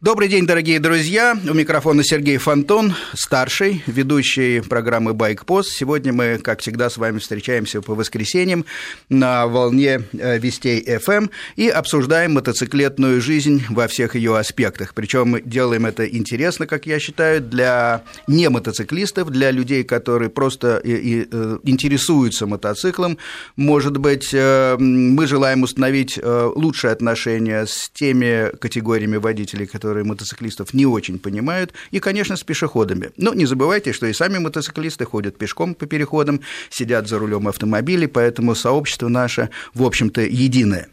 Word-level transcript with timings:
Добрый 0.00 0.28
день, 0.28 0.46
дорогие 0.46 0.78
друзья. 0.78 1.36
У 1.44 1.54
микрофона 1.54 2.04
Сергей 2.04 2.36
Фонтон, 2.36 2.94
старший, 3.14 3.82
ведущий 3.88 4.60
программы 4.60 5.12
«Байкпост». 5.12 5.72
Сегодня 5.72 6.12
мы, 6.12 6.38
как 6.38 6.60
всегда, 6.60 6.88
с 6.88 6.98
вами 6.98 7.18
встречаемся 7.18 7.82
по 7.82 7.96
воскресеньям 7.96 8.64
на 9.08 9.48
волне 9.48 10.02
э, 10.12 10.38
Вестей 10.38 10.80
FM 10.86 11.30
и 11.56 11.68
обсуждаем 11.68 12.34
мотоциклетную 12.34 13.20
жизнь 13.20 13.64
во 13.70 13.88
всех 13.88 14.14
ее 14.14 14.38
аспектах. 14.38 14.94
Причем 14.94 15.30
мы 15.30 15.42
делаем 15.42 15.84
это 15.84 16.06
интересно, 16.08 16.68
как 16.68 16.86
я 16.86 17.00
считаю, 17.00 17.40
для 17.40 18.04
не 18.28 18.48
мотоциклистов, 18.50 19.30
для 19.30 19.50
людей, 19.50 19.82
которые 19.82 20.30
просто 20.30 20.80
э, 20.84 21.24
интересуются 21.64 22.46
мотоциклом. 22.46 23.18
Может 23.56 23.96
быть, 23.96 24.30
э, 24.32 24.76
мы 24.78 25.26
желаем 25.26 25.64
установить 25.64 26.20
лучшие 26.22 26.92
отношения 26.92 27.66
с 27.66 27.90
теми 27.92 28.56
категориями 28.58 29.16
водителей, 29.16 29.66
которые 29.66 29.87
которые 29.88 30.04
мотоциклистов 30.04 30.74
не 30.74 30.84
очень 30.84 31.18
понимают, 31.18 31.72
и, 31.92 31.98
конечно, 31.98 32.36
с 32.36 32.42
пешеходами. 32.42 33.10
Но 33.16 33.32
не 33.32 33.46
забывайте, 33.46 33.94
что 33.94 34.06
и 34.06 34.12
сами 34.12 34.36
мотоциклисты 34.36 35.06
ходят 35.06 35.38
пешком 35.38 35.74
по 35.74 35.86
переходам, 35.86 36.40
сидят 36.68 37.08
за 37.08 37.18
рулем 37.18 37.48
автомобилей, 37.48 38.06
поэтому 38.06 38.54
сообщество 38.54 39.08
наше, 39.08 39.48
в 39.72 39.82
общем-то, 39.82 40.20
единое. 40.20 40.88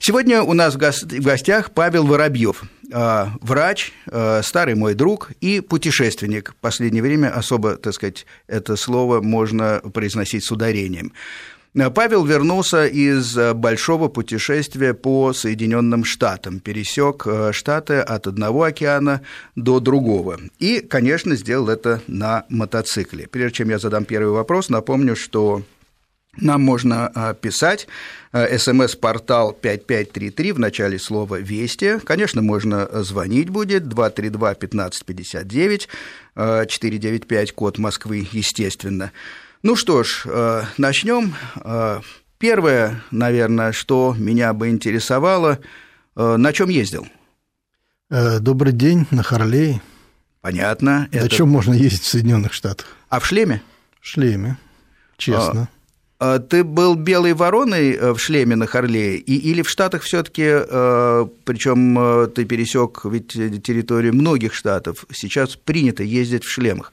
Сегодня 0.00 0.42
у 0.42 0.54
нас 0.54 0.74
в 0.74 0.78
гостях 0.78 1.70
Павел 1.70 2.04
Воробьев, 2.04 2.64
а, 2.92 3.30
врач, 3.40 3.92
а, 4.10 4.40
старый 4.42 4.74
мой 4.74 4.94
друг 4.94 5.30
и 5.40 5.60
путешественник. 5.60 6.50
В 6.50 6.56
последнее 6.56 7.04
время 7.04 7.28
особо, 7.28 7.76
так 7.76 7.94
сказать, 7.94 8.26
это 8.48 8.74
слово 8.74 9.20
можно 9.20 9.80
произносить 9.94 10.44
с 10.44 10.50
ударением. 10.50 11.12
Э, 11.74 11.90
Павел 11.90 12.24
вернулся 12.24 12.86
из 12.86 13.36
э, 13.36 13.52
большого 13.54 14.08
путешествия 14.08 14.94
по 14.94 15.32
Соединенным 15.32 16.04
Штатам, 16.04 16.60
пересек 16.60 17.26
э, 17.26 17.52
Штаты 17.52 17.94
от 17.94 18.26
одного 18.26 18.64
океана 18.64 19.22
до 19.56 19.80
другого. 19.80 20.38
И, 20.58 20.80
конечно, 20.80 21.34
сделал 21.36 21.68
это 21.68 22.02
на 22.06 22.44
мотоцикле. 22.48 23.26
Прежде 23.26 23.58
чем 23.58 23.70
я 23.70 23.78
задам 23.78 24.04
первый 24.04 24.32
вопрос, 24.32 24.68
напомню, 24.68 25.16
что 25.16 25.62
нам 26.38 26.62
можно 26.62 27.36
писать 27.42 27.86
смс-портал 28.32 29.52
5533 29.52 30.52
в 30.52 30.58
начале 30.58 30.98
слова 30.98 31.38
«Вести». 31.38 31.98
Конечно, 31.98 32.40
можно 32.40 32.88
звонить 33.02 33.50
будет 33.50 33.82
232-1559, 33.82 35.88
495, 36.34 37.52
код 37.52 37.76
Москвы, 37.76 38.26
естественно. 38.32 39.12
Ну 39.62 39.76
что 39.76 40.02
ж, 40.02 40.22
э, 40.24 40.64
начнем. 40.76 41.34
Э, 41.54 42.00
первое, 42.38 43.00
наверное, 43.12 43.70
что 43.70 44.12
меня 44.18 44.52
бы 44.54 44.70
интересовало, 44.70 45.60
э, 46.16 46.36
на 46.36 46.52
чем 46.52 46.68
ездил? 46.68 47.06
Добрый 48.10 48.72
день, 48.72 49.06
на 49.10 49.22
Харлее. 49.22 49.80
Понятно. 50.40 51.08
На 51.12 51.16
это... 51.16 51.28
чем 51.28 51.48
можно 51.48 51.72
ездить 51.72 52.02
в 52.02 52.08
Соединенных 52.08 52.52
Штатах? 52.52 52.86
А 53.08 53.20
в 53.20 53.26
шлеме? 53.26 53.62
В 54.00 54.06
шлеме, 54.06 54.58
честно. 55.16 55.68
А, 56.18 56.38
ты 56.40 56.62
был 56.62 56.94
белой 56.96 57.32
вороной 57.32 58.12
в 58.12 58.18
шлеме 58.18 58.56
на 58.56 58.66
Харлее, 58.66 59.16
и, 59.16 59.36
или 59.36 59.62
в 59.62 59.70
Штатах 59.70 60.02
все-таки, 60.02 60.42
причем 61.44 62.30
ты 62.32 62.44
пересек 62.44 63.04
ведь 63.04 63.28
территорию 63.62 64.12
многих 64.12 64.52
штатов, 64.52 65.06
сейчас 65.10 65.56
принято 65.56 66.02
ездить 66.02 66.44
в 66.44 66.50
шлемах? 66.50 66.92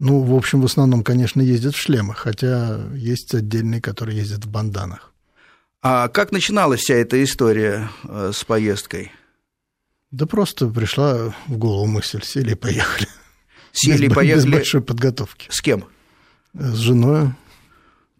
Ну, 0.00 0.20
в 0.20 0.34
общем, 0.34 0.60
в 0.60 0.64
основном, 0.64 1.02
конечно, 1.02 1.40
ездят 1.40 1.74
в 1.74 1.78
шлемах, 1.78 2.18
хотя 2.18 2.80
есть 2.94 3.34
отдельные, 3.34 3.80
которые 3.80 4.18
ездят 4.18 4.44
в 4.44 4.50
банданах. 4.50 5.12
А 5.82 6.08
как 6.08 6.32
начиналась 6.32 6.80
вся 6.80 6.94
эта 6.94 7.22
история 7.22 7.90
э, 8.04 8.32
с 8.34 8.42
поездкой? 8.44 9.12
Да 10.10 10.26
просто 10.26 10.66
пришла 10.68 11.34
в 11.46 11.58
голову 11.58 11.86
мысль, 11.86 12.22
сели 12.24 12.52
и 12.52 12.54
поехали. 12.54 13.08
Сели 13.72 14.06
и 14.06 14.08
поехали? 14.08 14.46
Без 14.46 14.52
большой 14.52 14.80
подготовки. 14.80 15.48
С 15.50 15.60
кем? 15.60 15.84
С 16.54 16.76
женой. 16.76 17.32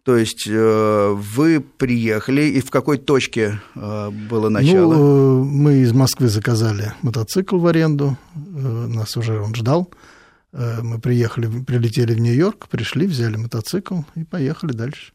То 0.03 0.15
есть 0.15 0.45
э, 0.47 1.13
вы 1.15 1.59
приехали, 1.59 2.43
и 2.43 2.61
в 2.61 2.69
какой 2.69 2.99
точке 2.99 3.59
э, 3.73 4.09
было 4.11 4.49
начало? 4.49 4.93
Ну, 4.93 5.43
мы 5.43 5.77
из 5.77 5.93
Москвы 5.93 6.27
заказали 6.27 6.93
мотоцикл 7.01 7.57
в 7.57 7.65
аренду, 7.65 8.15
нас 8.35 9.17
уже 9.17 9.39
он 9.39 9.55
ждал. 9.55 9.89
Э, 10.55 10.81
мы 10.81 10.99
приехали, 10.99 11.47
прилетели 11.63 12.13
в 12.13 12.19
Нью-Йорк, 12.19 12.69
пришли, 12.69 13.07
взяли 13.07 13.35
мотоцикл 13.35 14.01
и 14.15 14.23
поехали 14.23 14.71
дальше. 14.71 15.11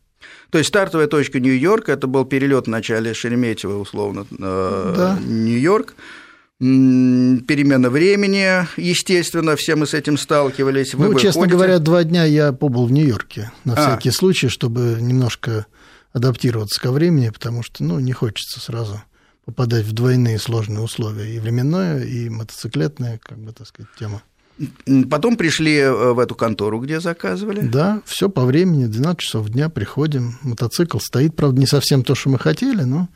То 0.51 0.59
есть 0.59 0.69
стартовая 0.69 1.07
точка 1.07 1.41
Нью-Йорк, 1.41 1.89
это 1.89 2.07
был 2.07 2.27
перелет 2.27 2.67
в 2.67 2.71
начале 2.71 3.15
Шереметьево, 3.15 3.79
условно, 3.79 4.27
э, 4.31 4.95
да. 4.97 5.19
Нью-Йорк. 5.27 5.95
Перемена 6.59 7.89
времени, 7.89 8.67
естественно, 8.77 9.57
все 9.57 9.77
мы 9.77 9.87
с 9.87 9.95
этим 9.95 10.19
сталкивались. 10.19 10.93
Вы 10.93 11.09
ну, 11.09 11.19
честно 11.19 11.47
говоря, 11.47 11.79
два 11.79 12.05
дня 12.05 12.25
я 12.25 12.53
побыл 12.53 12.85
в 12.85 12.93
Нью-Йорке, 12.93 13.51
на 13.65 13.73
а. 13.73 13.77
всякий 13.77 14.11
случай, 14.11 14.49
чтобы 14.49 14.99
немножко 15.01 15.65
адаптироваться 16.13 16.79
ко 16.79 16.93
времени, 16.93 17.31
потому 17.31 17.63
что, 17.63 17.83
ну, 17.83 17.99
не 17.99 18.13
хочется 18.13 18.61
сразу 18.61 19.01
попадать 19.47 19.87
в 19.87 19.93
двойные 19.93 20.39
сложные 20.39 20.81
условия, 20.81 21.35
и 21.35 21.39
временное, 21.39 22.05
и 22.05 22.29
мотоциклетная, 22.29 23.19
как 23.23 23.39
бы, 23.39 23.53
так 23.53 23.67
сказать, 23.67 23.91
тема. 23.99 24.23
Потом 25.09 25.37
пришли 25.37 25.77
э, 25.77 26.13
в 26.13 26.19
эту 26.19 26.35
контору, 26.35 26.81
где 26.81 27.01
заказывали? 27.01 27.61
Да, 27.61 28.03
все 28.05 28.29
по 28.29 28.45
времени, 28.45 28.87
12 28.87 29.21
часов 29.21 29.49
дня 29.49 29.69
приходим. 29.69 30.39
Мотоцикл 30.43 30.99
стоит, 30.99 31.35
правда, 31.35 31.61
не 31.61 31.67
совсем 31.67 32.05
то, 32.05 32.15
что 32.15 32.31
мы 32.31 32.39
хотели, 32.39 32.83
но... 32.83 33.09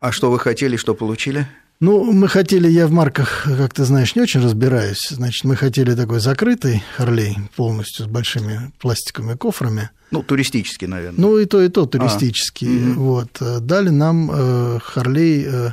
А 0.00 0.12
что 0.12 0.30
вы 0.30 0.38
хотели, 0.38 0.76
что 0.76 0.94
получили? 0.94 1.48
Ну, 1.80 2.10
мы 2.10 2.28
хотели, 2.28 2.68
я 2.68 2.86
в 2.86 2.90
марках, 2.90 3.44
как 3.44 3.74
ты 3.74 3.84
знаешь, 3.84 4.14
не 4.16 4.22
очень 4.22 4.40
разбираюсь. 4.40 5.08
Значит, 5.10 5.44
мы 5.44 5.56
хотели 5.56 5.94
такой 5.94 6.20
закрытый 6.20 6.82
Харлей 6.96 7.36
полностью 7.54 8.06
с 8.06 8.08
большими 8.08 8.72
пластиковыми 8.78 9.36
кофрами. 9.36 9.90
Ну, 10.10 10.22
туристический, 10.22 10.86
наверное. 10.86 11.20
Ну, 11.20 11.38
и 11.38 11.44
то, 11.44 11.60
и 11.60 11.68
то 11.68 11.84
туристический. 11.84 12.92
А, 12.92 12.94
вот. 12.94 13.42
Дали 13.60 13.90
нам 13.90 14.30
э, 14.32 14.78
Харлей 14.82 15.46
Э, 15.46 15.72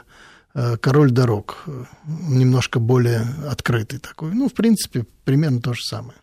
король 0.53 1.12
дорог, 1.12 1.64
немножко 2.06 2.80
более 2.80 3.25
открытый 3.50 4.00
такой. 4.00 4.34
Ну, 4.34 4.50
в 4.50 4.53
принципе, 4.53 5.06
примерно 5.25 5.62
то 5.62 5.74
же 5.74 5.84
самое. 5.84 6.18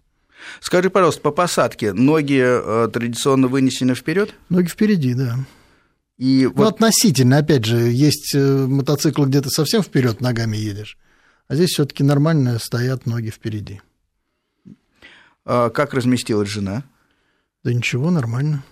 Скажи, 0.60 0.90
пожалуйста, 0.90 1.20
по 1.22 1.30
посадке 1.30 1.92
ноги 1.92 2.40
э, 2.42 2.88
традиционно 2.92 3.48
вынесены 3.48 3.94
вперед? 3.94 4.34
Ноги 4.48 4.68
впереди, 4.68 5.14
да. 5.14 5.36
И 6.16 6.44
ну, 6.46 6.52
вот... 6.54 6.74
относительно, 6.74 7.38
опять 7.38 7.64
же, 7.64 7.76
есть 7.76 8.34
э, 8.34 8.66
мотоциклы, 8.66 9.26
где 9.26 9.40
ты 9.40 9.50
совсем 9.50 9.82
вперед 9.82 10.20
ногами 10.20 10.56
едешь, 10.56 10.98
а 11.48 11.54
здесь 11.54 11.70
все-таки 11.70 12.02
нормально 12.02 12.58
стоят 12.58 13.06
ноги 13.06 13.30
впереди. 13.30 13.80
А 15.44 15.70
как 15.70 15.94
разместилась 15.94 16.48
жена? 16.48 16.84
Да 17.64 17.72
ничего, 17.72 18.10
нормально. 18.10 18.62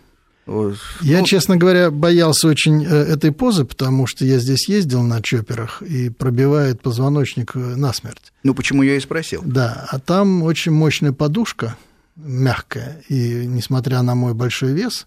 Я, 1.02 1.20
ну, 1.20 1.26
честно 1.26 1.56
говоря, 1.56 1.90
боялся 1.90 2.48
очень 2.48 2.84
э, 2.84 2.88
этой 2.88 3.32
позы, 3.32 3.64
потому 3.64 4.06
что 4.06 4.24
я 4.24 4.38
здесь 4.38 4.68
ездил 4.68 5.02
на 5.02 5.20
чоперах 5.22 5.82
и 5.82 6.08
пробивает 6.08 6.80
позвоночник 6.80 7.54
э, 7.54 7.58
насмерть. 7.58 8.32
Ну, 8.42 8.54
почему 8.54 8.82
я 8.82 8.96
и 8.96 9.00
спросил. 9.00 9.42
Да, 9.44 9.86
а 9.90 9.98
там 9.98 10.42
очень 10.42 10.72
мощная 10.72 11.12
подушка, 11.12 11.76
мягкая, 12.16 13.02
и 13.08 13.46
несмотря 13.46 14.00
на 14.02 14.14
мой 14.14 14.32
большой 14.32 14.72
вес, 14.72 15.06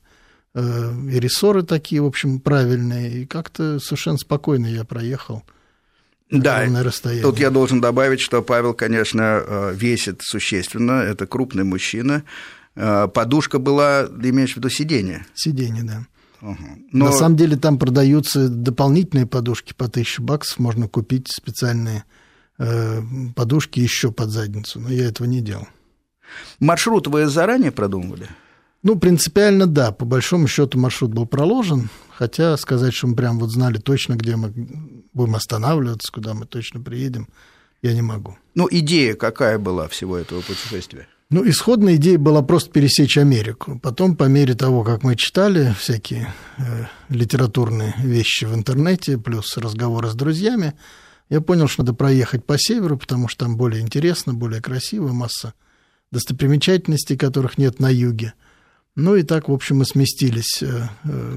э, 0.54 0.94
и 1.12 1.20
рессоры 1.20 1.64
такие, 1.64 2.02
в 2.02 2.06
общем, 2.06 2.40
правильные, 2.40 3.24
и 3.24 3.26
как-то 3.26 3.80
совершенно 3.80 4.18
спокойно 4.18 4.68
я 4.68 4.84
проехал. 4.84 5.44
Да, 6.30 6.66
тут 7.24 7.40
я 7.40 7.50
должен 7.50 7.82
добавить, 7.82 8.22
что 8.22 8.42
Павел, 8.42 8.74
конечно, 8.74 9.74
весит 9.74 10.22
существенно, 10.22 11.02
это 11.02 11.28
крупный 11.28 11.66
мужчина, 11.66 12.24
подушка 12.76 13.60
была, 13.60 14.04
имеешь 14.04 14.54
в 14.54 14.58
виду 14.58 14.70
сиденье? 14.70 15.26
Сиденье, 15.34 15.84
да. 15.84 16.06
Угу. 16.42 16.66
Но... 16.92 17.06
На 17.06 17.12
самом 17.12 17.36
деле 17.36 17.56
там 17.56 17.78
продаются 17.78 18.50
дополнительные 18.50 19.28
подушки 19.28 19.74
по 19.74 19.86
1000 19.86 20.22
баксов, 20.22 20.60
можно 20.60 20.88
купить 20.88 21.28
специальные 21.30 22.04
э, 22.58 23.02
подушки 23.36 23.80
еще 23.80 24.12
под 24.12 24.30
задницу, 24.30 24.80
но 24.80 24.90
я 24.90 25.06
этого 25.08 25.28
не 25.28 25.42
делал. 25.42 25.68
Маршрут 26.60 27.08
вы 27.08 27.28
заранее 27.28 27.72
продумывали? 27.72 28.28
Ну, 28.84 28.98
принципиально 28.98 29.68
да. 29.68 29.92
По 29.92 30.06
большому 30.06 30.48
счету 30.48 30.80
маршрут 30.80 31.12
был 31.14 31.28
проложен, 31.28 31.90
хотя 32.18 32.58
сказать, 32.58 32.94
что 32.94 33.08
мы 33.08 33.16
прям 33.16 33.38
вот 33.38 33.52
знали 33.52 33.78
точно, 33.78 34.16
где 34.16 34.36
мы 34.36 34.52
будем 35.14 35.36
останавливаться, 35.36 36.12
куда 36.12 36.34
мы 36.34 36.46
точно 36.46 36.80
приедем, 36.80 37.28
я 37.84 37.94
не 37.94 38.02
могу. 38.02 38.38
Ну, 38.56 38.68
идея 38.72 39.14
какая 39.14 39.60
была 39.60 39.88
всего 39.88 40.18
этого 40.18 40.42
путешествия? 40.42 41.08
Ну, 41.32 41.48
исходная 41.48 41.96
идея 41.96 42.18
была 42.20 42.42
просто 42.42 42.72
пересечь 42.72 43.18
Америку. 43.18 43.80
Потом, 43.82 44.18
по 44.18 44.26
мере 44.26 44.54
того, 44.54 44.84
как 44.84 45.04
мы 45.04 45.16
читали 45.16 45.74
всякие 45.80 46.34
э, 46.58 46.86
литературные 47.08 47.96
вещи 48.00 48.44
в 48.44 48.54
интернете, 48.54 49.18
плюс 49.18 49.56
разговоры 49.56 50.10
с 50.10 50.14
друзьями, 50.14 50.74
я 51.30 51.40
понял, 51.40 51.70
что 51.70 51.84
надо 51.84 51.94
проехать 51.94 52.46
по 52.46 52.58
северу, 52.58 52.98
потому 52.98 53.30
что 53.30 53.46
там 53.46 53.56
более 53.56 53.82
интересно, 53.82 54.34
более 54.34 54.62
красиво, 54.62 55.14
масса 55.14 55.54
достопримечательностей, 56.12 57.16
которых 57.16 57.58
нет 57.58 57.80
на 57.80 57.90
юге. 57.90 58.34
Ну 58.96 59.16
и 59.16 59.24
так, 59.24 59.48
в 59.48 59.54
общем, 59.54 59.78
мы 59.78 59.86
сместились 59.86 60.62
э, 60.62 60.90
э, 61.06 61.36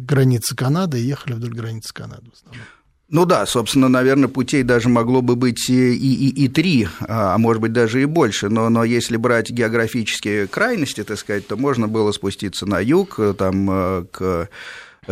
границы 0.00 0.54
Канады 0.54 1.00
и 1.00 1.06
ехали 1.06 1.32
вдоль 1.32 1.54
границы 1.54 1.94
Канады 1.94 2.28
в 2.30 2.34
основном. 2.34 2.62
Ну 3.08 3.24
да, 3.24 3.46
собственно, 3.46 3.88
наверное, 3.88 4.28
путей 4.28 4.64
даже 4.64 4.88
могло 4.88 5.22
бы 5.22 5.36
быть 5.36 5.70
и, 5.70 5.94
и, 5.94 6.44
и 6.44 6.48
три, 6.48 6.88
а, 7.00 7.34
а 7.34 7.38
может 7.38 7.62
быть 7.62 7.72
даже 7.72 8.02
и 8.02 8.04
больше. 8.04 8.48
Но, 8.48 8.68
но 8.68 8.82
если 8.82 9.16
брать 9.16 9.50
географические 9.50 10.48
крайности, 10.48 11.04
так 11.04 11.16
сказать, 11.16 11.46
то 11.46 11.56
можно 11.56 11.86
было 11.86 12.10
спуститься 12.10 12.66
на 12.66 12.80
юг, 12.80 13.20
там, 13.38 13.70
э, 13.70 14.04
к 14.10 14.48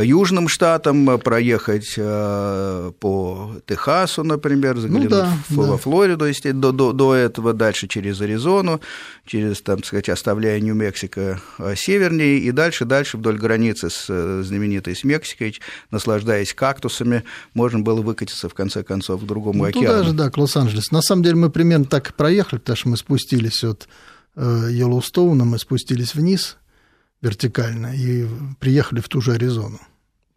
южным 0.02 0.48
штатам, 0.48 1.08
э, 1.10 1.18
проехать 1.18 1.94
э, 1.96 2.92
по 2.98 3.56
Техасу, 3.66 4.24
например, 4.24 4.78
заглянуть 4.78 5.10
ну, 5.10 5.16
да, 5.16 5.38
в, 5.48 5.66
да. 5.66 5.76
Флориду, 5.76 6.26
если 6.26 6.50
до, 6.50 6.72
до, 6.72 6.92
до 6.92 7.14
этого, 7.14 7.52
дальше 7.52 7.86
через 7.86 8.20
Аризону, 8.20 8.80
через, 9.26 9.62
там, 9.62 9.82
сказать, 9.84 10.08
оставляя 10.08 10.60
Нью-Мексико 10.60 11.40
э, 11.58 11.74
севернее, 11.76 12.38
и 12.38 12.50
дальше, 12.50 12.84
дальше 12.84 13.16
вдоль 13.16 13.38
границы 13.38 13.90
с 13.90 14.42
знаменитой 14.42 14.96
с 14.96 15.04
Мексикой, 15.04 15.60
наслаждаясь 15.90 16.54
кактусами, 16.54 17.24
можно 17.54 17.80
было 17.80 18.02
выкатиться, 18.02 18.48
в 18.48 18.54
конце 18.54 18.82
концов, 18.82 19.22
к 19.22 19.24
другому 19.24 19.60
ну, 19.60 19.68
океану. 19.68 19.86
Туда 19.86 20.04
же, 20.04 20.12
да, 20.12 20.30
к 20.30 20.36
Лос-Анджелесу. 20.36 20.92
На 20.92 21.02
самом 21.02 21.22
деле 21.22 21.36
мы 21.36 21.50
примерно 21.50 21.84
так 21.84 22.10
и 22.10 22.12
проехали, 22.12 22.58
потому 22.58 22.76
что 22.76 22.88
мы 22.88 22.96
спустились 22.96 23.62
от 23.64 23.88
Йеллоустоуна, 24.36 25.44
мы 25.44 25.58
спустились 25.58 26.14
вниз– 26.14 26.56
вертикально 27.24 27.94
и 27.96 28.26
приехали 28.60 29.00
в 29.00 29.08
ту 29.08 29.20
же 29.20 29.32
Аризону. 29.32 29.80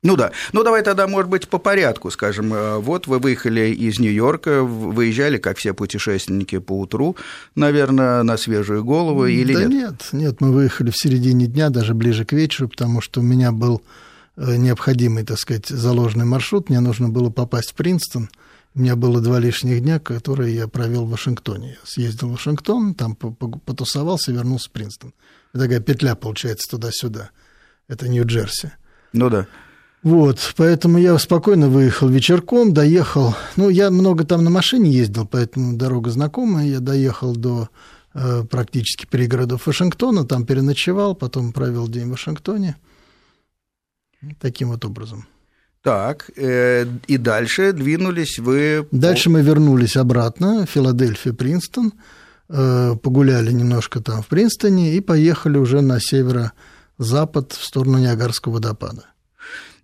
Ну 0.03 0.15
да. 0.15 0.31
Ну 0.53 0.63
давай 0.63 0.83
тогда, 0.83 1.07
может 1.07 1.29
быть, 1.29 1.49
по 1.49 1.57
порядку, 1.57 2.11
скажем. 2.11 2.53
Э, 2.53 2.77
вот 2.77 3.07
вы 3.07 3.19
выехали 3.19 3.71
из 3.71 3.99
Нью-Йорка, 3.99 4.63
выезжали, 4.63 5.37
как 5.37 5.57
все 5.57 5.73
путешественники, 5.73 6.59
по 6.59 6.79
утру, 6.79 7.17
наверное, 7.55 8.23
на 8.23 8.37
свежую 8.37 8.85
голову 8.85 9.25
или 9.25 9.53
да 9.53 9.65
нет? 9.65 9.71
нет, 9.71 10.09
нет, 10.11 10.41
мы 10.41 10.51
выехали 10.51 10.91
в 10.91 10.97
середине 10.97 11.47
дня, 11.47 11.69
даже 11.69 11.93
ближе 11.93 12.25
к 12.25 12.33
вечеру, 12.33 12.69
потому 12.69 13.01
что 13.01 13.21
у 13.21 13.23
меня 13.23 13.51
был 13.51 13.81
э, 14.37 14.55
необходимый, 14.55 15.25
так 15.25 15.39
сказать, 15.39 15.67
заложенный 15.67 16.25
маршрут, 16.25 16.69
мне 16.69 16.79
нужно 16.79 17.09
было 17.09 17.31
попасть 17.31 17.71
в 17.71 17.73
Принстон, 17.73 18.29
у 18.75 18.79
меня 18.79 18.95
было 18.95 19.19
два 19.19 19.39
лишних 19.39 19.81
дня, 19.81 19.99
которые 19.99 20.55
я 20.55 20.67
провел 20.67 21.05
в 21.05 21.09
Вашингтоне. 21.09 21.69
Я 21.69 21.77
съездил 21.83 22.29
в 22.29 22.33
Вашингтон, 22.33 22.93
там 22.93 23.15
потусовался, 23.15 24.31
вернулся 24.31 24.69
в 24.69 24.71
Принстон 24.71 25.13
такая 25.57 25.79
петля 25.79 26.15
получается 26.15 26.69
туда-сюда. 26.69 27.31
Это 27.87 28.07
Нью-Джерси. 28.07 28.71
Ну 29.13 29.29
да. 29.29 29.47
Вот, 30.03 30.53
поэтому 30.55 30.99
я 30.99 31.17
спокойно 31.17 31.69
выехал 31.69 32.07
вечерком, 32.07 32.73
доехал. 32.73 33.35
Ну, 33.55 33.69
я 33.69 33.89
много 33.89 34.23
там 34.25 34.43
на 34.43 34.49
машине 34.49 34.91
ездил, 34.91 35.27
поэтому 35.27 35.75
дорога 35.75 36.11
знакомая. 36.11 36.67
Я 36.67 36.79
доехал 36.79 37.35
до 37.35 37.69
э, 38.13 38.43
практически 38.49 39.05
пригородов 39.05 39.67
Вашингтона, 39.67 40.23
там 40.23 40.45
переночевал, 40.45 41.15
потом 41.15 41.51
провел 41.51 41.87
день 41.87 42.07
в 42.07 42.11
Вашингтоне. 42.11 42.77
Таким 44.39 44.69
вот 44.69 44.85
образом. 44.85 45.27
Так, 45.81 46.29
э, 46.35 46.85
и 47.07 47.17
дальше 47.17 47.73
двинулись 47.73 48.39
вы... 48.39 48.87
Дальше 48.91 49.29
мы 49.29 49.41
вернулись 49.41 49.95
обратно, 49.95 50.65
Филадельфия, 50.65 51.33
Принстон. 51.33 51.93
Э, 52.49 52.95
погуляли 53.01 53.51
немножко 53.51 53.99
там 53.99 54.21
в 54.21 54.27
Принстоне 54.27 54.95
и 54.95 55.01
поехали 55.01 55.57
уже 55.57 55.81
на 55.81 55.99
северо-запад 55.99 57.51
в 57.51 57.63
сторону 57.63 57.97
Ниагарского 57.97 58.53
водопада. 58.53 59.03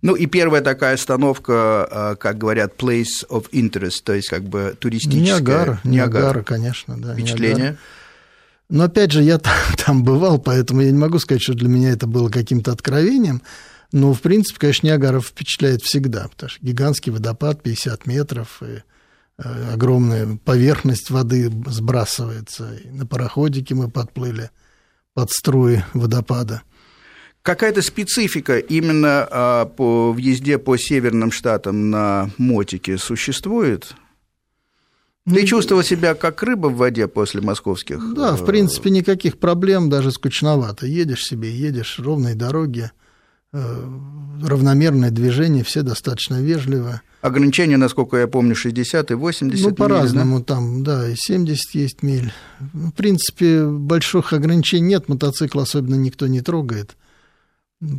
Ну 0.00 0.14
и 0.14 0.24
первая 0.24 0.62
такая 0.62 0.94
остановка, 0.94 1.88
э, 1.90 2.16
как 2.18 2.38
говорят, 2.38 2.74
place 2.78 3.26
of 3.28 3.50
interest, 3.52 4.02
то 4.04 4.14
есть 4.14 4.28
как 4.28 4.44
бы 4.44 4.74
туристическая. 4.78 5.40
Ниагара, 5.40 5.80
Ниагара, 5.84 6.22
Ниагара 6.22 6.42
конечно, 6.42 6.96
да. 6.98 7.12
Впечатление? 7.12 7.56
Ниагара. 7.56 7.78
Но 8.70 8.84
опять 8.84 9.12
же, 9.12 9.22
я 9.22 9.38
там, 9.38 9.54
там 9.76 10.02
бывал, 10.02 10.38
поэтому 10.38 10.80
я 10.80 10.90
не 10.90 10.98
могу 10.98 11.18
сказать, 11.18 11.42
что 11.42 11.52
для 11.52 11.68
меня 11.68 11.90
это 11.90 12.06
было 12.06 12.30
каким-то 12.30 12.72
откровением. 12.72 13.42
Но, 13.92 14.14
в 14.14 14.22
принципе, 14.22 14.58
конечно, 14.58 14.86
Ниагара 14.86 15.20
впечатляет 15.20 15.82
всегда, 15.82 16.28
потому 16.28 16.48
что 16.48 16.64
гигантский 16.64 17.12
водопад, 17.12 17.62
50 17.62 18.06
метров, 18.06 18.62
и 18.62 18.82
огромная 19.36 20.38
поверхность 20.44 21.10
воды 21.10 21.50
сбрасывается. 21.66 22.74
И 22.84 22.90
на 22.90 23.06
пароходике 23.06 23.74
мы 23.74 23.90
подплыли 23.90 24.50
под 25.14 25.30
струи 25.30 25.82
водопада. 25.92 26.62
Какая-то 27.42 27.82
специфика 27.82 28.58
именно 28.58 29.28
а, 29.30 29.66
по 29.66 30.12
въезде 30.12 30.56
по 30.56 30.78
северным 30.78 31.30
штатам 31.30 31.90
на 31.90 32.30
мотике 32.38 32.96
существует? 32.96 33.94
Ты 35.26 35.40
ну, 35.40 35.46
чувствовал 35.46 35.82
себя 35.82 36.14
как 36.14 36.42
рыба 36.42 36.68
в 36.68 36.76
воде 36.76 37.06
после 37.06 37.40
московских? 37.40 38.14
Да, 38.14 38.36
в 38.36 38.42
э, 38.42 38.46
принципе, 38.46 38.90
никаких 38.90 39.38
проблем, 39.38 39.90
даже 39.90 40.10
скучновато. 40.10 40.86
Едешь 40.86 41.24
себе, 41.24 41.50
едешь, 41.50 41.98
ровные 41.98 42.34
дороги, 42.34 42.90
э, 42.90 43.03
равномерное 44.42 45.10
движение, 45.10 45.64
все 45.64 45.82
достаточно 45.82 46.40
вежливо. 46.40 47.02
Ограничения, 47.22 47.76
насколько 47.76 48.16
я 48.18 48.26
помню, 48.26 48.54
60 48.54 49.10
и 49.10 49.14
80 49.14 49.64
Ну, 49.64 49.74
по-разному 49.74 50.38
да? 50.40 50.44
там, 50.44 50.84
да, 50.84 51.08
и 51.08 51.14
70 51.16 51.74
есть 51.74 52.02
миль. 52.02 52.32
В 52.60 52.90
принципе, 52.90 53.64
больших 53.64 54.32
ограничений 54.32 54.88
нет, 54.88 55.08
мотоцикл 55.08 55.60
особенно 55.60 55.94
никто 55.94 56.26
не 56.26 56.42
трогает. 56.42 56.96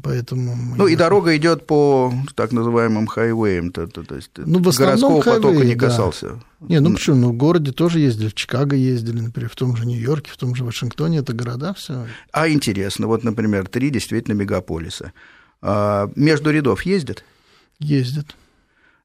Поэтому 0.04 0.58
ну, 0.78 0.88
и 0.88 0.96
дорога 0.96 1.36
идет 1.38 1.68
по 1.68 2.12
так 2.34 2.52
называемым 2.52 3.08
хайвеям, 3.08 3.72
то, 3.72 3.86
то, 3.86 4.04
то 4.04 4.16
есть 4.16 4.32
ну, 4.36 4.60
в 4.60 4.78
городского 4.78 5.22
хайвей, 5.22 5.42
потока 5.42 5.66
не 5.66 5.76
касался. 5.76 6.28
Да. 6.60 6.68
Не, 6.68 6.80
ну 6.80 6.94
почему? 6.94 7.18
Ну, 7.18 7.30
в 7.30 7.34
городе 7.34 7.72
тоже 7.72 8.00
ездили, 8.00 8.30
в 8.30 8.34
Чикаго 8.34 8.76
ездили, 8.76 9.20
например, 9.20 9.50
в 9.50 9.56
том 9.56 9.76
же 9.76 9.86
Нью-Йорке, 9.86 10.32
в 10.32 10.38
том 10.38 10.56
же 10.56 10.64
Вашингтоне, 10.64 11.20
это 11.20 11.34
города 11.34 11.74
все. 11.76 12.08
А 12.32 12.50
интересно, 12.50 13.08
вот, 13.08 13.24
например, 13.24 13.68
три 13.68 13.92
действительно 13.92 14.34
мегаполиса. 14.34 15.14
А 15.68 16.12
между 16.16 16.52
рядов 16.52 16.84
ездят? 16.84 17.24
Ездят. 17.80 18.36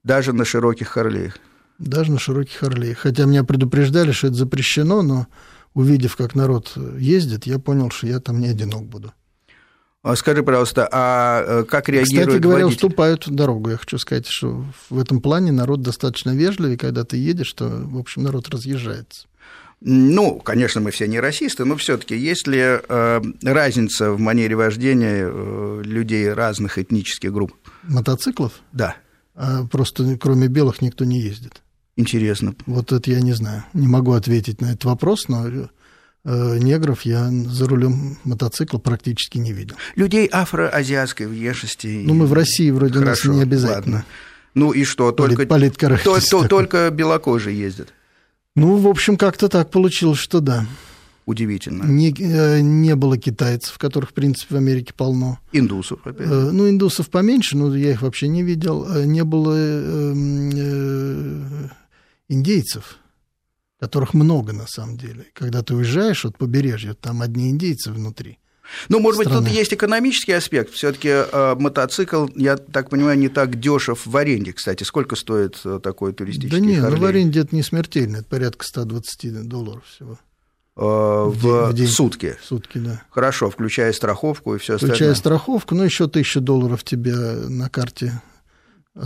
Даже 0.05 0.35
на 0.35 0.45
широких 0.45 0.89
Харлеях. 0.89 1.39
Даже 1.79 2.13
на 2.13 2.19
широких 2.19 2.59
Харлеях. 2.59 2.99
Хотя 2.99 3.25
меня 3.25 3.45
предупреждали, 3.45 4.13
что 4.13 4.27
это 4.27 4.37
запрещено, 4.37 5.01
но 5.01 5.27
увидев, 5.73 6.17
как 6.17 6.35
народ 6.35 6.77
ездит, 6.99 7.47
я 7.47 7.59
понял, 7.59 7.91
что 7.91 8.09
я 8.09 8.21
там 8.21 8.41
не 8.41 8.49
одинок 8.49 8.85
буду. 8.85 9.15
А 10.03 10.15
скажи, 10.17 10.43
пожалуйста, 10.43 10.87
а 10.93 11.43
э, 11.47 11.65
как 11.65 11.89
реагируют 11.89 12.29
Кстати 12.29 12.43
говоря, 12.43 12.65
водители? 12.65 12.87
уступают 12.87 13.27
дорогу. 13.31 13.71
Я 13.71 13.79
хочу 13.79 13.97
сказать, 13.97 14.27
что 14.27 14.67
в 14.91 14.99
этом 14.99 15.23
плане 15.23 15.53
народ 15.53 15.81
достаточно 15.81 16.37
вежливый, 16.37 16.77
когда 16.77 17.05
ты 17.05 17.17
едешь, 17.17 17.53
то, 17.55 17.69
в 17.69 17.97
общем, 17.97 18.23
народ 18.25 18.51
разъезжается. 18.51 19.27
Ну, 19.83 20.39
конечно, 20.41 20.81
мы 20.81 20.91
все 20.91 21.09
не 21.09 21.21
расисты, 21.21 21.65
но 21.65 21.77
все-таки 21.77 22.17
есть 22.17 22.47
ли 22.47 22.59
э, 22.61 23.21
разница 23.43 24.13
в 24.13 24.21
манере 24.21 24.55
вождения 24.55 25.27
э, 25.27 25.83
людей 25.85 26.31
разных 26.33 26.79
этнических 26.79 27.33
групп? 27.33 27.55
Мотоциклов? 27.85 28.53
Да 28.73 28.97
а 29.41 29.65
просто 29.65 30.19
кроме 30.19 30.49
белых 30.49 30.83
никто 30.83 31.05
не 31.05 31.21
ездит. 31.21 31.63
Интересно. 31.97 32.55
Вот 32.67 32.93
это 32.93 33.11
я 33.11 33.21
не 33.21 33.33
знаю. 33.33 33.65
Не 33.73 33.87
могу 33.87 34.13
ответить 34.13 34.61
на 34.61 34.73
этот 34.73 34.85
вопрос, 34.85 35.29
но 35.29 35.47
э, 35.49 36.59
негров 36.59 37.03
я 37.03 37.31
за 37.31 37.67
рулем 37.67 38.19
мотоцикла 38.25 38.79
практически 38.79 39.39
не 39.39 39.53
видел. 39.53 39.77
Людей 39.97 40.27
афроазиатской 40.27 41.27
внешности. 41.27 42.03
Ну, 42.05 42.15
мы 42.15 42.27
в 42.27 42.33
России 42.35 42.71
вроде 42.71 42.99
Хорошо, 42.99 43.29
нас 43.29 43.37
не 43.37 43.43
обязательно. 43.43 43.97
Ладно. 43.97 44.07
Ну 44.55 44.73
и 44.73 44.85
что, 44.85 45.13
только, 45.13 45.47
Полит, 45.47 45.77
то, 45.79 46.19
то, 46.21 46.49
только 46.49 46.91
белокожие 46.91 47.59
ездят? 47.59 47.95
Ну, 48.57 48.77
в 48.77 48.89
общем, 48.89 49.17
как-то 49.17 49.49
так 49.49 49.71
получилось, 49.71 50.19
что 50.19 50.41
да. 50.41 50.67
Удивительно. 51.27 51.85
Не, 51.85 52.13
э, 52.19 52.61
не 52.61 52.97
было 52.97 53.17
китайцев, 53.17 53.79
которых, 53.79 54.11
в 54.11 54.15
принципе, 54.15 54.57
в 54.57 54.59
Америке 54.59 54.93
полно. 54.97 55.39
Индусов, 55.53 56.05
опять. 56.05 56.27
Э, 56.27 56.51
ну, 56.51 56.69
индусов 56.69 57.09
поменьше, 57.09 57.57
но 57.57 57.75
я 57.77 57.93
их 57.93 58.03
вообще 58.03 58.27
не 58.27 58.43
видел. 58.43 58.85
Э, 58.85 59.05
не 59.05 59.23
было 59.23 60.13
индейцев, 62.29 62.99
которых 63.79 64.15
много 64.15 64.53
на 64.53 64.67
самом 64.67 64.97
деле. 64.97 65.27
Когда 65.33 65.63
ты 65.63 65.75
уезжаешь 65.75 66.25
от 66.25 66.37
побережья, 66.37 66.95
там 66.95 67.23
одни 67.23 67.51
индейцы 67.51 67.93
внутри. 67.93 68.39
Ну, 68.89 69.01
может 69.01 69.21
страны. 69.23 69.41
быть, 69.41 69.49
тут 69.49 69.57
есть 69.57 69.75
экономический 69.75 70.33
аспект. 70.33 70.73
Все-таки 70.73 71.09
э, 71.09 71.55
мотоцикл, 71.59 72.27
я 72.37 72.57
так 72.57 72.91
понимаю, 72.91 73.19
не 73.19 73.29
так 73.29 73.59
дешев 73.59 74.07
в 74.07 74.17
аренде. 74.17 74.53
Кстати, 74.53 74.85
сколько 74.85 75.17
стоит 75.17 75.61
такой 75.83 76.13
туристический? 76.13 76.59
Да 76.59 76.65
нет, 76.65 76.89
ну, 76.89 76.97
в 76.97 77.05
аренде 77.05 77.41
это 77.41 77.55
не 77.55 77.63
смертельно, 77.63 78.19
это 78.19 78.27
порядка 78.27 78.65
120 78.65 79.49
долларов 79.49 79.85
всего. 79.87 80.19
Э, 80.77 80.83
в, 81.27 81.71
в 81.71 81.75
день, 81.75 81.89
сутки. 81.89 82.37
Сутки, 82.43 82.79
да. 82.79 83.03
Хорошо, 83.11 83.51
включая 83.51 83.93
страховку 83.93 84.55
и 84.55 84.59
все 84.59 84.75
остальное. 84.75 84.97
Включая 84.97 85.15
страховку, 85.15 85.75
ну 85.75 85.85
еще 85.85 86.09
тысяча 86.09 86.41
долларов 86.41 86.85
тебе 86.85 87.15
на 87.15 87.69
карте 87.69 88.23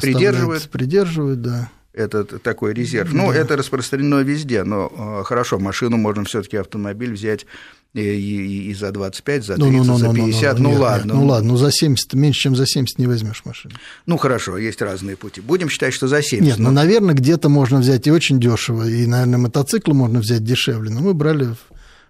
придерживает. 0.01 0.71
Придерживает, 0.71 1.43
да. 1.43 1.71
Это 1.93 2.25
такой 2.25 2.75
резерв. 2.75 3.13
Ну, 3.13 3.33
да. 3.33 3.39
это 3.39 3.57
распространено 3.57 4.21
везде, 4.21 4.65
но 4.65 5.21
э, 5.21 5.25
хорошо, 5.25 5.59
машину 5.59 5.97
можно 5.97 6.25
все-таки 6.25 6.57
автомобиль 6.57 7.13
взять 7.13 7.47
и, 7.95 8.01
и, 8.01 8.71
и 8.71 8.75
за 8.75 8.91
25, 8.91 9.45
за 9.45 9.55
30, 9.55 9.59
ну, 9.59 9.71
ну, 9.71 9.85
ну, 9.85 9.99
за 9.99 10.13
50, 10.13 10.59
ну, 10.59 10.63
ну, 10.63 10.69
ну, 10.69 10.75
ну 10.75 10.83
ладно. 10.83 11.13
Нет, 11.13 11.15
ну 11.15 11.27
ладно, 11.27 11.49
ну 11.53 11.57
за 11.57 11.71
70, 11.71 12.15
меньше, 12.15 12.41
чем 12.41 12.57
за 12.57 12.67
70 12.67 12.99
не 12.99 13.07
возьмешь 13.07 13.45
машину. 13.45 13.75
Ну 14.07 14.17
хорошо, 14.17 14.59
есть 14.59 14.83
разные 14.83 15.17
пути. 15.17 15.41
Будем 15.41 15.71
считать, 15.71 15.95
что 15.95 16.09
за 16.09 16.21
70. 16.21 16.45
Нет, 16.45 16.59
но... 16.59 16.71
ну, 16.71 16.75
наверное, 16.75 17.15
где-то 17.15 17.49
можно 17.49 17.79
взять 17.79 18.07
и 18.07 18.11
очень 18.11 18.41
дешево, 18.41 18.89
и, 18.89 19.07
наверное, 19.07 19.39
мотоциклы 19.39 19.95
можно 19.95 20.19
взять 20.19 20.43
дешевле, 20.43 20.91
но 20.91 21.01
мы 21.01 21.15
брали 21.15 21.45
в 21.47 21.59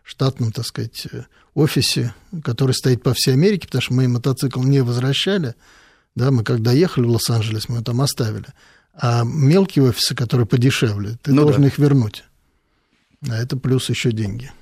штатном, 0.05 0.53
так 0.53 0.67
сказать, 0.67 1.07
офисе, 1.55 2.15
который 2.43 2.73
стоит 2.73 3.03
по 3.03 3.13
всей 3.15 3.33
Америке, 3.33 3.67
потому 3.67 3.83
что 3.83 3.95
мы 3.95 4.09
мотоцикл 4.09 4.63
не 4.63 4.83
возвращали, 4.83 5.55
да, 6.15 6.31
мы 6.31 6.45
когда 6.45 6.73
ехали 6.73 7.05
в 7.05 7.11
Лос-Анджелес, 7.11 7.69
мы 7.69 7.77
его 7.77 7.85
там 7.85 8.01
оставили. 8.01 8.47
А 8.95 9.25
мелкие 9.25 9.85
офисы, 9.85 10.15
которые 10.15 10.47
подешевле, 10.47 11.19
ты 11.23 11.33
ну 11.33 11.43
должен 11.43 11.63
да. 11.63 11.69
их 11.69 11.79
вернуть. 11.79 12.25
А 13.29 13.37
это 13.37 13.57
плюс 13.57 13.91
еще 13.91 14.13
деньги. 14.13 14.53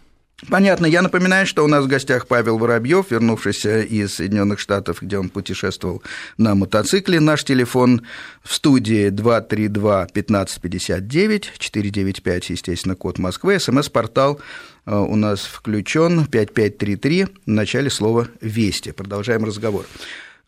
Понятно. 0.49 0.87
Я 0.87 1.03
напоминаю, 1.03 1.47
что 1.47 1.65
у 1.65 1.69
нас 1.69 1.85
в 1.85 1.89
гостях 1.89 2.27
Павел 2.27 2.59
Воробьев, 2.59 3.11
вернувшийся 3.11 3.83
из 3.83 4.17
Соединенных 4.17 4.59
Штатов, 4.59 5.01
где 5.01 5.17
он 5.19 5.29
путешествовал 5.29 6.03
на 6.37 6.55
мотоцикле. 6.55 7.21
Наш 7.21 7.45
телефон 7.45 8.03
в 8.43 8.55
студии 8.55 9.11
232 9.11 10.03
1559 10.03 11.53
495, 11.59 12.51
естественно, 12.51 12.97
код 12.97 13.19
Москвы. 13.19 13.61
СМС-портал 13.61 14.41
э, 14.85 14.97
у 14.97 15.15
нас 15.15 15.43
включен 15.43 16.27
5533 16.27 17.25
в 17.25 17.29
начале 17.47 17.89
слова 17.89 18.27
«Вести». 18.41 18.91
Продолжаем 18.91 19.45
разговор. 19.45 19.87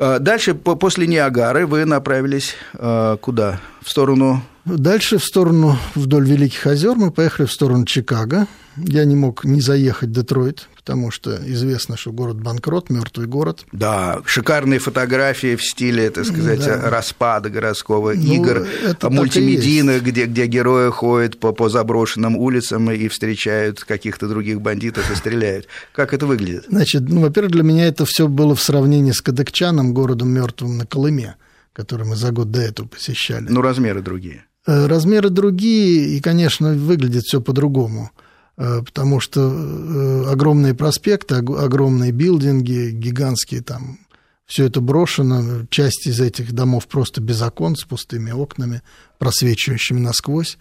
Э, 0.00 0.18
дальше, 0.18 0.54
после 0.54 1.06
Ниагары, 1.06 1.66
вы 1.66 1.84
направились 1.84 2.56
э, 2.72 3.16
куда? 3.20 3.60
В 3.80 3.90
сторону 3.90 4.42
Дальше 4.64 5.18
в 5.18 5.24
сторону, 5.24 5.76
вдоль 5.94 6.26
Великих 6.26 6.66
озер, 6.66 6.96
мы 6.96 7.10
поехали 7.10 7.46
в 7.46 7.52
сторону 7.52 7.84
Чикаго. 7.84 8.46
Я 8.76 9.04
не 9.04 9.14
мог 9.14 9.44
не 9.44 9.60
заехать 9.60 10.08
в 10.08 10.12
Детройт, 10.12 10.68
потому 10.74 11.10
что 11.10 11.38
известно, 11.46 11.98
что 11.98 12.12
город 12.12 12.40
банкрот, 12.40 12.88
мертвый 12.88 13.26
город. 13.26 13.66
Да, 13.72 14.22
шикарные 14.24 14.80
фотографии 14.80 15.54
в 15.56 15.62
стиле, 15.62 16.10
так 16.10 16.24
сказать, 16.24 16.64
да. 16.64 16.90
распада 16.90 17.50
городского, 17.50 18.14
ну, 18.14 18.34
игр 18.34 18.66
мультимедийных, 19.02 20.02
где, 20.02 20.24
где 20.24 20.46
герои 20.46 20.90
ходят 20.90 21.38
по, 21.38 21.52
по 21.52 21.68
заброшенным 21.68 22.34
улицам 22.36 22.90
и 22.90 23.08
встречают 23.08 23.84
каких-то 23.84 24.28
других 24.28 24.62
бандитов 24.62 25.10
и 25.10 25.14
стреляют. 25.14 25.68
Как 25.92 26.14
это 26.14 26.26
выглядит? 26.26 26.64
Значит, 26.70 27.02
ну, 27.02 27.20
во-первых, 27.20 27.52
для 27.52 27.62
меня 27.62 27.86
это 27.86 28.06
все 28.06 28.28
было 28.28 28.54
в 28.54 28.62
сравнении 28.62 29.12
с 29.12 29.20
Кадыкчаном, 29.20 29.92
городом 29.92 30.30
мертвым 30.30 30.78
на 30.78 30.86
Колыме 30.86 31.36
который 31.74 32.06
мы 32.06 32.14
за 32.14 32.30
год 32.30 32.52
до 32.52 32.60
этого 32.60 32.86
посещали. 32.86 33.46
Ну, 33.48 33.60
размеры 33.60 34.00
другие. 34.00 34.44
Э, 34.66 34.86
размеры 34.86 35.28
другие, 35.28 36.16
и, 36.16 36.20
конечно, 36.20 36.72
выглядит 36.72 37.24
все 37.24 37.40
по-другому, 37.40 38.10
э, 38.56 38.80
потому 38.82 39.20
что 39.20 39.40
э, 39.40 40.30
огромные 40.30 40.74
проспекты, 40.74 41.34
огромные 41.34 42.12
билдинги, 42.12 42.90
гигантские 42.90 43.62
там, 43.62 43.98
все 44.46 44.64
это 44.64 44.80
брошено, 44.80 45.66
часть 45.68 46.06
из 46.06 46.18
этих 46.20 46.52
домов 46.52 46.86
просто 46.86 47.20
без 47.20 47.42
окон, 47.42 47.76
с 47.76 47.84
пустыми 47.84 48.30
окнами, 48.30 48.82
просвечивающими 49.18 50.00
насквозь. 50.00 50.56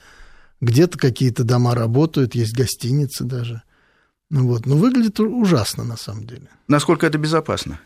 Где-то 0.60 0.98
какие-то 0.98 1.44
дома 1.44 1.74
работают, 1.76 2.36
есть 2.36 2.56
гостиницы 2.56 3.24
даже. 3.24 3.62
Ну 4.30 4.48
вот. 4.48 4.66
Но 4.66 4.78
выглядит 4.78 5.20
ужасно 5.20 5.84
на 5.84 5.98
самом 5.98 6.26
деле. 6.26 6.48
Насколько 6.68 7.08
это 7.08 7.18
безопасно? 7.18 7.80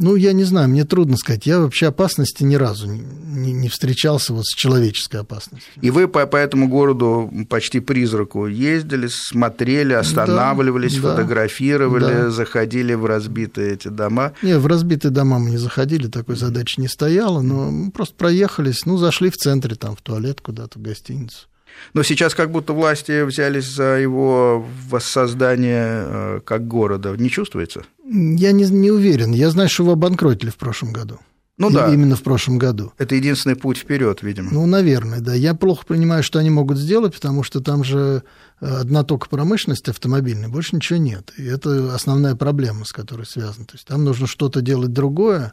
Ну, 0.00 0.14
я 0.14 0.32
не 0.32 0.44
знаю, 0.44 0.68
мне 0.68 0.84
трудно 0.84 1.16
сказать. 1.16 1.44
Я 1.46 1.58
вообще 1.58 1.88
опасности 1.88 2.44
ни 2.44 2.54
разу 2.54 2.86
не, 2.86 3.52
не 3.52 3.68
встречался 3.68 4.32
вот 4.32 4.46
с 4.46 4.54
человеческой 4.54 5.22
опасностью. 5.22 5.72
И 5.80 5.90
вы 5.90 6.06
по, 6.06 6.24
по 6.26 6.36
этому 6.36 6.68
городу 6.68 7.28
почти 7.48 7.80
призраку 7.80 8.46
ездили, 8.46 9.08
смотрели, 9.08 9.94
останавливались, 9.94 10.94
да, 11.00 11.10
фотографировали, 11.10 12.04
да. 12.04 12.30
заходили 12.30 12.94
в 12.94 13.06
разбитые 13.06 13.72
эти 13.72 13.88
дома? 13.88 14.34
Нет, 14.40 14.60
в 14.60 14.66
разбитые 14.68 15.10
дома 15.10 15.40
мы 15.40 15.50
не 15.50 15.56
заходили, 15.56 16.06
такой 16.06 16.36
задачи 16.36 16.78
не 16.78 16.86
стояло, 16.86 17.40
но 17.40 17.70
мы 17.70 17.90
просто 17.90 18.14
проехались, 18.14 18.86
ну, 18.86 18.98
зашли 18.98 19.30
в 19.30 19.36
центре, 19.36 19.74
там, 19.74 19.96
в 19.96 20.02
туалет 20.02 20.40
куда-то, 20.40 20.78
в 20.78 20.82
гостиницу. 20.82 21.48
Но 21.94 22.02
сейчас 22.02 22.34
как 22.34 22.50
будто 22.50 22.72
власти 22.72 23.22
взялись 23.22 23.66
за 23.66 23.98
его 23.98 24.66
воссоздание 24.88 26.04
э, 26.06 26.40
как 26.44 26.66
города. 26.66 27.14
Не 27.16 27.30
чувствуется? 27.30 27.82
Я 28.04 28.52
не, 28.52 28.64
не 28.64 28.90
уверен. 28.90 29.32
Я 29.32 29.50
знаю, 29.50 29.68
что 29.68 29.82
его 29.82 29.92
обанкротили 29.92 30.50
в 30.50 30.56
прошлом 30.56 30.92
году. 30.92 31.18
Ну 31.58 31.70
да. 31.70 31.92
Именно 31.92 32.14
в 32.14 32.22
прошлом 32.22 32.56
году. 32.56 32.92
Это 32.98 33.16
единственный 33.16 33.56
путь 33.56 33.78
вперед, 33.78 34.22
видимо. 34.22 34.50
Ну, 34.52 34.64
наверное, 34.66 35.20
да. 35.20 35.34
Я 35.34 35.54
плохо 35.54 35.84
понимаю, 35.84 36.22
что 36.22 36.38
они 36.38 36.50
могут 36.50 36.78
сделать, 36.78 37.14
потому 37.14 37.42
что 37.42 37.60
там 37.60 37.82
же 37.82 38.22
э, 38.60 38.66
одна 38.66 39.02
только 39.02 39.28
промышленность 39.28 39.88
автомобильная, 39.88 40.48
больше 40.48 40.76
ничего 40.76 41.00
нет. 41.00 41.32
И 41.36 41.44
это 41.44 41.94
основная 41.94 42.36
проблема, 42.36 42.84
с 42.84 42.92
которой 42.92 43.26
связана. 43.26 43.66
То 43.66 43.74
есть 43.74 43.86
там 43.86 44.04
нужно 44.04 44.28
что-то 44.28 44.60
делать 44.60 44.92
другое, 44.92 45.52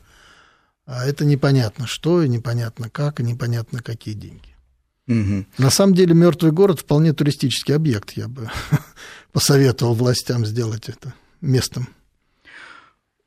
а 0.86 1.06
это 1.06 1.26
непонятно 1.26 1.88
что, 1.88 2.22
и 2.22 2.30
непонятно 2.30 2.88
как, 2.92 3.20
и 3.20 3.24
непонятно 3.24 3.82
какие 3.82 4.14
деньги. 4.14 4.55
Угу. 5.08 5.46
На 5.58 5.70
самом 5.70 5.94
деле 5.94 6.14
мертвый 6.14 6.52
город 6.52 6.80
вполне 6.80 7.14
туристический 7.14 7.76
объект. 7.76 8.12
Я 8.12 8.28
бы 8.28 8.50
посоветовал 9.32 9.94
властям 9.94 10.46
сделать 10.46 10.90
это 10.90 11.14
местом. 11.42 11.88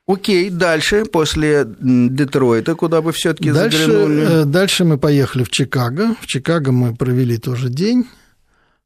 Окей, 0.08 0.48
дальше, 0.48 1.04
после 1.04 1.66
Детройта, 1.68 2.74
куда 2.74 3.02
вы 3.02 3.12
все-таки 3.12 3.50
заглянули? 3.50 4.42
Э, 4.42 4.44
дальше 4.46 4.84
мы 4.84 4.96
поехали 4.96 5.44
в 5.44 5.50
Чикаго. 5.50 6.16
В 6.22 6.26
Чикаго 6.26 6.72
мы 6.72 6.96
провели 6.96 7.36
тоже 7.36 7.68
день, 7.68 8.08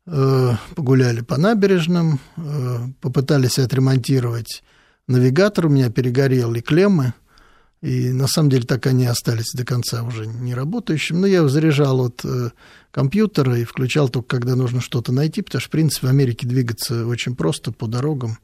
э, 0.07 0.51
погуляли 0.75 1.21
по 1.21 1.37
набережным, 1.37 2.19
э, 2.37 2.79
попытались 3.01 3.61
отремонтировать 3.61 4.65
навигатор, 5.07 5.67
у 5.67 5.69
меня 5.69 5.91
перегорели 5.91 6.61
клеммы, 6.61 7.15
и 7.83 8.13
на 8.13 8.29
самом 8.29 8.49
деле 8.49 8.63
так 8.63 8.87
они 8.87 9.07
остались 9.07 9.53
до 9.53 9.65
конца 9.65 10.03
уже 10.05 10.27
не 10.27 10.55
работающим. 10.55 11.21
Но 11.21 11.27
я 11.27 11.47
заряжал 11.49 12.01
от 12.01 12.25
э, 12.25 12.51
компьютера 12.91 13.59
и 13.59 13.65
включал 13.65 14.09
только, 14.09 14.37
когда 14.37 14.55
нужно 14.55 14.81
что-то 14.81 15.13
найти, 15.13 15.43
потому 15.43 15.61
что, 15.61 15.69
в 15.69 15.73
принципе, 15.73 16.07
в 16.07 16.11
Америке 16.11 16.47
двигаться 16.47 17.07
очень 17.07 17.35
просто 17.35 17.73
по 17.73 17.89
дорогам. 17.89 18.39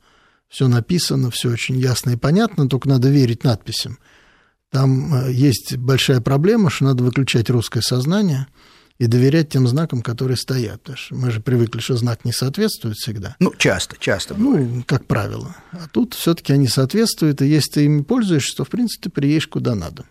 Все 0.49 0.66
написано, 0.66 1.30
все 1.30 1.50
очень 1.50 1.78
ясно 1.78 2.11
и 2.11 2.16
понятно, 2.16 2.68
только 2.68 2.88
надо 2.88 3.09
верить 3.09 3.45
надписям. 3.45 3.99
Там 4.71 5.14
э, 5.14 5.33
есть 5.33 5.76
большая 5.76 6.21
проблема, 6.21 6.68
что 6.68 6.85
надо 6.85 7.04
выключать 7.04 7.49
русское 7.49 7.80
сознание– 7.80 8.49
и 8.98 9.06
доверять 9.06 9.48
тем 9.48 9.66
знакам, 9.68 10.02
которые 10.02 10.36
стоят. 10.36 10.82
Потому 10.82 10.96
что 10.96 11.14
мы 11.14 11.30
же 11.30 11.40
привыкли, 11.40 11.80
что 11.80 11.96
знак 11.96 12.24
не 12.24 12.32
соответствует 12.32 12.96
всегда. 12.96 13.36
Ну, 13.38 13.52
часто, 13.56 13.96
часто. 13.98 14.34
Ну, 14.34 14.50
бывает. 14.50 14.68
Ну, 14.74 14.82
как 14.84 15.06
правило. 15.06 15.56
А 15.72 15.88
тут 15.90 16.14
все-таки 16.14 16.52
они 16.52 16.66
соответствуют, 16.66 17.40
и 17.40 17.46
если 17.46 17.70
ты 17.70 17.84
ими 17.84 18.02
пользуешься, 18.02 18.56
то, 18.56 18.64
в 18.64 18.68
принципе, 18.68 19.04
ты 19.04 19.10
приедешь 19.10 19.46
куда 19.46 19.74
надо. 19.74 20.04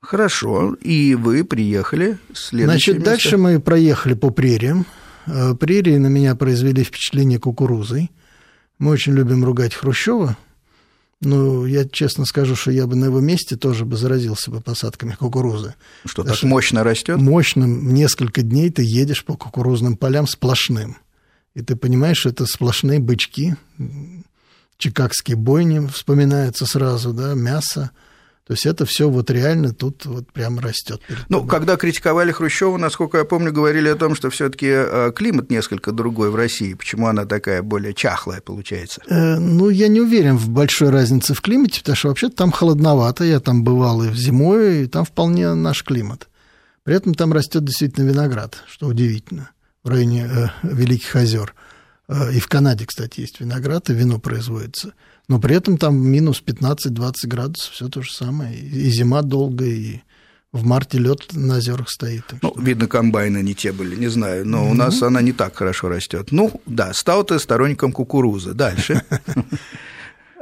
Хорошо, 0.00 0.74
и 0.74 1.14
вы 1.14 1.44
приехали. 1.44 2.18
Значит, 2.50 2.96
место. 2.96 3.10
дальше 3.10 3.36
мы 3.36 3.60
проехали 3.60 4.14
по 4.14 4.30
прериям. 4.30 4.84
Э, 5.26 5.54
прерии 5.54 5.96
на 5.96 6.08
меня 6.08 6.34
произвели 6.34 6.82
впечатление 6.82 7.38
кукурузой. 7.38 8.10
Мы 8.78 8.90
очень 8.90 9.12
любим 9.12 9.44
ругать 9.44 9.74
Хрущева, 9.74 10.36
ну, 11.22 11.64
я 11.64 11.88
честно 11.88 12.24
скажу, 12.24 12.56
что 12.56 12.70
я 12.70 12.86
бы 12.86 12.96
на 12.96 13.06
его 13.06 13.20
месте 13.20 13.56
тоже 13.56 13.84
бы 13.84 13.96
заразился 13.96 14.50
бы 14.50 14.60
посадками 14.60 15.12
кукурузы. 15.12 15.74
Что, 16.04 16.24
так 16.24 16.42
мощно 16.42 16.84
растет? 16.84 17.16
Мощным. 17.18 17.94
Несколько 17.94 18.42
дней 18.42 18.70
ты 18.70 18.82
едешь 18.82 19.24
по 19.24 19.36
кукурузным 19.36 19.96
полям 19.96 20.26
сплошным. 20.26 20.98
И 21.54 21.62
ты 21.62 21.76
понимаешь, 21.76 22.18
что 22.18 22.30
это 22.30 22.46
сплошные 22.46 22.98
бычки, 22.98 23.56
чикагские 24.78 25.36
бойни 25.36 25.86
вспоминаются 25.86 26.66
сразу, 26.66 27.12
да, 27.12 27.34
мясо– 27.34 27.90
то 28.46 28.54
есть 28.54 28.66
это 28.66 28.84
все 28.84 29.08
вот 29.08 29.30
реально 29.30 29.72
тут 29.72 30.04
вот 30.04 30.32
прям 30.32 30.58
растет. 30.58 31.00
Ну, 31.28 31.46
когда 31.46 31.76
критиковали 31.76 32.32
Хрущева, 32.32 32.76
насколько 32.76 33.18
я 33.18 33.24
помню, 33.24 33.52
говорили 33.52 33.88
о 33.88 33.94
том, 33.94 34.16
что 34.16 34.30
все-таки 34.30 34.66
э, 34.68 35.12
климат 35.14 35.48
несколько 35.48 35.92
другой 35.92 36.30
в 36.30 36.34
России. 36.34 36.74
Почему 36.74 37.06
она 37.06 37.24
такая 37.24 37.62
более 37.62 37.94
чахлая 37.94 38.40
получается? 38.40 39.00
Э, 39.08 39.38
ну, 39.38 39.68
я 39.68 39.86
не 39.86 40.00
уверен 40.00 40.36
в 40.36 40.48
большой 40.48 40.90
разнице 40.90 41.34
в 41.34 41.40
климате, 41.40 41.80
потому 41.80 41.96
что 41.96 42.08
вообще 42.08 42.30
там 42.30 42.50
холодновато. 42.50 43.22
Я 43.22 43.38
там 43.38 43.62
бывал 43.62 44.02
и 44.02 44.08
в 44.08 44.16
зимой, 44.16 44.82
и 44.82 44.86
там 44.86 45.04
вполне 45.04 45.54
наш 45.54 45.84
климат. 45.84 46.28
При 46.82 46.96
этом 46.96 47.14
там 47.14 47.32
растет 47.32 47.64
действительно 47.64 48.08
виноград, 48.08 48.56
что 48.68 48.88
удивительно, 48.88 49.50
в 49.84 49.88
районе 49.88 50.28
э, 50.28 50.48
Великих 50.64 51.14
озер. 51.14 51.54
Э, 52.08 52.32
и 52.32 52.40
в 52.40 52.48
Канаде, 52.48 52.86
кстати, 52.86 53.20
есть 53.20 53.38
виноград, 53.40 53.88
и 53.88 53.94
вино 53.94 54.18
производится 54.18 54.94
но 55.32 55.38
при 55.38 55.56
этом 55.56 55.78
там 55.78 55.96
минус 55.96 56.42
15-20 56.46 57.12
градусов, 57.24 57.72
все 57.72 57.88
то 57.88 58.02
же 58.02 58.12
самое. 58.12 58.54
И 58.54 58.90
зима 58.90 59.22
долгая, 59.22 59.70
и 59.70 60.00
в 60.52 60.62
марте 60.62 60.98
лед 60.98 61.32
на 61.32 61.56
озерах 61.56 61.88
стоит. 61.88 62.24
Ну, 62.42 62.50
что... 62.50 62.60
видно, 62.60 62.86
комбайны 62.86 63.38
не 63.38 63.54
те 63.54 63.72
были, 63.72 63.96
не 63.96 64.08
знаю, 64.08 64.46
но 64.46 64.58
mm-hmm. 64.58 64.70
у 64.70 64.74
нас 64.74 65.02
она 65.02 65.22
не 65.22 65.32
так 65.32 65.56
хорошо 65.56 65.88
растет. 65.88 66.32
Ну, 66.32 66.60
да, 66.66 66.92
стал 66.92 67.24
ты 67.24 67.38
сторонником 67.38 67.92
кукурузы. 67.92 68.52
Дальше. 68.52 69.02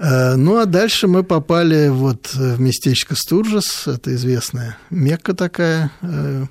Э, 0.02 0.34
ну, 0.34 0.56
а 0.56 0.64
дальше 0.64 1.08
мы 1.08 1.22
попали 1.22 1.88
вот 1.88 2.32
в 2.32 2.58
местечко 2.58 3.14
Стуржес, 3.14 3.86
это 3.86 4.14
известная 4.14 4.78
Мекка 4.88 5.34
такая. 5.34 5.90
Э, 6.00 6.46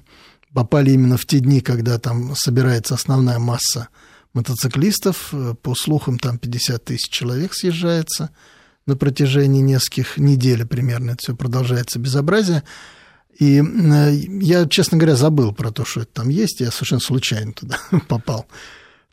попали 0.54 0.92
именно 0.92 1.18
в 1.18 1.26
те 1.26 1.40
дни, 1.40 1.60
когда 1.60 1.98
там 1.98 2.36
собирается 2.36 2.94
основная 2.94 3.40
масса 3.40 3.88
мотоциклистов. 4.34 5.30
Э, 5.34 5.56
по 5.62 5.76
слухам, 5.76 6.20
там 6.20 6.38
50 6.38 6.84
тысяч 6.84 7.10
человек 7.10 7.54
съезжается 7.54 8.30
на 8.86 8.96
протяжении 8.96 9.62
нескольких 9.62 10.18
недель 10.18 10.66
примерно. 10.66 11.12
Это 11.12 11.20
все 11.20 11.36
продолжается 11.36 12.00
безобразие. 12.00 12.64
И 13.38 13.62
э, 13.62 14.14
я, 14.42 14.68
честно 14.68 14.98
говоря, 14.98 15.16
забыл 15.16 15.54
про 15.54 15.72
то, 15.72 15.86
что 15.86 16.02
это 16.02 16.12
там 16.14 16.30
есть. 16.30 16.60
Я 16.60 16.72
совершенно 16.72 17.02
случайно 17.02 17.54
туда 17.54 17.78
попал. 18.08 18.48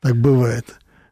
Так 0.00 0.16
бывает. 0.16 0.66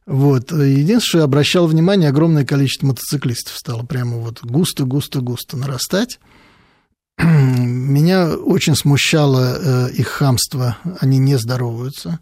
Вот. 0.07 0.53
Единственное, 0.53 1.01
что 1.01 1.19
я 1.19 1.25
обращал 1.25 1.67
внимание, 1.67 2.11
огромное 2.11 2.45
количество 2.45 2.89
мотоциклистов 2.89 3.57
стало 3.57 3.85
прямо 3.85 4.19
вот 4.19 4.43
густо-густо-густо 4.43 5.57
нарастать. 5.57 6.21
Меня 7.19 8.35
очень 8.37 8.77
смущало 8.77 9.89
их 9.89 10.09
хамство. 10.09 10.77
Они 11.01 11.19
не 11.19 11.39
здороваются. 11.39 12.21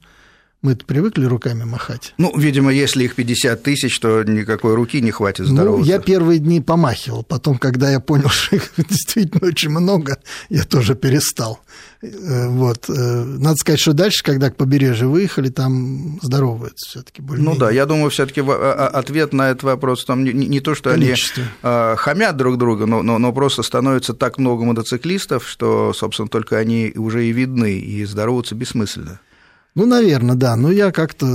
Мы 0.63 0.77
привыкли 0.77 1.25
руками 1.25 1.65
махать. 1.65 2.15
Ну, 2.19 2.33
видимо, 2.39 2.73
если 2.73 3.03
их 3.03 3.17
50 3.17 3.65
тысяч, 3.65 3.99
то 3.99 4.23
никакой 4.23 4.77
руки 4.77 5.01
не 5.01 5.11
хватит 5.11 5.47
здороваться. 5.47 5.85
Ну, 5.85 5.93
я 5.93 5.99
первые 5.99 6.39
дни 6.39 6.61
помахивал. 6.61 7.25
Потом, 7.25 7.59
когда 7.59 7.91
я 7.91 7.99
понял, 7.99 8.29
что 8.31 8.55
их 8.55 8.73
действительно 8.77 9.49
очень 9.49 9.71
много, 9.71 10.19
я 10.51 10.63
тоже 10.63 10.95
перестал. 10.95 11.59
Э, 12.01 12.47
вот. 12.47 12.89
Э, 12.89 12.93
надо 12.93 13.57
сказать, 13.57 13.81
что 13.81 13.93
дальше, 13.93 14.23
когда 14.23 14.51
к 14.51 14.57
побережью 14.57 15.11
выехали, 15.11 15.49
там 15.49 16.21
здороваются 16.23 16.89
все 16.89 17.03
таки 17.03 17.21
Ну 17.23 17.57
да, 17.57 17.73
я 17.73 17.85
думаю, 17.85 18.11
все 18.11 18.25
таки 18.25 18.41
а, 18.41 18.45
а, 18.47 18.87
ответ 18.87 19.33
на 19.33 19.51
этот 19.51 19.65
вопрос 19.65 20.05
там 20.05 20.23
не, 20.23 20.33
не 20.33 20.61
то, 20.61 20.77
что 20.77 20.91
Количество. 20.91 21.43
они 21.43 21.53
а, 21.65 21.97
хамят 21.97 22.37
друг 22.37 22.57
друга, 22.57 22.87
но, 22.87 23.03
но, 23.03 23.19
но 23.19 23.33
просто 23.33 23.65
становится 23.65 24.15
так 24.15 24.39
много 24.39 24.65
мотоциклистов, 24.65 25.49
что, 25.49 25.93
собственно, 25.93 26.29
только 26.29 26.57
они 26.57 26.93
уже 26.95 27.27
и 27.27 27.33
видны, 27.33 27.81
и 27.81 28.05
здороваться 28.05 28.55
бессмысленно. 28.55 29.19
Ну, 29.75 29.87
наверное, 29.87 30.37
да. 30.37 30.57
Но 30.57 30.71
я 30.71 30.93
как-то 30.93 31.27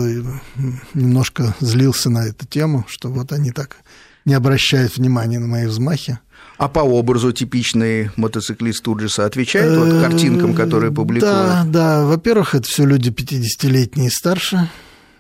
немножко 0.94 1.56
злился 1.60 2.10
на 2.10 2.28
эту 2.28 2.46
тему, 2.46 2.86
что 2.88 3.10
вот 3.10 3.32
они 3.32 3.52
так 3.52 3.78
не 4.26 4.34
обращают 4.34 4.98
внимания 4.98 5.40
на 5.40 5.48
мои 5.48 5.66
взмахи. 5.66 6.20
А 6.58 6.68
по 6.68 6.80
образу 6.80 7.32
типичный 7.32 8.10
мотоциклист 8.16 8.86
же 8.86 9.24
отвечает 9.24 9.78
вот 9.78 10.02
картинкам, 10.02 10.56
которые 10.56 10.92
публикуют? 10.92 11.34
Да, 11.34 11.64
да. 11.66 12.06
Во-первых, 12.06 12.56
это 12.56 12.68
все 12.68 12.86
люди 12.86 13.10
50-летние 13.10 14.08
и 14.08 14.12
старше. 14.12 14.70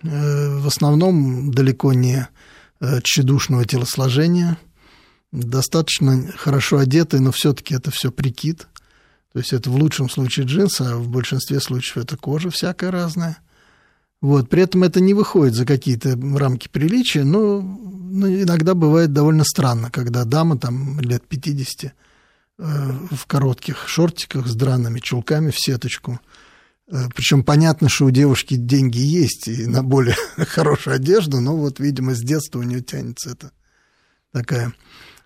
Э, 0.03 0.57
в 0.57 0.67
основном 0.67 1.51
далеко 1.51 1.93
не 1.93 2.27
э, 2.79 3.01
тщедушного 3.03 3.65
телосложения. 3.65 4.57
Достаточно 5.31 6.31
хорошо 6.35 6.79
одетые, 6.79 7.21
но 7.21 7.31
все-таки 7.31 7.75
это 7.75 7.91
все 7.91 8.11
прикид. 8.11 8.67
То 9.33 9.39
есть 9.39 9.53
это 9.53 9.69
в 9.69 9.75
лучшем 9.75 10.09
случае 10.09 10.45
джинсы, 10.45 10.81
а 10.81 10.97
в 10.97 11.09
большинстве 11.09 11.59
случаев 11.59 11.97
это 11.97 12.17
кожа 12.17 12.49
всякая 12.49 12.91
разная. 12.91 13.37
Вот. 14.21 14.49
При 14.49 14.63
этом 14.63 14.83
это 14.83 14.99
не 14.99 15.13
выходит 15.13 15.53
за 15.53 15.65
какие-то 15.65 16.17
рамки 16.35 16.67
приличия, 16.67 17.23
но, 17.23 17.61
но 17.61 18.27
иногда 18.27 18.73
бывает 18.73 19.13
довольно 19.13 19.43
странно, 19.43 19.91
когда 19.91 20.25
дама 20.25 20.57
там 20.57 20.99
лет 20.99 21.23
50 21.27 21.83
э, 21.83 21.91
в 23.11 23.25
коротких 23.27 23.87
шортиках 23.87 24.47
с 24.47 24.55
драными 24.55 24.99
чулками 24.99 25.51
в 25.51 25.59
сеточку. 25.59 26.19
Э, 26.89 27.07
Причем 27.13 27.43
понятно, 27.43 27.89
что 27.89 28.05
у 28.05 28.11
девушки 28.11 28.55
деньги 28.55 28.99
есть 28.99 29.47
и 29.47 29.67
на 29.67 29.83
более 29.83 30.15
хорошую 30.37 30.95
одежду, 30.95 31.39
но 31.39 31.55
вот, 31.55 31.79
видимо, 31.79 32.15
с 32.15 32.21
детства 32.21 32.59
у 32.59 32.63
нее 32.63 32.81
тянется 32.81 33.31
это 33.31 33.51
такая 34.31 34.73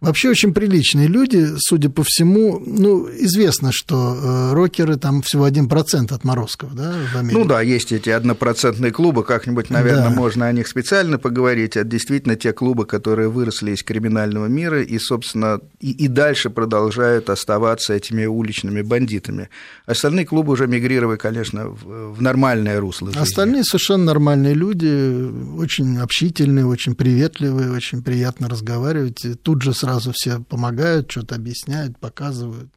Вообще 0.02 0.30
очень 0.30 0.52
приличные 0.52 1.08
люди, 1.08 1.48
судя 1.60 1.92
по 1.92 2.04
всему. 2.04 2.60
Ну, 2.66 3.08
известно, 3.08 3.72
что 3.72 4.16
э, 4.16 4.54
рокеры 4.54 4.98
там 4.98 5.22
всего 5.22 5.48
1% 5.48 6.12
отморозков, 6.12 6.74
да, 6.74 6.96
в 7.14 7.18
Америке. 7.18 7.38
Ну 7.38 7.46
да, 7.46 7.62
есть 7.62 7.92
эти 7.92 8.10
однопроцентные 8.10 8.92
клубы, 8.92 9.24
как-нибудь, 9.24 9.70
наверное, 9.70 10.10
да. 10.10 10.16
можно 10.16 10.48
о 10.48 10.52
них 10.54 10.68
специально 10.68 11.20
поговорить. 11.20 11.78
Это 11.78 11.88
действительно 11.88 12.36
те 12.36 12.52
клубы, 12.52 12.88
которые 12.88 13.30
выросли 13.30 13.74
из 13.74 13.84
криминального 13.84 14.48
мира 14.48 14.82
и, 14.82 14.98
собственно, 14.98 15.60
и, 15.80 15.92
и 15.92 16.08
дальше 16.08 16.50
продолжают 16.50 17.30
оставаться 17.30 17.94
этими 17.94 18.26
уличными 18.26 18.82
бандитами. 18.82 19.50
Остальные 19.86 20.26
клубы 20.26 20.54
уже 20.54 20.66
мигрировали, 20.66 21.18
конечно, 21.18 21.68
в, 21.68 22.16
в 22.16 22.22
нормальное 22.24 22.80
русло. 22.80 23.10
Жизни. 23.10 23.22
Остальные 23.22 23.64
совершенно 23.66 24.06
нормальные 24.06 24.56
люди, 24.56 25.30
очень 25.60 26.00
общительные, 26.00 26.66
очень 26.66 26.96
приветливые, 26.96 27.72
очень 27.72 28.02
приятно 28.02 28.50
разговаривать. 28.50 29.24
Тут 29.44 29.62
же 29.62 29.76
сразу 29.76 29.91
сразу 29.92 30.12
все 30.14 30.40
помогают, 30.40 31.12
что-то 31.12 31.36
объясняют, 31.36 31.98
показывают, 31.98 32.70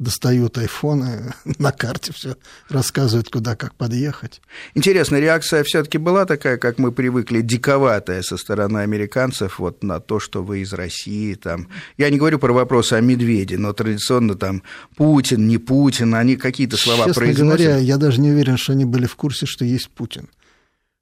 достают 0.00 0.58
айфоны, 0.58 1.32
на 1.58 1.70
карте 1.70 2.12
все 2.12 2.36
рассказывают, 2.68 3.28
куда 3.30 3.54
как 3.54 3.74
подъехать. 3.74 4.40
Интересно, 4.74 5.16
реакция 5.20 5.62
все-таки 5.62 5.98
была 5.98 6.24
такая, 6.24 6.56
как 6.56 6.78
мы 6.78 6.90
привыкли, 6.90 7.42
диковатая 7.42 8.22
со 8.22 8.36
стороны 8.36 8.78
американцев 8.78 9.60
вот 9.60 9.84
на 9.84 10.00
то, 10.00 10.18
что 10.18 10.42
вы 10.42 10.60
из 10.60 10.72
России. 10.72 11.34
Там. 11.34 11.68
Я 11.96 12.10
не 12.10 12.18
говорю 12.18 12.40
про 12.40 12.52
вопросы 12.52 12.94
о 12.94 13.00
медведе, 13.00 13.56
но 13.56 13.72
традиционно 13.72 14.34
там 14.34 14.64
Путин, 14.96 15.46
не 15.46 15.58
Путин, 15.58 16.14
они 16.14 16.36
какие-то 16.36 16.76
слова 16.76 17.04
Честно 17.06 17.20
произносят. 17.20 17.58
говоря, 17.60 17.78
я 17.78 17.98
даже 17.98 18.20
не 18.20 18.30
уверен, 18.30 18.56
что 18.56 18.72
они 18.72 18.84
были 18.84 19.06
в 19.06 19.14
курсе, 19.14 19.46
что 19.46 19.64
есть 19.64 19.90
Путин. 19.90 20.28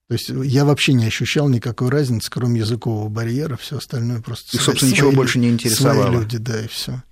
То 0.09 0.14
есть 0.14 0.29
я 0.29 0.64
вообще 0.64 0.92
не 0.92 1.07
ощущал 1.07 1.49
никакой 1.49 1.88
разницы, 1.88 2.31
кроме 2.31 2.61
языкового 2.61 3.09
барьера, 3.09 3.57
все 3.57 3.79
остальное 3.79 4.21
просто. 4.21 4.57
И, 4.57 4.61
собственно, 4.61 4.90
ничего 4.90 5.11
больше 5.11 5.38
не 5.38 5.49
интересовало. 5.49 6.07
Свои 6.07 6.16
люди, 6.21 6.38
да, 6.38 6.61
и 6.61 6.69
все. 6.69 7.03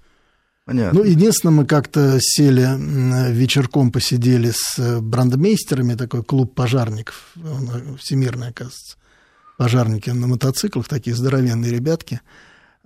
Понятно. 0.64 1.00
Ну, 1.00 1.04
единственное, 1.04 1.52
мы 1.52 1.66
как-то 1.66 2.18
сели 2.20 3.32
вечерком, 3.32 3.92
посидели 3.92 4.50
с 4.50 4.78
э, 4.78 5.00
брандмейстерами, 5.00 5.94
такой 5.94 6.22
клуб 6.24 6.54
пожарников, 6.54 7.32
он 7.36 7.68
э, 7.70 7.96
всемирный, 7.98 8.48
оказывается, 8.48 8.96
пожарники 9.58 10.08
на 10.08 10.26
мотоциклах, 10.26 10.88
такие 10.88 11.14
здоровенные 11.14 11.70
ребятки. 11.70 12.22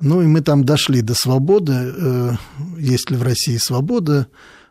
Ну, 0.00 0.22
и 0.22 0.26
мы 0.26 0.40
там 0.40 0.64
дошли 0.64 1.02
до 1.02 1.14
свободы, 1.14 1.72
э, 1.72 2.32
есть 2.78 3.10
ли 3.10 3.16
в 3.16 3.22
России 3.22 3.58
свобода, 3.58 4.26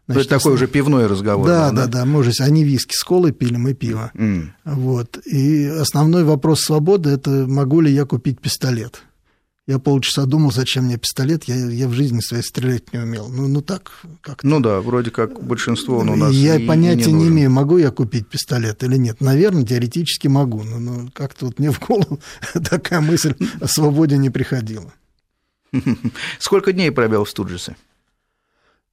Значит, 0.07 0.29
То 0.29 0.35
есть 0.35 0.43
такой 0.43 0.53
уже 0.53 0.67
пивной 0.67 1.07
разговор. 1.07 1.45
Да, 1.45 1.71
да, 1.71 1.85
да, 1.87 2.05
да. 2.05 2.45
они 2.45 2.63
виски 2.63 2.95
с 2.95 3.03
колой 3.03 3.33
пили, 3.33 3.57
мы 3.57 3.73
пиво. 3.73 4.11
Mm. 4.15 4.49
Вот. 4.63 5.17
И 5.25 5.65
основной 5.65 6.23
вопрос 6.23 6.61
свободы– 6.61 7.09
это 7.11 7.29
могу 7.45 7.81
ли 7.81 7.91
я 7.91 8.05
купить 8.05 8.39
пистолет. 8.39 9.03
Я 9.67 9.79
полчаса 9.79 10.25
думал, 10.25 10.53
зачем 10.53 10.85
мне 10.85 10.95
пистолет, 10.95 11.43
я, 11.43 11.55
я 11.55 11.89
в 11.89 11.91
жизни 11.91 12.21
своей 12.21 12.41
стрелять 12.41 12.93
не 12.93 12.99
умел. 12.99 13.27
Ну, 13.27 13.49
ну 13.49 13.61
так 13.61 13.91
как 14.21 14.45
Ну 14.45 14.61
да, 14.61 14.79
вроде 14.79 15.11
как 15.11 15.43
большинство 15.43 15.97
он 15.97 16.09
у 16.09 16.15
нас 16.15 16.33
Я 16.33 16.55
и, 16.55 16.65
понятия 16.65 17.09
и 17.09 17.11
не, 17.11 17.23
не 17.23 17.27
имею, 17.27 17.51
могу 17.51 17.77
я 17.77 17.91
купить 17.91 18.29
пистолет 18.29 18.81
или 18.83 18.95
нет. 18.95 19.19
Наверное, 19.19 19.65
теоретически 19.65 20.29
могу, 20.29 20.63
но, 20.63 20.79
но 20.79 21.09
как-то 21.13 21.47
вот 21.47 21.59
мне 21.59 21.69
в 21.71 21.85
голову 21.85 22.21
такая 22.69 23.01
мысль 23.01 23.35
о 23.59 23.67
свободе 23.67 24.17
не 24.17 24.29
приходила. 24.29 24.93
Сколько 26.39 26.71
дней 26.71 26.89
провел 26.89 27.25
в 27.25 27.29
Студжесе? 27.29 27.75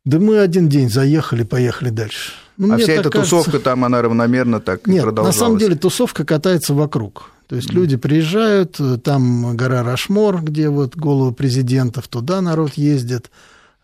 Да 0.05 0.19
мы 0.19 0.38
один 0.38 0.69
день 0.69 0.90
заехали, 0.90 1.45
поехали 1.45 1.88
дальше. 1.90 2.33
Ну, 2.57 2.75
а 2.75 2.79
вся 2.79 2.93
эта 2.93 3.11
кажется... 3.11 3.37
тусовка 3.37 3.59
там, 3.59 3.85
она 3.85 4.03
равномерно 4.03 4.61
так 4.61 4.87
Нет, 4.87 5.03
продолжалась? 5.03 5.37
на 5.37 5.40
самом 5.40 5.59
деле 5.59 5.77
тусовка 5.77 6.25
катается 6.25 6.75
вокруг. 6.75 7.31
То 7.49 7.57
есть 7.57 7.71
mm. 7.71 7.75
люди 7.75 7.97
приезжают, 7.97 8.81
там 9.03 9.57
гора 9.57 9.83
Рашмор, 9.83 10.43
где 10.43 10.69
вот 10.69 10.95
головы 10.95 11.33
президентов, 11.33 12.09
туда 12.09 12.40
народ 12.40 12.75
ездит, 12.75 13.31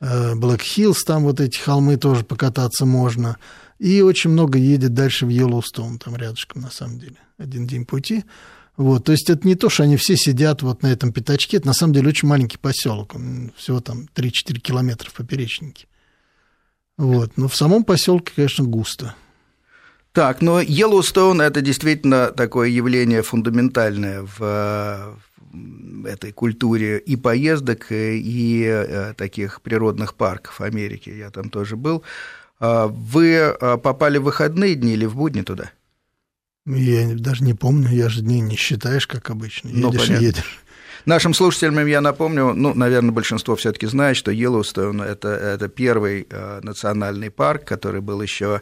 Блэк 0.01 0.63
Хиллз, 0.63 1.05
там 1.05 1.25
вот 1.25 1.41
эти 1.41 1.59
холмы 1.59 1.97
тоже 1.97 2.25
покататься 2.25 2.87
можно. 2.87 3.37
И 3.79 4.03
очень 4.03 4.31
много 4.31 4.59
едет 4.59 4.95
дальше 4.95 5.27
в 5.27 5.31
Йеллоустоун, 5.31 5.99
там 5.99 6.17
рядышком 6.17 6.63
на 6.63 6.71
самом 6.71 6.99
деле, 6.99 7.17
один 7.39 7.67
день 7.67 7.87
пути. 7.87 8.25
Вот, 8.77 9.05
то 9.05 9.13
есть 9.13 9.29
это 9.29 9.47
не 9.47 9.57
то, 9.57 9.69
что 9.69 9.83
они 9.83 9.97
все 9.97 10.17
сидят 10.17 10.63
вот 10.63 10.83
на 10.83 10.87
этом 10.87 11.13
пятачке, 11.13 11.57
это 11.59 11.67
на 11.67 11.75
самом 11.75 11.93
деле 11.93 12.09
очень 12.09 12.29
маленький 12.29 12.57
поселок, 12.57 13.15
всего 13.57 13.81
там 13.81 14.07
3-4 14.15 14.59
километра 14.59 15.11
в 15.11 15.15
поперечнике. 15.15 15.87
Вот. 17.01 17.33
Но 17.37 17.49
в 17.49 17.57
самом 17.57 17.85
поселке, 17.85 18.33
конечно, 18.37 18.63
густо. 18.65 19.15
Так, 20.13 20.43
но 20.43 20.61
Йеллоустоун– 20.61 21.41
это 21.41 21.63
действительно 21.63 22.27
такое 22.27 22.69
явление 22.69 23.23
фундаментальное 23.23 24.27
в 24.39 25.17
этой 26.05 26.33
культуре 26.33 26.99
и 26.99 27.17
поездок, 27.17 27.87
и 27.91 28.65
э, 28.67 29.15
таких 29.17 29.63
природных 29.63 30.15
парков 30.15 30.61
Америки. 30.61 31.09
Я 31.09 31.31
там 31.31 31.49
тоже 31.49 31.77
был. 31.77 32.03
А 32.59 32.87
вы 32.87 33.29
э, 33.29 33.79
попали 33.79 34.19
в 34.19 34.25
выходные 34.25 34.75
дни 34.75 34.93
или 34.93 35.07
в 35.07 35.17
будни 35.17 35.41
туда? 35.41 35.71
Я 36.67 37.15
даже 37.15 37.45
не 37.45 37.55
помню, 37.55 37.89
я 37.91 38.11
же 38.11 38.21
дней 38.21 38.41
не 38.41 38.57
считаешь, 38.57 39.07
как 39.07 39.31
обычно. 39.31 39.71
Ну, 39.73 39.91
едешь 39.91 40.09
ну, 40.09 40.17
и 40.17 40.23
едешь. 40.23 40.61
Нашим 41.07 41.35
слушателям 41.35 41.87
я 41.87 42.01
напомню, 42.01 42.53
ну, 42.55 42.75
наверное, 42.75 43.13
большинство 43.13 43.57
все-таки 43.57 43.87
знает, 43.87 44.17
что 44.17 44.31
Йеллоустоун 44.31 45.01
это, 45.01 45.29
это 45.29 45.69
первый 45.69 46.27
э, 46.29 46.61
национальный 46.63 47.31
парк, 47.31 47.65
который 47.65 48.03
был 48.03 48.21
еще 48.21 48.61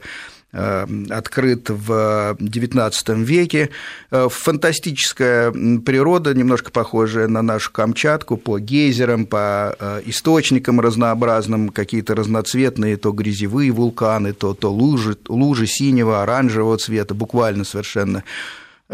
э, 0.52 0.86
открыт 1.10 1.68
в 1.68 2.36
XIX 2.38 3.24
веке. 3.24 3.70
Э, 4.10 4.28
фантастическая 4.30 5.50
природа, 5.50 6.32
немножко 6.32 6.70
похожая 6.70 7.26
на 7.26 7.42
нашу 7.42 7.72
Камчатку, 7.72 8.36
по 8.36 8.60
гейзерам, 8.60 9.26
по 9.26 9.76
источникам 10.06 10.80
разнообразным, 10.80 11.70
какие-то 11.70 12.14
разноцветные, 12.14 12.96
то 12.96 13.10
грязевые 13.10 13.72
вулканы, 13.72 14.32
то, 14.32 14.54
то 14.54 14.72
лужи, 14.72 15.16
лужи 15.28 15.66
синего, 15.66 16.22
оранжевого 16.22 16.78
цвета, 16.78 17.14
буквально 17.14 17.64
совершенно 17.64 18.22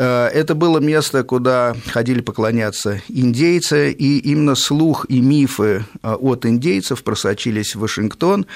это 0.02 0.56
было 0.56 0.80
место, 0.80 1.22
куда 1.22 1.76
ходили 1.86 2.20
поклоняться 2.20 3.00
индейцы, 3.08 3.92
и 3.92 4.18
именно 4.18 4.56
слух 4.56 5.06
и 5.08 5.20
мифы 5.20 5.84
э, 6.02 6.12
от 6.12 6.46
индейцев 6.46 7.04
просочились 7.04 7.76
в 7.76 7.80
Вашингтон, 7.80 8.46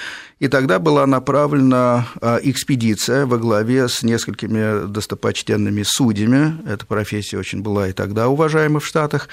и 0.40 0.48
тогда 0.48 0.81
была 0.81 1.07
направлена 1.07 2.09
э, 2.20 2.40
экспедиция 2.42 3.24
во 3.24 3.38
главе 3.38 3.88
с 3.88 4.03
несколькими 4.03 4.87
достопочтенными 4.88 5.85
судьями, 5.85 6.59
эта 6.68 6.85
профессия 6.85 7.38
очень 7.38 7.62
была 7.62 7.88
и 7.88 7.92
тогда 7.92 8.29
уважаема 8.29 8.81
в 8.81 8.87
Штатах, 8.87 9.29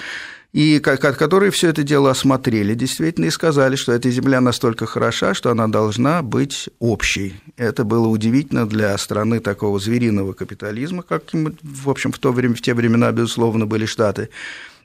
и 0.56 0.80
которые 0.80 1.50
все 1.50 1.68
это 1.68 1.82
дело 1.82 2.10
осмотрели 2.10 2.74
действительно 2.74 3.26
и 3.26 3.30
сказали, 3.30 3.76
что 3.76 3.92
эта 3.92 4.10
земля 4.10 4.40
настолько 4.40 4.86
хороша, 4.86 5.34
что 5.34 5.50
она 5.50 5.68
должна 5.68 6.22
быть 6.22 6.70
общей. 6.78 7.34
Это 7.58 7.84
было 7.84 8.08
удивительно 8.08 8.66
для 8.66 8.96
страны 8.96 9.40
такого 9.40 9.78
звериного 9.78 10.32
капитализма, 10.32 11.02
как, 11.02 11.24
в 11.34 11.90
общем, 11.90 12.10
в, 12.10 12.18
то 12.18 12.32
время, 12.32 12.54
в 12.54 12.62
те 12.62 12.72
времена, 12.72 13.12
безусловно, 13.12 13.66
были 13.66 13.84
Штаты. 13.84 14.30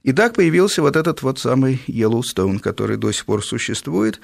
И 0.04 0.12
так 0.12 0.34
появился 0.34 0.82
вот 0.82 0.98
этот 0.98 1.22
вот 1.22 1.40
самый 1.40 1.82
Йеллоустоун, 1.88 2.60
который 2.60 2.98
до 2.98 3.14
сих 3.14 3.24
пор 3.24 3.42
существует, 3.42 4.20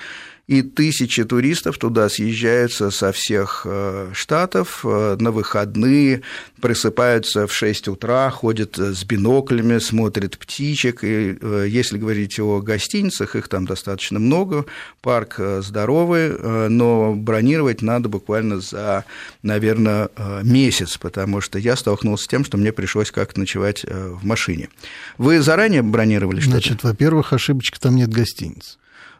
и 0.47 0.61
тысячи 0.61 1.25
туристов 1.25 1.77
туда 1.77 2.07
съезжаются 2.07 2.89
со 2.89 3.11
всех 3.11 3.63
э, 3.65 4.11
штатов 4.13 4.79
э, 4.85 5.17
на 5.19 5.31
выходные, 5.31 6.21
просыпаются 6.61 7.47
в 7.47 7.53
6 7.53 7.89
утра, 7.89 8.29
ходят 8.29 8.77
с 8.77 9.03
биноклями, 9.03 9.77
смотрят 9.79 10.37
птичек, 10.37 11.03
и 11.03 11.37
э, 11.39 11.65
если 11.67 11.97
говорить 11.97 12.39
о 12.39 12.61
гостиницах, 12.61 13.35
их 13.35 13.49
там 13.49 13.65
достаточно 13.65 14.19
много, 14.19 14.65
парк 15.01 15.39
здоровый, 15.59 16.69
но 16.69 17.13
бронировать 17.13 17.81
надо 17.81 18.09
буквально 18.09 18.59
за, 18.61 19.03
наверное, 19.43 20.09
месяц, 20.43 20.97
потому 20.97 21.41
что 21.41 21.59
я 21.59 21.75
столкнулся 21.75 22.23
с 22.23 22.27
тем, 22.27 22.45
что 22.45 22.57
мне 22.57 22.71
пришлось 22.71 23.11
как-то 23.11 23.39
ночевать 23.39 23.83
в 23.83 24.25
машине. 24.25 24.69
Вы 25.17 25.41
заранее 25.41 25.81
бронировали 25.81 26.39
что-то? 26.39 26.57
Значит, 26.57 26.83
во-первых, 26.83 27.33
ошибочка, 27.33 27.79
там 27.79 27.95
нет 27.95 28.09
гостиниц. 28.09 28.77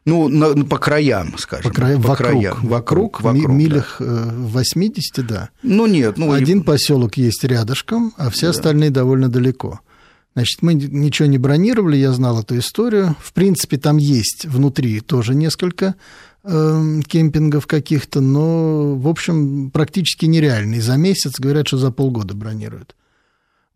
Ну, 0.07 0.29
на, 0.29 0.63
по 0.63 0.77
краям, 0.77 1.37
скажем. 1.37 1.69
По, 1.69 1.75
края, 1.75 1.97
по 1.97 2.07
вокруг, 2.07 2.29
краям. 2.29 2.57
Вокруг, 2.63 3.21
вокруг 3.21 3.49
милях 3.49 3.97
да. 3.99 4.31
80, 4.33 5.27
да. 5.27 5.49
Ну, 5.63 5.85
нет. 5.85 6.17
Ну, 6.17 6.31
Один 6.31 6.61
и... 6.61 6.63
поселок 6.63 7.17
есть 7.17 7.43
рядышком, 7.43 8.13
а 8.15 8.29
все 8.29 8.45
да. 8.45 8.51
остальные 8.51 8.91
довольно 8.91 9.27
далеко. 9.27 9.81
Значит, 10.33 10.61
мы 10.61 10.75
ничего 10.75 11.27
не 11.27 11.37
бронировали, 11.37 11.97
я 11.97 12.13
знал 12.13 12.39
эту 12.39 12.57
историю. 12.57 13.17
В 13.19 13.33
принципе, 13.33 13.77
там 13.77 13.97
есть 13.97 14.45
внутри 14.45 15.01
тоже 15.01 15.35
несколько 15.35 15.95
э, 16.45 17.01
кемпингов 17.05 17.67
каких-то, 17.67 18.21
но, 18.21 18.95
в 18.95 19.09
общем, 19.09 19.71
практически 19.71 20.25
нереальный. 20.25 20.79
За 20.79 20.95
месяц 20.95 21.33
говорят, 21.37 21.67
что 21.67 21.79
за 21.79 21.91
полгода 21.91 22.33
бронируют. 22.33 22.95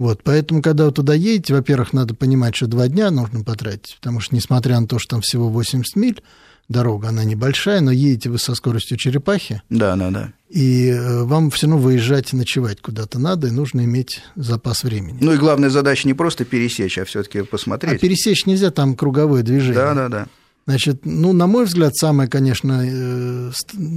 Вот, 0.02 0.24
поэтому, 0.24 0.64
когда 0.64 0.86
вы 0.86 0.92
туда 0.92 1.14
едете, 1.14 1.54
во-первых, 1.54 1.94
надо 1.94 2.16
понимать, 2.16 2.56
что 2.56 2.66
два 2.66 2.88
дня 2.88 3.12
нужно 3.12 3.44
потратить, 3.44 3.98
потому 4.00 4.20
что, 4.20 4.34
несмотря 4.34 4.80
на 4.80 4.88
то, 4.88 4.98
что 4.98 5.12
там 5.12 5.22
всего 5.22 5.48
80 5.50 5.96
миль, 5.96 6.24
дорога, 6.70 7.10
она 7.10 7.24
небольшая, 7.24 7.82
но 7.82 7.92
едете 7.92 8.32
вы 8.32 8.40
со 8.40 8.56
скоростью 8.56 8.98
черепахи. 8.98 9.62
Да, 9.70 9.96
да, 9.96 10.10
да. 10.10 10.34
И 10.50 10.88
э, 10.88 11.22
вам 11.26 11.52
все 11.52 11.68
равно 11.68 11.80
выезжать 11.80 12.34
и 12.34 12.36
ночевать 12.36 12.82
куда-то 12.82 13.20
надо, 13.20 13.50
и 13.50 13.52
нужно 13.52 13.82
иметь 13.82 14.24
запас 14.36 14.84
времени. 14.84 15.20
Ну 15.22 15.34
и 15.34 15.38
главная 15.38 15.70
задача 15.70 16.08
не 16.08 16.16
просто 16.16 16.46
пересечь, 16.46 16.98
а 16.98 17.06
все-таки 17.06 17.44
посмотреть. 17.44 17.94
А 17.94 17.98
пересечь 18.00 18.48
нельзя, 18.48 18.72
там 18.72 18.96
круговое 18.96 19.44
движение. 19.44 19.76
Да, 19.76 19.94
да, 19.94 20.10
да. 20.10 20.28
Значит, 20.66 21.02
ну, 21.06 21.32
на 21.32 21.46
мой 21.46 21.66
взгляд, 21.66 21.96
самая, 21.96 22.28
конечно, 22.28 22.82
э, 22.84 23.52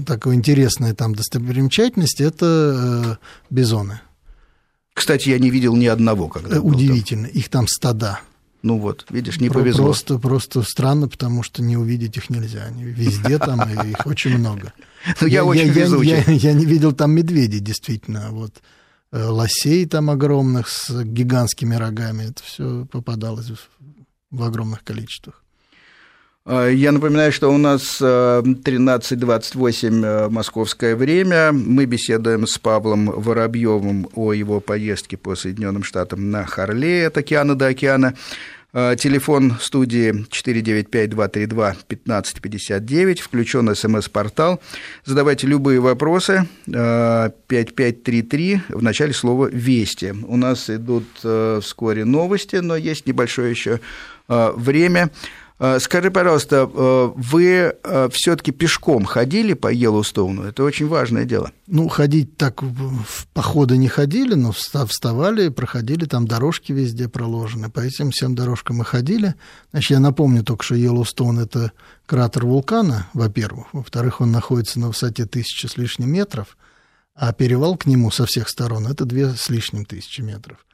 такая 0.06 0.34
интересная 0.34 0.92
там 0.92 1.14
достопримечательность– 1.14 2.20
это 2.20 3.16
э, 3.20 3.26
бизоны. 3.48 4.02
Кстати, 4.94 5.28
я 5.28 5.38
не 5.38 5.50
видел 5.50 5.76
ни 5.76 5.86
одного, 5.86 6.28
когда 6.28 6.60
Удивительно, 6.60 7.26
их 7.26 7.48
там 7.48 7.66
стада. 7.66 8.20
Ну 8.62 8.78
вот, 8.78 9.04
видишь, 9.10 9.40
не 9.40 9.50
повезло. 9.50 9.84
Просто, 9.84 10.18
просто 10.18 10.62
странно, 10.62 11.06
потому 11.06 11.42
что 11.42 11.62
не 11.62 11.76
увидеть 11.76 12.16
их 12.16 12.30
нельзя. 12.30 12.64
Они 12.64 12.84
везде 12.84 13.38
там, 13.38 13.60
и 13.68 13.90
их 13.90 14.06
очень 14.06 14.38
много. 14.38 14.72
Ну, 15.20 15.26
я, 15.26 15.34
я 15.34 15.44
очень 15.44 15.66
я, 15.66 15.72
везучий. 15.72 16.10
Я, 16.12 16.22
я, 16.32 16.52
не 16.54 16.64
видел 16.64 16.94
там 16.94 17.10
медведей, 17.10 17.60
действительно. 17.60 18.30
Вот 18.30 18.62
э, 19.12 19.22
лосей 19.22 19.84
там 19.84 20.08
огромных 20.08 20.66
с 20.66 21.04
гигантскими 21.04 21.74
рогами. 21.74 22.30
Это 22.30 22.42
все 22.42 22.86
попадалось 22.90 23.50
в 24.30 24.42
огромных 24.42 24.82
количествах. 24.82 25.43
Э, 26.46 26.70
я 26.72 26.92
напоминаю, 26.92 27.32
что 27.32 27.52
у 27.52 27.58
нас 27.58 28.00
13.28 28.00 30.04
э, 30.04 30.04
э, 30.04 30.28
московское 30.28 30.94
время. 30.94 31.50
Мы 31.52 31.86
беседуем 31.86 32.46
с 32.46 32.58
Павлом 32.58 33.06
Воробьевым 33.06 34.08
о 34.14 34.34
его 34.34 34.60
поездке 34.60 35.16
по 35.16 35.36
Соединенным 35.36 35.82
Штатам 35.82 36.30
на 36.30 36.44
Харле 36.44 37.06
от 37.06 37.16
океана 37.16 37.54
до 37.54 37.68
океана. 37.68 38.12
Телефон 38.72 39.56
студии 39.60 40.26
495-232-1559, 40.30 43.20
включен 43.20 43.72
смс-портал. 43.72 44.60
Задавайте 45.04 45.46
любые 45.46 45.78
вопросы. 45.78 46.48
5533 46.66 48.62
в 48.70 48.82
начале 48.82 49.12
слова 49.12 49.46
«Вести». 49.46 50.12
У 50.26 50.36
нас 50.36 50.68
идут 50.70 51.04
вскоре 51.62 52.04
новости, 52.04 52.56
но 52.56 52.74
есть 52.74 53.06
небольшое 53.06 53.50
еще 53.50 53.78
время. 54.26 55.10
Э, 55.60 55.78
скажи, 55.78 56.10
пожалуйста, 56.10 56.68
э, 56.72 57.12
вы 57.14 57.44
э, 57.46 58.08
все-таки 58.12 58.50
пешком 58.50 59.04
ходили 59.04 59.54
по 59.54 59.72
Йеллоустоуну? 59.72 60.42
Это 60.42 60.64
очень 60.64 60.88
важное 60.88 61.24
дело. 61.24 61.52
Ну, 61.68 61.88
ходить 61.88 62.36
так 62.36 62.60
в 62.62 63.26
походы 63.32 63.76
не 63.76 63.86
ходили, 63.86 64.34
но 64.34 64.50
вставали, 64.50 65.50
проходили, 65.50 66.06
там 66.06 66.26
дорожки 66.26 66.72
везде 66.72 67.08
проложены. 67.08 67.70
По 67.70 67.80
этим 67.80 68.10
всем 68.10 68.34
дорожкам 68.34 68.78
мы 68.78 68.84
ходили. 68.84 69.36
Значит, 69.70 69.92
я 69.92 70.00
напомню 70.00 70.42
только, 70.42 70.64
что 70.64 70.74
Йеллоустоун– 70.74 71.38
это 71.40 71.70
кратер 72.06 72.46
вулкана, 72.46 73.06
во-первых. 73.14 73.68
Во-вторых, 73.72 74.20
он 74.20 74.32
находится 74.32 74.80
на 74.80 74.88
высоте 74.88 75.24
тысячи 75.24 75.66
с 75.66 75.76
лишним 75.76 76.10
метров, 76.10 76.56
а 77.14 77.32
перевал 77.32 77.76
к 77.76 77.86
нему 77.86 78.10
со 78.10 78.26
всех 78.26 78.48
сторон– 78.48 78.86
это 78.88 79.04
две 79.04 79.30
с 79.30 79.48
лишним 79.50 79.84
тысячи 79.84 80.20
метров. 80.20 80.66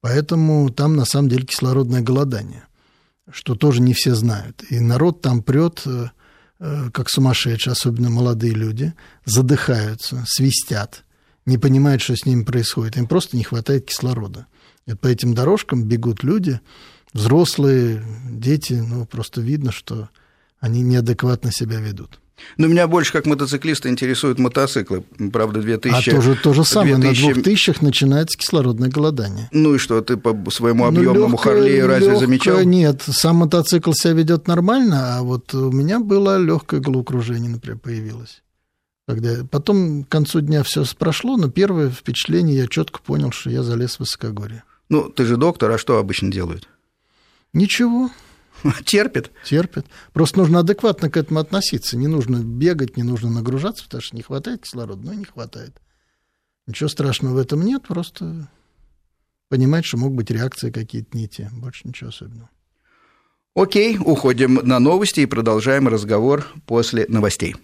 Поэтому 0.00 0.70
там, 0.70 0.94
на 0.94 1.04
самом 1.04 1.28
деле, 1.28 1.44
кислородное 1.44 2.00
голодание 2.00 2.64
что 3.32 3.54
тоже 3.54 3.80
не 3.80 3.94
все 3.94 4.14
знают. 4.14 4.62
И 4.70 4.80
народ 4.80 5.20
там 5.20 5.42
прет, 5.42 5.82
э, 5.86 6.08
э, 6.58 6.90
как 6.92 7.08
сумасшедший, 7.08 7.72
особенно 7.72 8.10
молодые 8.10 8.54
люди, 8.54 8.94
задыхаются, 9.24 10.24
свистят, 10.26 11.04
не 11.46 11.58
понимают, 11.58 12.02
что 12.02 12.16
с 12.16 12.26
ними 12.26 12.44
происходит. 12.44 12.96
Им 12.96 13.06
просто 13.06 13.36
не 13.36 13.44
хватает 13.44 13.86
кислорода. 13.86 14.46
И 14.86 14.94
по 14.94 15.06
этим 15.06 15.34
дорожкам 15.34 15.84
бегут 15.84 16.22
люди, 16.22 16.60
взрослые, 17.12 18.04
дети, 18.30 18.74
ну, 18.74 19.06
просто 19.06 19.40
видно, 19.40 19.72
что 19.72 20.10
они 20.58 20.82
неадекватно 20.82 21.50
себя 21.52 21.80
ведут. 21.80 22.19
Но 22.56 22.66
меня 22.66 22.86
больше 22.88 23.12
как 23.12 23.26
мотоциклиста 23.26 23.88
интересуют 23.88 24.38
мотоциклы. 24.38 25.04
Правда, 25.32 25.60
2000... 25.60 26.10
А 26.10 26.12
тоже 26.12 26.36
то 26.36 26.52
же 26.52 26.64
самое. 26.64 26.96
2000... 26.96 27.26
На 27.26 27.34
2000 27.34 27.74
начинается 27.80 28.38
кислородное 28.38 28.88
голодание. 28.88 29.48
Ну 29.52 29.74
и 29.74 29.78
что, 29.78 30.00
ты 30.00 30.16
по 30.16 30.50
своему 30.50 30.86
объемному 30.86 31.28
ну, 31.28 31.36
Харлею 31.36 31.86
разве 31.86 32.06
легкое, 32.06 32.20
замечал? 32.20 32.60
Нет, 32.62 33.02
сам 33.02 33.36
мотоцикл 33.36 33.92
себя 33.92 34.14
ведет 34.14 34.46
нормально, 34.46 35.18
а 35.18 35.22
вот 35.22 35.54
у 35.54 35.70
меня 35.70 36.00
было 36.00 36.38
легкое 36.38 36.80
головокружение, 36.80 37.50
например, 37.50 37.78
появилось. 37.78 38.42
Когда... 39.06 39.44
Потом 39.50 40.04
к 40.04 40.08
концу 40.08 40.40
дня 40.40 40.62
все 40.62 40.84
прошло, 40.98 41.36
но 41.36 41.50
первое 41.50 41.90
впечатление 41.90 42.56
я 42.56 42.66
четко 42.68 43.00
понял, 43.00 43.32
что 43.32 43.50
я 43.50 43.62
залез 43.62 43.96
в 43.96 44.00
высокогорье. 44.00 44.62
Ну, 44.88 45.08
ты 45.08 45.24
же 45.24 45.36
доктор, 45.36 45.70
а 45.70 45.78
что 45.78 45.98
обычно 45.98 46.30
делают? 46.30 46.68
Ничего. 47.52 48.10
Терпит? 48.84 49.30
Терпит. 49.44 49.86
Просто 50.12 50.38
нужно 50.38 50.60
адекватно 50.60 51.10
к 51.10 51.16
этому 51.16 51.40
относиться. 51.40 51.96
Не 51.96 52.06
нужно 52.06 52.38
бегать, 52.38 52.96
не 52.96 53.02
нужно 53.02 53.30
нагружаться, 53.30 53.84
потому 53.84 54.02
что 54.02 54.16
не 54.16 54.22
хватает 54.22 54.62
кислорода, 54.62 55.02
ну 55.02 55.12
и 55.12 55.16
не 55.16 55.24
хватает. 55.24 55.80
Ничего 56.66 56.88
страшного 56.88 57.34
в 57.34 57.38
этом 57.38 57.62
нет, 57.62 57.82
просто 57.86 58.48
понимать, 59.48 59.84
что 59.84 59.96
могут 59.96 60.16
быть 60.16 60.30
реакции 60.30 60.70
какие-то 60.70 61.16
не 61.16 61.28
те. 61.28 61.50
Больше 61.52 61.88
ничего 61.88 62.10
особенного. 62.10 62.50
Окей, 63.54 63.98
уходим 63.98 64.60
на 64.62 64.78
новости 64.78 65.20
и 65.20 65.26
продолжаем 65.26 65.88
разговор 65.88 66.46
после 66.66 67.06
новостей. 67.08 67.56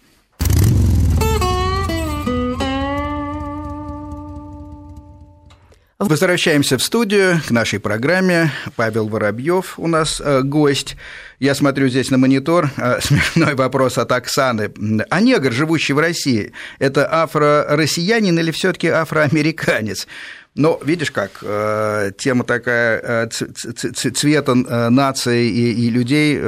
Возвращаемся 5.99 6.77
в 6.77 6.83
студию 6.83 7.41
к 7.49 7.51
нашей 7.51 7.81
программе. 7.81 8.53
Павел 8.77 9.09
Воробьев 9.09 9.79
у 9.79 9.87
нас 9.87 10.21
э, 10.23 10.43
гость. 10.43 10.95
Я 11.41 11.55
смотрю 11.55 11.89
здесь 11.89 12.11
на 12.11 12.19
монитор. 12.19 12.71
Э, 12.77 12.99
смешной 13.01 13.55
вопрос 13.55 13.97
от 13.97 14.13
Оксаны. 14.13 14.71
А 15.09 15.21
негр, 15.23 15.53
живущий 15.53 15.95
в 15.95 15.99
России, 15.99 16.53
это 16.79 17.11
афро-россиянин 17.11 18.39
или 18.39 18.51
все-таки 18.51 18.89
афроамериканец? 18.89 20.07
Но 20.55 20.79
видишь 20.85 21.11
как, 21.11 21.31
э, 21.41 22.13
тема 22.19 22.45
такая 22.45 23.31
цвета 23.31 24.55
нации 24.55 25.49
и, 25.49 25.87
и 25.87 25.89
людей 25.89 26.39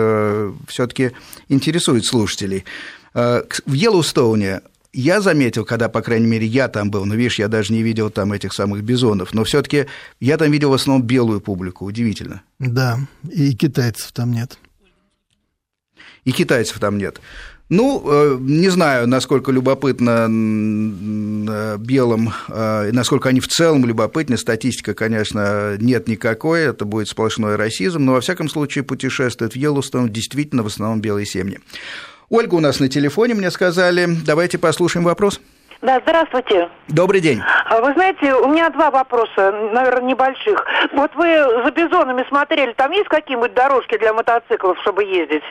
все-таки 0.69 1.13
интересует 1.49 2.05
слушателей. 2.05 2.67
В 3.15 3.73
Йеллоустоуне 3.73 4.61
я 4.93 5.21
заметил, 5.21 5.65
когда, 5.65 5.89
по 5.89 6.03
крайней 6.03 6.27
мере, 6.27 6.47
я 6.47 6.69
там 6.69 6.91
был, 6.91 7.05
но, 7.05 7.15
видишь, 7.15 7.39
я 7.39 7.49
даже 7.49 7.73
не 7.73 7.83
видел 7.83 8.11
там 8.11 8.33
этих 8.33 8.53
самых 8.53 8.83
бизонов, 8.83 9.35
но 9.35 9.45
все 9.45 9.63
таки 9.63 9.87
я 10.21 10.37
там 10.39 10.51
видел 10.51 10.71
в 10.71 10.75
основном 10.75 11.07
белую 11.07 11.41
публику, 11.41 11.85
удивительно. 11.85 12.43
Да, 12.59 12.99
и 13.31 13.55
китайцев 13.55 14.13
там 14.13 14.33
нет. 14.33 14.59
И 16.25 16.33
китайцев 16.33 16.79
там 16.79 16.99
нет. 16.99 17.21
Ну, 17.69 18.03
э, 18.07 18.39
не 18.41 18.71
знаю, 18.71 19.07
насколько 19.07 19.53
любопытно 19.53 20.27
э, 20.27 21.77
белым, 21.79 22.33
э, 22.49 22.91
насколько 22.93 23.29
они 23.29 23.41
в 23.41 23.49
целом 23.49 23.85
любопытны. 23.85 24.39
Статистика, 24.39 24.95
конечно, 24.95 25.77
нет 25.79 26.09
никакой, 26.09 26.63
это 26.63 26.87
будет 26.87 27.09
сплошной 27.09 27.57
расизм, 27.57 28.07
но, 28.07 28.13
во 28.13 28.21
всяком 28.23 28.49
случае, 28.49 28.85
путешествуют 28.85 29.53
в 29.53 29.57
Йеллоустон 29.57 30.09
действительно 30.11 30.63
в 30.63 30.67
основном 30.69 31.03
белые 31.03 31.27
семьи. 31.27 31.61
Ольга 32.31 32.57
у 32.57 32.61
нас 32.61 32.79
на 32.79 32.89
телефоне, 32.89 33.35
мне 33.35 33.51
сказали. 33.51 34.07
Давайте 34.27 34.59
послушаем 34.59 35.07
вопрос. 35.07 35.41
Да, 35.81 36.01
здравствуйте. 36.03 36.69
Добрый 36.89 37.21
день. 37.21 37.41
А 37.67 37.81
вы 37.81 37.93
знаете, 37.95 38.35
у 38.35 38.49
меня 38.49 38.69
два 38.69 38.91
вопроса, 38.91 39.53
наверное, 39.73 40.11
небольших. 40.11 40.67
Вот 40.93 41.15
вы 41.15 41.27
за 41.65 41.71
бизонами 41.71 42.27
смотрели, 42.29 42.73
там 42.73 42.91
есть 42.91 43.09
какие-нибудь 43.09 43.55
дорожки 43.55 43.97
для 43.97 44.13
мотоциклов, 44.13 44.77
чтобы 44.81 45.05
ездить? 45.05 45.45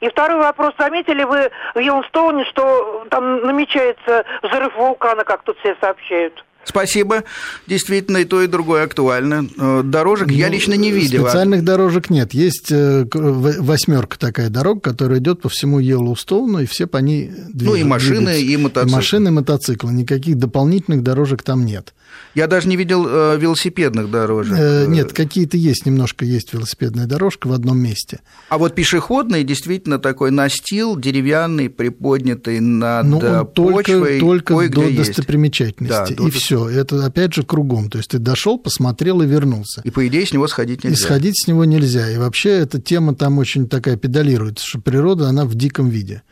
И 0.00 0.08
второй 0.08 0.38
вопрос. 0.38 0.74
Заметили 0.78 1.24
вы 1.24 1.50
в 1.74 1.78
Йеллоустоуне, 1.78 2.44
что 2.44 3.06
там 3.10 3.44
намечается 3.44 4.24
взрыв 4.42 4.76
вулкана, 4.76 5.24
как 5.24 5.42
тут 5.42 5.58
все 5.60 5.74
сообщают? 5.80 6.44
Спасибо. 6.64 7.24
Действительно, 7.66 8.18
и 8.18 8.24
то, 8.24 8.42
и 8.42 8.46
другое 8.46 8.84
актуально. 8.84 9.48
Э, 9.58 9.82
дорожек 9.82 10.28
ну, 10.28 10.34
я 10.34 10.48
лично 10.48 10.74
не 10.74 10.92
видел. 10.92 11.24
Специальных 11.24 11.64
дорожек 11.64 12.10
нет. 12.10 12.34
Есть 12.34 12.70
э, 12.70 13.06
восьмерка 13.12 14.18
такая 14.18 14.50
дорога, 14.50 14.80
которая 14.80 15.18
идет 15.18 15.40
по 15.40 15.48
всему 15.48 15.78
Йеллоустоуну, 15.78 16.60
и 16.60 16.66
все 16.66 16.86
по 16.86 16.98
ней 16.98 17.28
двигаются. 17.28 17.64
Ну, 17.64 17.74
и 17.74 17.82
машины, 17.84 18.40
и 18.40 18.56
мотоциклы. 18.56 18.90
И 18.90 18.94
машины, 18.94 19.28
и 19.28 19.30
мотоциклы. 19.30 19.92
Никаких 19.92 20.38
дополнительных 20.38 21.02
дорожек 21.02 21.42
там 21.42 21.64
нет. 21.64 21.94
Я 22.34 22.46
даже 22.46 22.68
не 22.68 22.76
видел 22.76 23.06
э, 23.08 23.38
велосипедных 23.38 24.10
дорожек. 24.10 24.58
Нет, 24.88 25.12
какие-то 25.12 25.56
есть, 25.56 25.86
немножко 25.86 26.24
есть 26.24 26.52
велосипедная 26.52 27.06
дорожка 27.06 27.46
в 27.46 27.52
одном 27.52 27.78
месте. 27.78 28.20
А 28.48 28.58
вот 28.58 28.74
пешеходный 28.74 29.44
действительно 29.44 29.98
такой 29.98 30.30
настил 30.30 30.96
деревянный, 30.96 31.70
приподнятый 31.70 32.60
над 32.60 33.06
ну, 33.06 33.18
он 33.18 33.46
почвой. 33.46 34.20
Только, 34.20 34.54
только 34.54 34.68
до 34.68 34.90
достопримечательности. 34.90 36.14
Да, 36.14 36.24
и 36.26 36.30
до... 36.30 36.49
все. 36.50 36.68
Это 36.68 37.04
опять 37.04 37.32
же 37.34 37.44
кругом. 37.44 37.88
То 37.90 37.98
есть 37.98 38.10
ты 38.10 38.18
дошел, 38.18 38.58
посмотрел 38.58 39.22
и 39.22 39.26
вернулся. 39.26 39.82
И 39.84 39.90
по 39.90 40.06
идее 40.06 40.26
с 40.26 40.32
него 40.32 40.48
сходить 40.48 40.82
нельзя. 40.82 40.96
И 40.96 41.00
сходить 41.00 41.44
с 41.44 41.46
него 41.46 41.64
нельзя. 41.64 42.10
И 42.10 42.18
вообще 42.18 42.50
эта 42.50 42.80
тема 42.80 43.14
там 43.14 43.38
очень 43.38 43.68
такая 43.68 43.96
педалируется, 43.96 44.66
что 44.66 44.80
природа, 44.80 45.28
она 45.28 45.44
в 45.44 45.54
диком 45.54 45.88
виде. 45.88 46.22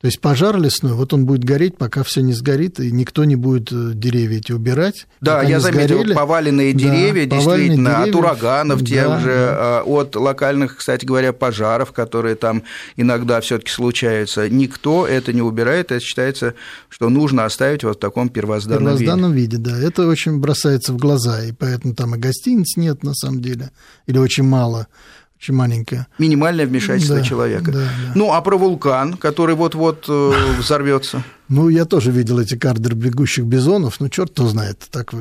То 0.00 0.06
есть 0.06 0.20
пожар 0.20 0.56
лесной, 0.56 0.92
вот 0.92 1.12
он 1.12 1.26
будет 1.26 1.42
гореть, 1.42 1.76
пока 1.76 2.04
все 2.04 2.20
не 2.20 2.32
сгорит, 2.32 2.78
и 2.78 2.92
никто 2.92 3.24
не 3.24 3.34
будет 3.34 3.72
э, 3.72 3.90
деревья 3.94 4.38
эти 4.38 4.52
убирать. 4.52 5.08
Да, 5.20 5.42
я 5.42 5.58
заметил, 5.58 5.96
сгорели. 5.96 6.14
поваленные 6.14 6.72
деревья, 6.72 7.26
да, 7.26 7.36
действительно, 7.36 7.90
поваленные 7.90 8.10
от 8.10 8.14
ураганов, 8.14 8.84
тех 8.84 9.08
да, 9.08 9.18
же, 9.18 9.34
да. 9.34 9.82
от 9.82 10.14
локальных, 10.14 10.76
кстати 10.76 11.04
говоря, 11.04 11.32
пожаров, 11.32 11.90
которые 11.90 12.36
там 12.36 12.62
иногда 12.96 13.40
все 13.40 13.58
таки 13.58 13.72
случаются. 13.72 14.48
Никто 14.48 15.04
это 15.04 15.32
не 15.32 15.42
убирает, 15.42 15.90
это 15.90 15.98
считается, 15.98 16.54
что 16.88 17.08
нужно 17.08 17.44
оставить 17.44 17.82
вот 17.82 17.96
в 17.96 18.00
таком 18.00 18.28
первозданном, 18.28 18.84
первозданном 18.84 19.32
виде. 19.32 19.56
виде. 19.56 19.70
да. 19.70 19.80
Это 19.80 20.06
очень 20.06 20.38
бросается 20.38 20.92
в 20.92 20.96
глаза, 20.96 21.42
и 21.42 21.50
поэтому 21.50 21.96
там 21.96 22.14
и 22.14 22.18
гостиниц 22.18 22.76
нет, 22.76 23.02
на 23.02 23.14
самом 23.14 23.42
деле, 23.42 23.72
или 24.06 24.18
очень 24.18 24.44
мало 24.44 24.86
очень 25.38 25.54
маленькая. 25.54 26.08
Минимальное 26.18 26.66
вмешательство 26.66 27.16
да, 27.16 27.22
человека. 27.22 27.70
Да, 27.70 27.78
да. 27.78 28.12
Ну, 28.14 28.32
а 28.32 28.40
про 28.42 28.56
вулкан, 28.56 29.14
который 29.14 29.54
вот-вот 29.54 30.06
э, 30.08 30.32
взорвется? 30.58 31.22
Ну, 31.48 31.68
я 31.68 31.84
тоже 31.84 32.10
видел 32.10 32.40
эти 32.40 32.56
кадры 32.56 32.94
бегущих 32.94 33.44
бизонов. 33.44 34.00
Ну, 34.00 34.08
черт 34.08 34.32
кто 34.32 34.48
знает. 34.48 34.86
Так 34.90 35.14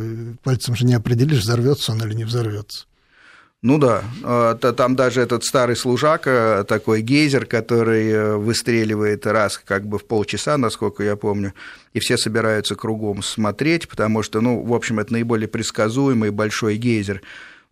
пальцем 0.44 0.76
же 0.76 0.86
не 0.86 0.96
определишь, 0.96 1.42
взорвется 1.42 1.92
он 1.92 2.02
или 2.02 2.16
не 2.16 2.24
взорвется. 2.24 2.86
Ну 3.64 3.80
да, 3.80 4.04
а, 4.24 4.54
там 4.56 4.96
даже 4.96 5.22
этот 5.22 5.44
старый 5.44 5.76
служака, 5.76 6.64
такой 6.64 7.02
гейзер, 7.02 7.48
который 7.48 8.10
э, 8.10 8.36
выстреливает 8.36 9.26
раз 9.26 9.58
как 9.58 9.88
бы 9.88 9.98
в 9.98 10.06
полчаса, 10.06 10.58
насколько 10.58 11.04
я 11.04 11.16
помню, 11.16 11.54
и 11.94 12.00
все 12.00 12.18
собираются 12.18 12.76
кругом 12.76 13.24
смотреть, 13.24 13.90
потому 13.90 14.22
что, 14.22 14.42
ну, 14.42 14.62
в 14.64 14.74
общем, 14.76 15.00
это 15.00 15.12
наиболее 15.12 15.48
предсказуемый 15.48 16.30
большой 16.30 16.78
гейзер. 16.78 17.24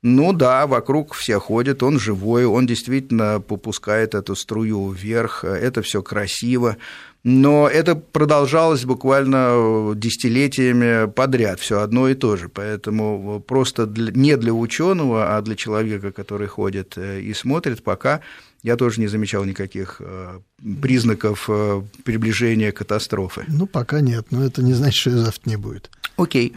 Ну 0.02 0.34
да, 0.34 0.68
вокруг 0.68 1.14
все 1.14 1.40
ходят, 1.40 1.82
он 1.82 2.00
живой, 2.00 2.46
он 2.46 2.68
действительно 2.68 3.40
попускает 3.40 4.14
эту 4.14 4.36
струю 4.36 4.90
вверх, 4.90 5.44
это 5.44 5.82
все 5.82 6.02
красиво. 6.04 6.78
Но 7.24 7.68
это 7.68 7.96
продолжалось 7.96 8.86
буквально 8.86 9.94
десятилетиями 9.96 11.10
подряд, 11.10 11.60
все 11.60 11.80
одно 11.80 12.08
и 12.08 12.14
то 12.14 12.38
же. 12.38 12.50
Поэтому 12.50 13.44
просто 13.48 13.88
для, 13.88 14.12
не 14.12 14.38
для 14.38 14.54
ученого, 14.54 15.36
а 15.36 15.42
для 15.42 15.56
человека, 15.56 16.12
который 16.12 16.46
ходит 16.46 16.94
э, 16.98 17.22
и 17.22 17.34
смотрит, 17.34 17.84
пока 17.84 18.22
я 18.62 18.76
тоже 18.76 19.02
не 19.02 19.08
замечал 19.08 19.44
никаких 19.44 20.02
э, 20.02 20.40
признаков 20.84 21.46
э, 21.50 21.82
приближения 22.04 22.72
катастрофы. 22.72 23.46
Ну, 23.48 23.66
пока 23.66 24.02
нет, 24.02 24.28
но 24.30 24.46
это 24.46 24.62
не 24.62 24.74
значит, 24.74 25.02
что 25.02 25.10
и 25.10 25.14
завтра 25.14 25.50
не 25.50 25.56
будет. 25.56 25.90
Окей. 26.18 26.54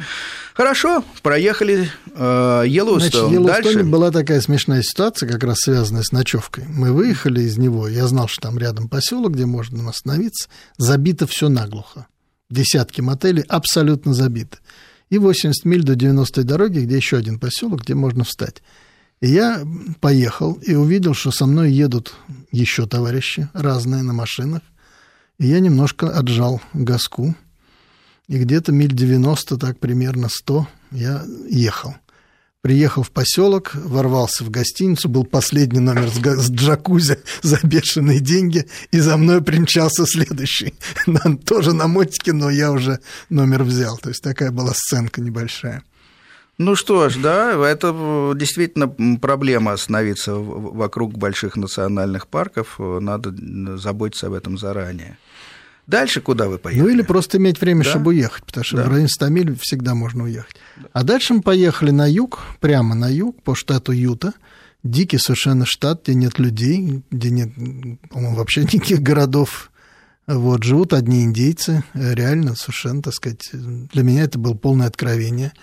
Хорошо, 0.55 1.05
проехали 1.23 1.91
э, 2.15 2.65
Йеллоустон. 2.67 3.33
Значит, 3.45 3.65
Дальше. 3.65 3.83
была 3.85 4.11
такая 4.11 4.41
смешная 4.41 4.83
ситуация, 4.83 5.29
как 5.29 5.43
раз 5.45 5.59
связанная 5.61 6.03
с 6.03 6.13
ночевкой. 6.13 6.65
Мы 6.69 6.93
выехали 6.93 7.43
из 7.43 7.59
него, 7.59 7.89
я 7.89 8.07
знал, 8.07 8.29
что 8.29 8.43
там 8.43 8.59
рядом 8.59 8.89
поселок, 8.89 9.35
где 9.35 9.47
можно 9.47 9.89
остановиться. 9.89 10.49
Забито 10.77 11.27
все 11.27 11.49
наглухо. 11.49 12.07
Десятки 12.51 13.01
мотелей 13.01 13.43
абсолютно 13.49 14.15
забиты. 14.15 14.59
И 15.11 15.19
80 15.19 15.65
миль 15.65 15.83
до 15.83 15.95
90-й 15.95 16.45
дороги, 16.45 16.81
где 16.81 16.97
еще 16.97 17.17
один 17.17 17.39
поселок, 17.39 17.83
где 17.83 17.95
можно 17.95 18.25
встать. 18.25 18.63
И 19.21 19.29
я 19.29 19.63
поехал 20.01 20.55
и 20.55 20.75
увидел, 20.75 21.15
что 21.15 21.31
со 21.31 21.47
мной 21.47 21.73
едут 21.73 22.15
еще 22.53 22.87
товарищи 22.87 23.49
разные 23.53 24.03
на 24.03 24.13
машинах. 24.13 24.63
И 25.39 25.47
я 25.47 25.61
немножко 25.61 26.09
отжал 26.11 26.61
газку 26.73 27.35
и 28.29 28.39
где-то 28.39 28.73
миль 28.73 28.93
90, 28.93 29.57
так 29.57 29.79
примерно 29.79 30.29
100, 30.31 30.69
я 30.93 31.25
ехал. 31.49 31.97
Приехал 32.61 33.03
в 33.03 33.11
поселок, 33.11 33.71
ворвался 33.75 34.45
в 34.45 34.51
гостиницу, 34.51 35.09
был 35.09 35.25
последний 35.25 35.79
номер 35.79 36.11
с, 36.11 36.19
с 36.19 36.51
джакузи 36.51 37.19
за 37.41 37.59
бешеные 37.63 38.21
деньги, 38.21 38.67
и 38.91 38.99
за 38.99 39.17
мной 39.17 39.43
примчался 39.43 40.05
следующий. 40.07 40.75
Тоже 41.47 41.73
на 41.73 41.87
мотике, 41.87 42.33
но 42.33 42.51
я 42.51 42.73
уже 42.73 42.99
номер 43.31 43.63
взял. 43.63 43.97
То 43.97 44.11
есть 44.11 44.23
такая 44.23 44.51
была 44.51 44.73
сценка 44.75 45.21
небольшая. 45.21 45.83
Ну 46.59 46.75
что 46.75 47.09
ж, 47.09 47.17
да, 47.17 47.53
это 47.69 48.33
действительно 48.35 48.89
проблема 49.19 49.73
остановиться 49.73 50.35
вокруг 50.35 51.17
больших 51.17 51.57
национальных 51.57 52.27
парков. 52.27 52.75
Надо 52.79 53.33
заботиться 53.79 54.27
об 54.27 54.33
этом 54.33 54.59
заранее. 54.59 55.17
Дальше 55.89 56.21
куда 56.21 56.49
вы 56.51 56.59
поехали? 56.59 56.87
Ну 56.87 56.95
или 56.95 57.03
просто 57.03 57.39
иметь 57.39 57.63
время, 57.63 57.83
да? 57.83 57.91
чтобы 57.91 58.11
уехать, 58.11 58.45
потому 58.45 58.63
что 58.63 58.77
да. 58.77 58.85
в 58.85 58.89
районе 58.89 59.09
100 59.09 59.29
миль 59.29 59.59
всегда 59.59 59.95
можно 59.95 60.25
уехать. 60.25 60.57
Да. 60.77 60.89
А 60.93 61.03
дальше 61.03 61.33
мы 61.33 61.41
поехали 61.41 61.91
на 61.91 62.07
юг, 62.07 62.41
прямо 62.61 62.95
на 62.95 63.09
юг, 63.09 63.43
по 63.43 63.55
штату 63.55 63.93
Юта. 63.93 64.35
Дикий 64.85 65.17
совершенно 65.17 65.65
штат, 65.65 66.03
где 66.05 66.15
нет 66.15 66.39
людей, 66.39 67.03
где 67.11 67.31
нет, 67.31 67.55
по-моему, 68.11 68.37
вообще 68.37 68.63
никаких 68.73 69.01
городов. 69.01 69.73
Вот, 70.27 70.63
живут 70.63 70.93
одни 70.93 71.25
индейцы, 71.25 71.83
реально, 71.95 72.55
совершенно, 72.55 73.01
так 73.01 73.15
сказать, 73.15 73.49
для 73.53 74.03
меня 74.03 74.25
это 74.25 74.39
было 74.39 74.53
полное 74.53 74.89
откровение. 74.89 75.55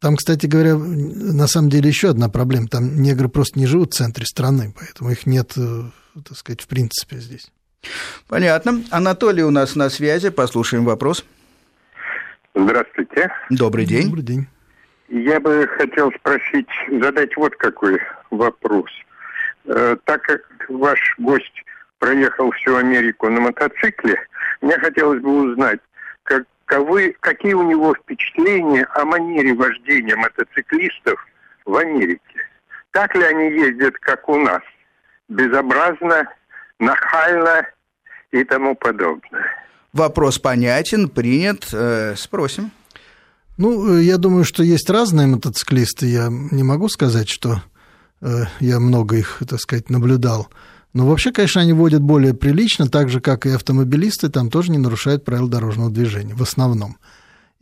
Там, 0.00 0.16
кстати 0.16 0.46
говоря, 0.46 0.74
на 0.74 1.46
самом 1.46 1.68
деле 1.68 1.86
еще 1.86 2.08
одна 2.08 2.30
проблема. 2.30 2.68
Там 2.68 3.02
негры 3.02 3.28
просто 3.28 3.58
не 3.58 3.66
живут 3.66 3.92
в 3.92 3.96
центре 3.98 4.24
страны, 4.24 4.74
поэтому 4.74 5.10
их 5.10 5.26
нет, 5.26 5.52
э, 5.56 5.90
так 6.26 6.38
сказать, 6.38 6.62
в 6.62 6.66
принципе 6.66 7.20
здесь. 7.20 7.50
Понятно. 8.28 8.82
Анатолий 8.90 9.42
у 9.42 9.50
нас 9.50 9.76
на 9.76 9.90
связи. 9.90 10.30
Послушаем 10.30 10.84
вопрос. 10.84 11.24
Здравствуйте. 12.54 13.32
Добрый 13.50 13.86
день. 13.86 14.06
Добрый 14.06 14.24
день. 14.24 14.46
Я 15.08 15.40
бы 15.40 15.68
хотел 15.76 16.10
спросить, 16.12 16.68
задать 16.90 17.36
вот 17.36 17.54
какой 17.56 18.00
вопрос. 18.30 18.90
Э, 19.66 19.96
так 20.04 20.22
как 20.22 20.40
ваш 20.68 21.14
гость 21.18 21.64
проехал 21.98 22.50
всю 22.52 22.76
Америку 22.76 23.28
на 23.28 23.40
мотоцикле, 23.40 24.16
мне 24.60 24.78
хотелось 24.78 25.20
бы 25.20 25.50
узнать, 25.50 25.80
каковы, 26.22 27.14
какие 27.20 27.52
у 27.52 27.62
него 27.62 27.94
впечатления 27.94 28.86
о 28.94 29.04
манере 29.04 29.54
вождения 29.54 30.16
мотоциклистов 30.16 31.24
в 31.64 31.76
Америке. 31.76 32.46
Так 32.92 33.14
ли 33.14 33.22
они 33.22 33.50
ездят, 33.52 33.96
как 33.98 34.28
у 34.28 34.36
нас? 34.36 34.62
Безобразно, 35.28 36.28
нахально 36.82 37.66
и 38.30 38.44
тому 38.44 38.74
подобное. 38.74 39.46
Вопрос 39.92 40.38
понятен, 40.38 41.08
принят. 41.08 41.68
Э, 41.72 42.14
спросим. 42.16 42.70
Ну, 43.58 43.96
э, 43.96 44.02
я 44.02 44.16
думаю, 44.16 44.44
что 44.44 44.62
есть 44.62 44.88
разные 44.90 45.26
мотоциклисты. 45.26 46.06
Я 46.06 46.28
не 46.30 46.62
могу 46.62 46.88
сказать, 46.88 47.28
что 47.28 47.62
э, 48.20 48.44
я 48.60 48.80
много 48.80 49.16
их, 49.16 49.42
так 49.48 49.60
сказать, 49.60 49.90
наблюдал. 49.90 50.48
Но 50.94 51.06
вообще, 51.06 51.32
конечно, 51.32 51.60
они 51.60 51.72
водят 51.72 52.02
более 52.02 52.34
прилично, 52.34 52.88
так 52.88 53.08
же, 53.08 53.20
как 53.20 53.46
и 53.46 53.50
автомобилисты, 53.50 54.28
там 54.28 54.50
тоже 54.50 54.70
не 54.70 54.78
нарушают 54.78 55.24
правила 55.24 55.48
дорожного 55.48 55.90
движения, 55.90 56.34
в 56.34 56.42
основном. 56.42 56.96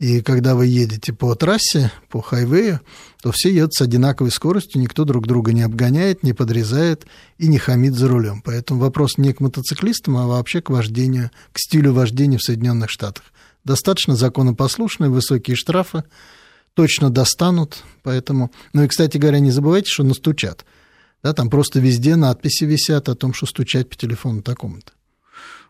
И 0.01 0.21
когда 0.21 0.55
вы 0.55 0.65
едете 0.65 1.13
по 1.13 1.35
трассе, 1.35 1.91
по 2.09 2.21
хайвею, 2.21 2.81
то 3.21 3.31
все 3.31 3.53
едут 3.53 3.75
с 3.75 3.81
одинаковой 3.81 4.31
скоростью, 4.31 4.81
никто 4.81 5.05
друг 5.05 5.27
друга 5.27 5.53
не 5.53 5.61
обгоняет, 5.61 6.23
не 6.23 6.33
подрезает 6.33 7.05
и 7.37 7.47
не 7.47 7.59
хамит 7.59 7.93
за 7.93 8.07
рулем. 8.07 8.41
Поэтому 8.41 8.79
вопрос 8.79 9.19
не 9.19 9.31
к 9.31 9.41
мотоциклистам, 9.41 10.17
а 10.17 10.25
вообще 10.25 10.59
к 10.59 10.71
вождению, 10.71 11.29
к 11.53 11.59
стилю 11.59 11.93
вождения 11.93 12.39
в 12.39 12.41
Соединенных 12.41 12.89
Штатах. 12.89 13.25
Достаточно 13.63 14.15
законопослушные, 14.15 15.11
высокие 15.11 15.55
штрафы, 15.55 16.03
точно 16.73 17.11
достанут, 17.11 17.83
поэтому... 18.01 18.51
Ну 18.73 18.81
и, 18.81 18.87
кстати 18.87 19.19
говоря, 19.19 19.37
не 19.37 19.51
забывайте, 19.51 19.91
что 19.91 20.01
настучат. 20.01 20.65
Да, 21.21 21.33
там 21.33 21.51
просто 21.51 21.79
везде 21.79 22.15
надписи 22.15 22.63
висят 22.63 23.07
о 23.07 23.13
том, 23.13 23.35
что 23.35 23.45
стучать 23.45 23.87
по 23.87 23.95
телефону 23.95 24.41
такому-то. 24.41 24.93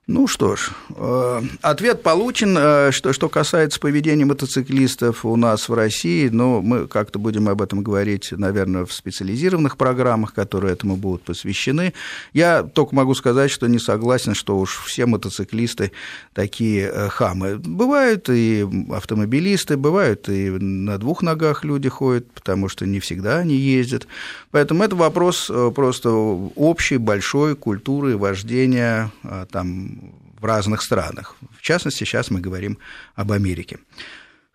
Ну 0.08 0.26
что 0.26 0.56
ж, 0.56 0.72
э, 0.96 1.42
ответ 1.62 2.02
получен. 2.02 2.58
Э, 2.58 2.92
что, 2.92 3.14
что 3.14 3.30
касается 3.30 3.80
поведения 3.80 4.26
мотоциклистов 4.26 5.24
у 5.24 5.36
нас 5.36 5.70
в 5.70 5.74
России, 5.76 6.28
ну, 6.28 6.60
мы 6.62 6.88
как-то 6.88 7.20
будем 7.20 7.48
об 7.48 7.62
этом 7.62 7.84
говорить, 7.84 8.32
наверное, 8.32 8.86
в 8.86 8.92
специализированных 8.92 9.78
программах, 9.78 10.34
которые 10.34 10.74
этому 10.74 10.96
будут 10.96 11.22
посвящены. 11.22 11.94
Я 12.34 12.64
только 12.64 12.96
могу 12.96 13.14
сказать, 13.14 13.52
что 13.52 13.68
не 13.68 13.78
согласен, 13.78 14.34
что 14.34 14.58
уж 14.58 14.84
все 14.86 15.06
мотоциклисты 15.06 15.92
такие 16.34 16.90
э, 16.92 17.10
хамы. 17.10 17.58
Бывают 17.60 18.28
и 18.28 18.68
автомобилисты, 18.92 19.78
бывают 19.78 20.28
и 20.30 20.50
на 20.50 20.98
двух 20.98 21.22
ногах 21.22 21.64
люди 21.64 21.90
ходят, 21.90 22.30
потому 22.32 22.70
что 22.70 22.88
не 22.88 23.00
всегда 23.00 23.38
они 23.38 23.56
ездят. 23.56 24.08
Поэтому 24.50 24.84
это 24.84 24.96
вопрос 24.96 25.50
просто 25.76 26.10
общей, 26.10 26.98
большой 26.98 27.56
культуры 27.56 28.18
вождения 28.18 29.12
там, 29.52 29.91
в 30.40 30.46
разных 30.46 30.82
странах. 30.82 31.36
В 31.58 31.62
частности, 31.62 32.00
сейчас 32.04 32.32
мы 32.32 32.40
говорим 32.40 32.78
об 33.16 33.32
Америке. 33.32 33.80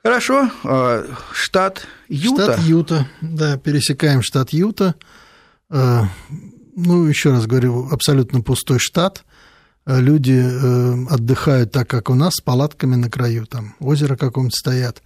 Хорошо, 0.02 0.50
а, 0.62 1.04
штат 1.32 1.86
Юта. 2.08 2.52
Штат 2.52 2.60
Юта, 2.60 3.08
да, 3.20 3.56
пересекаем 3.58 4.22
штат 4.22 4.50
Юта. 4.50 4.94
А, 5.68 6.08
ну, 6.76 7.06
еще 7.06 7.30
раз 7.30 7.46
говорю, 7.46 7.88
абсолютно 7.90 8.40
пустой 8.40 8.78
штат. 8.78 9.24
А, 9.84 9.98
люди 9.98 10.32
э, 10.32 11.06
отдыхают 11.10 11.72
так, 11.72 11.88
как 11.88 12.10
у 12.10 12.14
нас, 12.14 12.34
с 12.34 12.40
палатками 12.40 12.94
на 12.94 13.10
краю, 13.10 13.46
там 13.46 13.74
озеро 13.80 14.16
каком-то 14.16 14.56
стоят. 14.56 15.02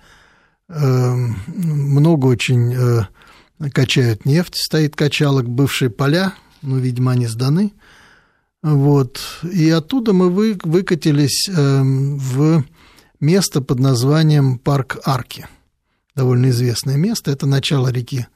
Много 0.68 2.26
очень 2.26 2.74
э, 2.74 3.70
качают 3.72 4.24
нефть, 4.24 4.56
стоит 4.56 4.96
качалок, 4.96 5.48
бывшие 5.48 5.90
поля, 5.90 6.34
ну, 6.62 6.76
видимо, 6.78 7.12
они 7.12 7.26
сданы. 7.26 7.72
Вот. 8.62 9.20
И 9.50 9.70
оттуда 9.70 10.12
мы 10.12 10.28
вы, 10.30 10.58
выкатились 10.62 11.48
э, 11.48 11.82
в 11.82 12.64
место 13.18 13.60
под 13.62 13.78
названием 13.78 14.58
Парк 14.58 14.98
Арки. 15.04 15.46
Довольно 16.14 16.50
известное 16.50 16.96
место. 16.96 17.30
Это 17.30 17.46
начало 17.46 17.88
реки 17.88 18.26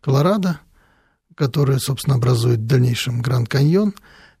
Колорадо, 0.00 0.60
которая, 1.34 1.78
собственно, 1.78 2.16
образует 2.16 2.60
в 2.60 2.66
дальнейшем 2.66 3.22
Гранд 3.22 3.48
Каньон. 3.48 3.94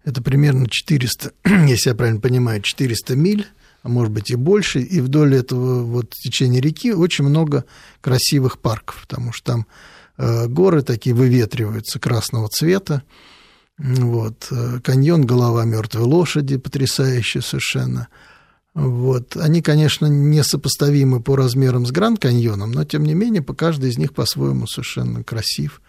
Это 0.04 0.22
примерно 0.22 0.68
400, 0.68 1.32
если 1.66 1.90
я 1.90 1.94
правильно 1.96 2.20
понимаю, 2.20 2.60
400 2.60 3.16
миль, 3.16 3.46
а 3.82 3.88
может 3.88 4.12
быть 4.12 4.30
и 4.30 4.36
больше. 4.36 4.80
И 4.80 5.00
вдоль 5.00 5.34
этого 5.34 5.82
вот 5.82 6.10
течения 6.10 6.60
реки 6.60 6.92
очень 6.92 7.24
много 7.24 7.64
красивых 8.00 8.60
парков, 8.60 9.02
потому 9.08 9.32
что 9.32 9.52
там 9.52 9.66
э, 10.18 10.46
горы 10.46 10.82
такие 10.82 11.16
выветриваются 11.16 11.98
красного 11.98 12.48
цвета. 12.48 13.02
Вот. 13.78 14.48
Э, 14.50 14.80
каньон 14.82 15.26
«Голова 15.26 15.64
мертвой 15.64 16.04
лошади» 16.04 16.56
потрясающий 16.56 17.40
совершенно. 17.40 18.08
Вот. 18.74 19.36
Они, 19.36 19.62
конечно, 19.62 20.06
несопоставимы 20.06 21.20
по 21.20 21.36
размерам 21.36 21.86
с 21.86 21.90
Гранд-каньоном, 21.90 22.72
но, 22.72 22.84
тем 22.84 23.04
не 23.04 23.14
менее, 23.14 23.42
по 23.42 23.54
каждый 23.54 23.90
из 23.90 23.98
них 23.98 24.14
по-своему 24.14 24.66
совершенно 24.66 25.24
красив. 25.24 25.80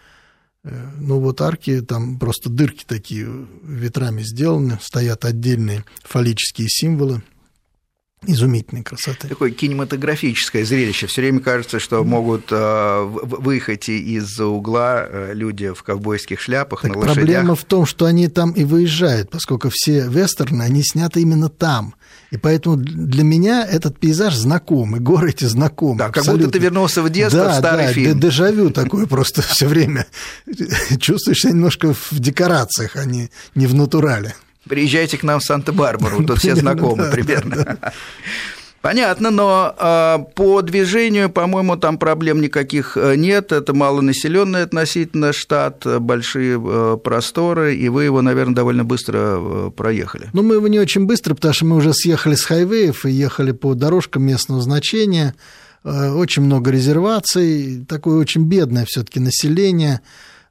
Э, 0.64 0.90
ну, 0.98 1.20
вот 1.20 1.40
арки, 1.40 1.80
там 1.82 2.18
просто 2.18 2.50
дырки 2.50 2.84
такие 2.86 3.28
ветрами 3.62 4.22
сделаны, 4.22 4.78
стоят 4.82 5.24
отдельные 5.24 5.84
фаллические 6.02 6.68
символы– 6.68 7.22
изумительной 8.26 8.82
красоты. 8.82 9.28
Такое 9.28 9.50
кинематографическое 9.50 10.64
зрелище. 10.64 11.06
Все 11.06 11.22
время 11.22 11.40
кажется, 11.40 11.78
что 11.78 12.02
могут 12.04 12.46
э, 12.50 13.02
выехать 13.04 13.88
из-за 13.88 14.46
угла 14.46 15.06
э, 15.08 15.32
люди 15.34 15.72
в 15.72 15.82
ковбойских 15.82 16.40
шляпах 16.40 16.82
так 16.82 16.92
на 16.92 16.98
лошадях. 16.98 17.24
Проблема 17.24 17.54
в 17.54 17.64
том, 17.64 17.86
что 17.86 18.06
они 18.06 18.28
там 18.28 18.52
и 18.52 18.64
выезжают, 18.64 19.30
поскольку 19.30 19.70
все 19.72 20.06
вестерны, 20.08 20.62
они 20.62 20.82
сняты 20.82 21.20
именно 21.20 21.48
там. 21.48 21.94
И 22.30 22.36
поэтому 22.36 22.76
для 22.76 23.22
меня 23.22 23.64
этот 23.64 23.98
пейзаж 23.98 24.34
знакомый, 24.34 25.00
горы 25.00 25.30
эти 25.30 25.44
знакомы. 25.44 25.98
Да, 25.98 26.10
как 26.10 26.24
будто 26.24 26.50
ты 26.50 26.58
вернулся 26.58 27.02
в 27.02 27.10
детство, 27.10 27.44
да, 27.44 27.52
в 27.52 27.58
старый 27.58 27.86
да, 27.86 27.92
фильм. 27.92 28.18
Да, 28.18 28.28
дежавю 28.28 28.70
такое 28.70 29.06
просто 29.06 29.42
все 29.42 29.68
время. 29.68 30.06
Чувствуешь 31.00 31.42
себя 31.42 31.52
немножко 31.52 31.94
в 31.94 32.18
декорациях, 32.18 32.96
а 32.96 33.04
не 33.04 33.28
в 33.54 33.74
натурале. 33.74 34.34
Приезжайте 34.68 35.18
к 35.18 35.22
нам 35.22 35.40
в 35.40 35.44
Санта-Барбару, 35.44 36.24
тут 36.24 36.38
все 36.38 36.54
знакомы 36.54 37.10
примерно. 37.10 37.78
Понятно, 38.84 39.30
но 39.30 39.74
э, 39.78 40.18
по 40.34 40.60
движению, 40.60 41.30
по-моему, 41.30 41.78
там 41.78 41.96
проблем 41.96 42.42
никаких 42.42 42.98
э, 42.98 43.16
нет. 43.16 43.50
Это 43.50 43.72
малонаселенный 43.72 44.62
относительно 44.62 45.32
штат, 45.32 45.86
большие 46.00 46.60
э, 46.62 46.98
просторы, 47.02 47.76
и 47.76 47.88
вы 47.88 48.04
его, 48.04 48.20
наверное, 48.20 48.54
довольно 48.54 48.84
быстро 48.84 49.38
э, 49.38 49.70
проехали. 49.74 50.28
Ну, 50.34 50.42
мы 50.42 50.56
его 50.56 50.68
не 50.68 50.78
очень 50.78 51.06
быстро, 51.06 51.34
потому 51.34 51.54
что 51.54 51.64
мы 51.64 51.76
уже 51.76 51.94
съехали 51.94 52.34
с 52.34 52.44
хайвеев 52.44 53.06
и 53.06 53.10
ехали 53.10 53.52
по 53.52 53.72
дорожкам 53.72 54.24
местного 54.24 54.60
значения. 54.60 55.34
Э, 55.82 56.10
очень 56.10 56.42
много 56.42 56.70
резерваций, 56.70 57.86
такое 57.88 58.18
очень 58.18 58.44
бедное 58.44 58.84
все-таки 58.86 59.18
население. 59.18 60.02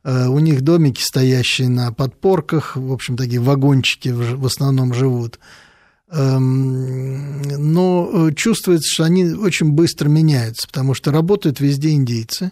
Э, 0.03 0.27
у 0.27 0.39
них 0.39 0.61
домики, 0.61 1.01
стоящие 1.01 1.69
на 1.69 1.91
подпорках, 1.91 2.75
в 2.75 2.91
общем, 2.91 3.15
такие 3.15 3.39
вагончики 3.39 4.09
в 4.09 4.45
основном 4.45 4.93
живут. 4.93 5.39
Эм, 6.11 7.41
но 7.41 8.09
э, 8.29 8.33
чувствуется, 8.33 8.89
что 8.91 9.05
они 9.05 9.25
очень 9.31 9.71
быстро 9.71 10.09
меняются, 10.09 10.67
потому 10.67 10.93
что 10.93 11.11
работают 11.11 11.59
везде 11.59 11.91
индейцы. 11.91 12.51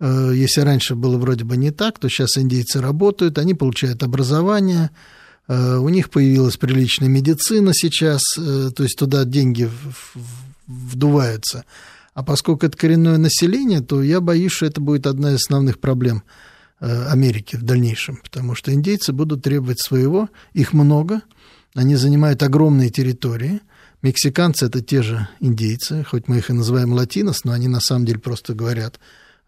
Э, 0.00 0.32
если 0.34 0.62
раньше 0.62 0.96
было 0.96 1.16
вроде 1.16 1.44
бы 1.44 1.56
не 1.56 1.70
так, 1.70 1.98
то 1.98 2.08
сейчас 2.08 2.36
индейцы 2.36 2.80
работают, 2.80 3.38
они 3.38 3.54
получают 3.54 4.02
образование, 4.02 4.90
у 5.48 5.88
них 5.88 6.10
появилась 6.10 6.56
приличная 6.56 7.08
медицина 7.08 7.72
сейчас, 7.74 8.22
то 8.36 8.84
есть 8.84 8.96
туда 8.96 9.24
деньги 9.24 9.68
вдуваются. 10.68 11.64
А 12.14 12.22
поскольку 12.22 12.66
это 12.66 12.78
коренное 12.78 13.18
население, 13.18 13.80
то 13.80 14.00
я 14.00 14.20
боюсь, 14.20 14.52
что 14.52 14.66
это 14.66 14.80
будет 14.80 15.08
одна 15.08 15.32
из 15.32 15.42
основных 15.42 15.80
проблем– 15.80 16.22
Америки 16.80 17.56
в 17.56 17.62
дальнейшем, 17.62 18.16
потому 18.16 18.54
что 18.54 18.72
индейцы 18.72 19.12
будут 19.12 19.42
требовать 19.42 19.80
своего, 19.80 20.28
их 20.52 20.72
много, 20.72 21.22
они 21.74 21.96
занимают 21.96 22.42
огромные 22.42 22.90
территории. 22.90 23.60
Мексиканцы 24.02 24.66
это 24.66 24.80
те 24.80 25.02
же 25.02 25.28
индейцы, 25.40 26.04
хоть 26.04 26.26
мы 26.26 26.38
их 26.38 26.48
и 26.48 26.54
называем 26.54 26.92
латинос, 26.92 27.44
но 27.44 27.52
они 27.52 27.68
на 27.68 27.80
самом 27.80 28.06
деле 28.06 28.18
просто 28.18 28.54
говорят 28.54 28.98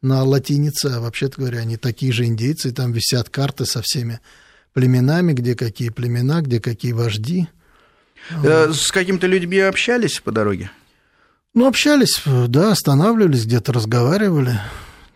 на 0.02 0.22
латинице, 0.24 0.86
а 0.86 1.00
вообще-то 1.00 1.38
говоря, 1.38 1.60
они 1.60 1.76
такие 1.76 2.12
же 2.12 2.26
индейцы, 2.26 2.68
и 2.68 2.72
там 2.72 2.92
висят 2.92 3.30
карты 3.30 3.64
со 3.64 3.80
всеми 3.82 4.20
племенами, 4.74 5.32
где 5.32 5.54
какие 5.54 5.88
племена, 5.88 6.42
где 6.42 6.60
какие 6.60 6.92
вожди. 6.92 7.48
Э, 8.42 8.72
с 8.72 8.92
какими-то 8.92 9.26
людьми 9.26 9.58
общались 9.58 10.20
по 10.20 10.32
дороге? 10.32 10.70
Ну, 11.54 11.66
общались, 11.66 12.22
да, 12.24 12.72
останавливались, 12.72 13.46
где-то 13.46 13.72
разговаривали. 13.72 14.58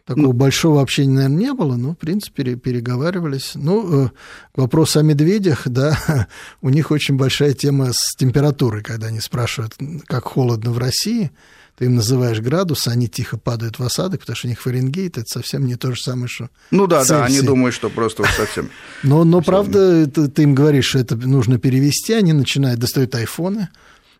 Такого 0.06 0.26
ну, 0.26 0.32
большого 0.32 0.80
общения, 0.82 1.14
наверное, 1.14 1.36
не 1.36 1.52
было, 1.52 1.74
но, 1.74 1.90
в 1.90 1.98
принципе, 1.98 2.54
переговаривались. 2.54 3.52
Ну, 3.56 4.04
э, 4.04 4.10
вопрос 4.54 4.96
о 4.96 5.02
медведях, 5.02 5.62
да, 5.66 6.28
у 6.62 6.68
них 6.68 6.92
очень 6.92 7.16
большая 7.16 7.54
тема 7.54 7.92
с 7.92 8.14
температурой, 8.16 8.84
когда 8.84 9.08
они 9.08 9.18
спрашивают, 9.18 9.74
как 10.06 10.24
холодно 10.24 10.70
в 10.70 10.78
России, 10.78 11.32
ты 11.76 11.86
им 11.86 11.96
называешь 11.96 12.40
градус, 12.40 12.86
они 12.86 13.08
тихо 13.08 13.36
падают 13.36 13.80
в 13.80 13.82
осадок, 13.82 14.20
потому 14.20 14.36
что 14.36 14.46
у 14.46 14.50
них 14.50 14.60
Фаренгейт, 14.60 15.18
это 15.18 15.26
совсем 15.26 15.66
не 15.66 15.74
то 15.74 15.92
же 15.92 16.00
самое, 16.00 16.28
что 16.28 16.50
Ну 16.70 16.86
да, 16.86 17.04
Цельсий. 17.04 17.14
да, 17.14 17.24
они 17.24 17.40
думают, 17.40 17.74
что 17.74 17.90
просто 17.90 18.22
вот 18.22 18.30
совсем... 18.30 18.70
Но, 19.02 19.24
но 19.24 19.42
правда, 19.42 20.06
ты 20.06 20.42
им 20.42 20.54
говоришь, 20.54 20.86
что 20.86 21.00
это 21.00 21.16
нужно 21.16 21.58
перевести, 21.58 22.12
они 22.12 22.32
начинают, 22.32 22.78
достают 22.78 23.12
айфоны, 23.16 23.70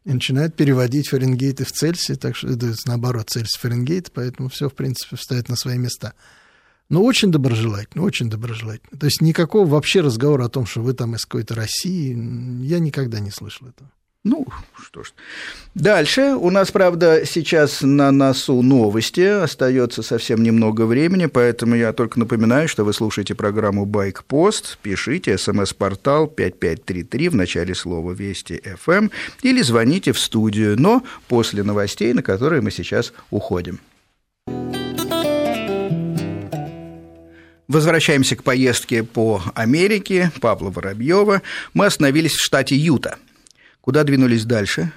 и 0.07 0.13
начинают 0.13 0.55
переводить 0.55 1.09
Фаренгейты 1.09 1.65
в 1.65 1.73
Цельсий, 1.73 2.15
так 2.15 2.37
что 2.37 2.49
это 2.49 2.73
наоборот 2.87 3.29
Цельсий 3.29 3.59
Фаренгейт, 3.59 4.13
поэтому 4.13 4.49
все, 4.49 4.69
в 4.69 4.75
принципе, 4.75 5.17
встает 5.17 5.49
на 5.49 5.57
свои 5.57 5.79
места. 5.79 6.15
Но 6.89 7.03
очень 7.03 7.33
доброжелательно, 7.33 8.05
очень 8.05 8.31
доброжелательно. 8.31 8.97
То 9.01 9.07
есть 9.07 9.21
никакого 9.21 9.67
вообще 9.67 10.03
разговора 10.03 10.45
о 10.45 10.49
том, 10.49 10.65
что 10.65 10.81
вы 10.81 10.93
там 10.93 11.17
из 11.17 11.25
какой-то 11.25 11.57
России, 11.57 12.17
я 12.65 12.79
никогда 12.79 13.19
не 13.19 13.33
слышал 13.33 13.67
этого. 13.67 13.91
Ну, 14.27 14.45
что 14.77 15.05
ж. 15.05 15.13
Дальше. 15.77 16.35
У 16.35 16.51
нас, 16.51 16.73
правда, 16.73 17.25
сейчас 17.25 17.83
на 17.83 18.11
носу 18.11 18.61
новости. 18.61 19.21
Остается 19.21 20.03
совсем 20.03 20.43
немного 20.43 20.85
времени, 20.85 21.27
поэтому 21.27 21.77
я 21.77 21.93
только 21.93 22.19
напоминаю, 22.19 22.67
что 22.67 22.83
вы 22.83 22.93
слушаете 22.93 23.37
программу 23.37 23.87
«Байк-пост». 23.87 24.79
Пишите 24.83 25.39
смс-портал 25.39 26.27
5533 26.27 27.29
в 27.29 27.35
начале 27.37 27.73
слова 27.77 28.11
«Вести 28.11 28.61
ФМ» 28.81 29.11
или 29.43 29.63
звоните 29.63 30.11
в 30.11 30.19
студию, 30.19 30.75
но 30.77 31.05
после 31.29 31.63
новостей, 31.63 32.13
на 32.13 32.25
которые 32.25 32.63
мы 32.63 32.73
сейчас 32.73 33.13
уходим. 33.31 33.79
Возвращаемся 37.69 38.35
к 38.35 38.43
поездке 38.43 39.05
по 39.05 39.41
Америке 39.55 40.33
Павла 40.41 40.71
Воробьева. 40.71 41.43
Мы 41.75 41.87
остановились 41.87 42.33
в 42.33 42.45
штате 42.45 42.75
Юта– 42.75 43.19
Куда 43.87 44.03
двинулись 44.03 44.45
дальше? 44.45 44.91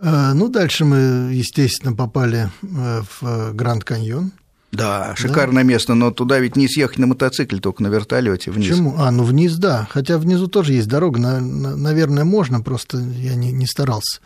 Э, 0.00 0.32
ну, 0.32 0.48
дальше 0.48 0.86
мы, 0.86 1.30
естественно, 1.34 1.92
попали 1.92 2.48
э, 2.62 3.02
в 3.20 3.52
Гранд 3.52 3.84
Каньон. 3.84 4.32
Да, 4.72 5.14
шикарное 5.16 5.62
да. 5.62 5.68
место, 5.68 5.92
но 5.92 6.10
туда 6.10 6.38
ведь 6.38 6.56
не 6.56 6.66
съехать 6.66 6.96
на 6.96 7.06
мотоцикле, 7.06 7.60
только 7.60 7.82
на 7.82 7.88
вертолете 7.88 8.50
вниз. 8.50 8.70
Почему? 8.70 8.94
А, 8.96 9.10
ну 9.10 9.22
вниз, 9.22 9.56
да. 9.56 9.86
Хотя 9.90 10.16
внизу 10.16 10.48
тоже 10.48 10.72
есть 10.72 10.88
дорога, 10.88 11.20
на, 11.20 11.40
на, 11.40 11.76
наверное, 11.76 12.24
можно, 12.24 12.62
просто 12.62 12.96
я 13.00 13.34
не, 13.34 13.52
не 13.52 13.66
старался. 13.66 14.20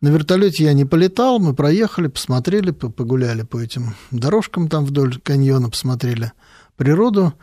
На 0.00 0.10
вертолете 0.10 0.62
я 0.62 0.72
не 0.72 0.84
полетал, 0.84 1.40
мы 1.40 1.54
проехали, 1.54 2.06
посмотрели, 2.06 2.70
погуляли 2.70 3.42
по 3.42 3.60
этим 3.60 3.96
дорожкам 4.12 4.68
там 4.68 4.84
вдоль 4.84 5.18
каньона, 5.18 5.70
посмотрели 5.70 6.30
природу. 6.76 7.34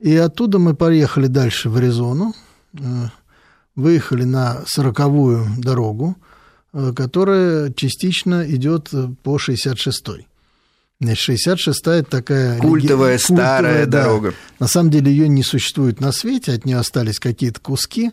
И 0.00 0.16
оттуда 0.16 0.58
мы 0.58 0.74
поехали 0.74 1.28
дальше 1.28 1.70
в 1.70 1.76
Аризону, 1.76 2.34
э, 2.80 2.80
выехали 3.76 4.24
на 4.24 4.62
сороковую 4.66 5.46
дорогу, 5.58 6.16
э, 6.72 6.92
которая 6.94 7.72
частично 7.72 8.44
идет 8.48 8.90
по 9.22 9.36
66-й. 9.36 10.26
66-я 11.02 11.94
это 11.94 12.10
такая... 12.10 12.58
Культовая, 12.58 13.12
леги... 13.12 13.22
старая 13.22 13.86
да. 13.86 14.04
дорога. 14.04 14.34
На 14.58 14.68
самом 14.68 14.90
деле 14.90 15.10
ее 15.10 15.28
не 15.28 15.42
существует 15.42 16.00
на 16.00 16.12
свете, 16.12 16.52
от 16.52 16.64
нее 16.64 16.78
остались 16.78 17.18
какие-то 17.18 17.60
куски, 17.60 18.12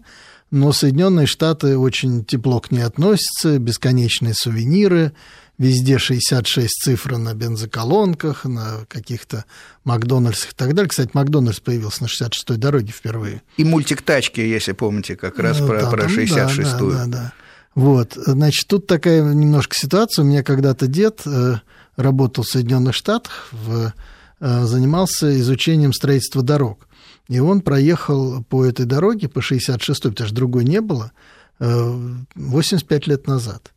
но 0.49 0.73
Соединенные 0.73 1.27
Штаты 1.27 1.77
очень 1.77 2.25
тепло 2.25 2.59
к 2.59 2.71
ней 2.71 2.81
относятся, 2.81 3.57
бесконечные 3.59 4.33
сувениры, 4.33 5.13
везде 5.61 5.99
66 5.99 6.69
цифр 6.69 7.17
на 7.17 7.35
бензоколонках, 7.35 8.45
на 8.45 8.83
каких-то 8.87 9.45
Макдональдсах 9.83 10.53
и 10.53 10.55
так 10.55 10.73
далее. 10.73 10.89
Кстати, 10.89 11.11
Макдональдс 11.13 11.59
появился 11.59 12.01
на 12.01 12.07
66-й 12.07 12.57
дороге 12.57 12.91
впервые. 12.91 13.43
И 13.57 13.63
мультик 13.63 14.01
«Тачки», 14.01 14.41
если 14.41 14.71
помните, 14.71 15.15
как 15.15 15.37
раз 15.37 15.59
ну, 15.59 15.67
про, 15.67 15.87
про 15.87 16.05
66-ю. 16.07 16.91
Да, 16.91 17.05
да, 17.05 17.05
да. 17.05 17.33
Вот, 17.75 18.13
значит, 18.15 18.67
тут 18.67 18.87
такая 18.87 19.21
немножко 19.21 19.75
ситуация. 19.75 20.23
У 20.23 20.25
меня 20.25 20.41
когда-то 20.41 20.87
дед 20.87 21.21
э, 21.25 21.57
работал 21.95 22.43
в 22.43 22.49
Соединенных 22.49 22.95
Штатах, 22.95 23.49
в, 23.51 23.93
э, 24.39 24.63
занимался 24.65 25.39
изучением 25.39 25.93
строительства 25.93 26.41
дорог. 26.41 26.87
И 27.27 27.39
он 27.39 27.61
проехал 27.61 28.43
по 28.45 28.65
этой 28.65 28.87
дороге, 28.87 29.29
по 29.29 29.39
66-й, 29.39 30.09
потому 30.09 30.27
что 30.27 30.35
другой 30.35 30.65
не 30.65 30.81
было, 30.81 31.11
85 31.59 33.07
э, 33.07 33.11
лет 33.11 33.27
назад. 33.27 33.71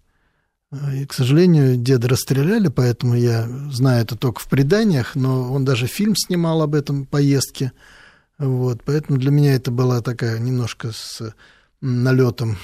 И, 0.92 1.04
к 1.06 1.12
сожалению, 1.12 1.76
деда 1.76 2.08
расстреляли, 2.08 2.68
поэтому 2.68 3.14
я 3.14 3.46
знаю 3.70 4.02
это 4.02 4.16
только 4.16 4.40
в 4.40 4.48
преданиях, 4.48 5.14
но 5.14 5.52
он 5.52 5.64
даже 5.64 5.86
фильм 5.86 6.16
снимал 6.16 6.62
об 6.62 6.74
этом 6.74 7.06
поездке. 7.06 7.72
Вот, 8.38 8.82
поэтому 8.84 9.18
для 9.18 9.30
меня 9.30 9.54
это 9.54 9.70
была 9.70 10.00
такая 10.00 10.38
немножко 10.38 10.90
с 10.92 11.34
налетом 11.80 12.58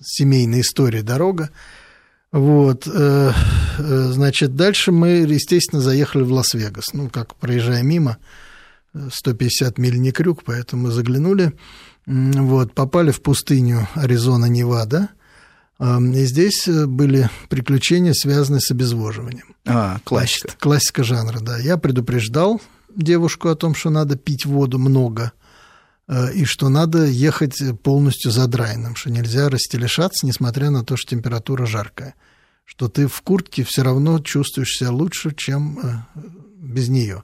семейной 0.00 0.60
истории 0.60 1.02
дорога. 1.02 1.50
Вот, 2.30 2.86
э, 2.86 3.32
э, 3.78 4.02
значит, 4.12 4.54
дальше 4.54 4.92
мы, 4.92 5.08
естественно, 5.08 5.80
заехали 5.80 6.22
в 6.22 6.32
Лас-Вегас. 6.32 6.92
Ну, 6.92 7.08
как 7.08 7.34
проезжая 7.34 7.82
мимо, 7.82 8.18
150 9.10 9.78
миль 9.78 9.98
не 9.98 10.12
крюк, 10.12 10.44
поэтому 10.44 10.84
мы 10.84 10.90
заглянули. 10.90 11.52
Вот, 12.06 12.72
попали 12.72 13.10
в 13.10 13.20
пустыню 13.20 13.88
Аризона-Невада. 13.94 15.10
И 15.80 16.24
здесь 16.24 16.66
э, 16.66 16.86
были 16.86 17.30
приключения, 17.48 18.12
связанные 18.12 18.60
с 18.60 18.70
обезвоживанием. 18.70 19.54
А, 19.64 20.00
классика. 20.02 20.48
Значит, 20.48 20.60
классика 20.60 21.04
жанра, 21.04 21.38
да. 21.38 21.58
Я 21.58 21.76
предупреждал 21.76 22.60
девушку 22.96 23.48
о 23.48 23.54
том, 23.54 23.76
что 23.76 23.90
надо 23.90 24.16
пить 24.16 24.44
воду 24.44 24.80
много, 24.80 25.32
э, 26.08 26.32
и 26.34 26.44
что 26.44 26.68
надо 26.68 27.06
ехать 27.06 27.62
полностью 27.80 28.32
задраенным, 28.32 28.96
что 28.96 29.10
нельзя 29.10 29.48
растелешаться, 29.48 30.26
несмотря 30.26 30.70
на 30.70 30.84
то, 30.84 30.96
что 30.96 31.10
температура 31.10 31.64
жаркая. 31.64 32.16
Что 32.64 32.88
ты 32.88 33.06
в 33.06 33.22
куртке 33.22 33.62
все 33.62 33.82
равно 33.82 34.18
чувствуешь 34.18 34.76
себя 34.76 34.90
лучше, 34.90 35.32
чем 35.32 35.78
э, 35.78 36.20
без 36.56 36.88
нее. 36.88 37.22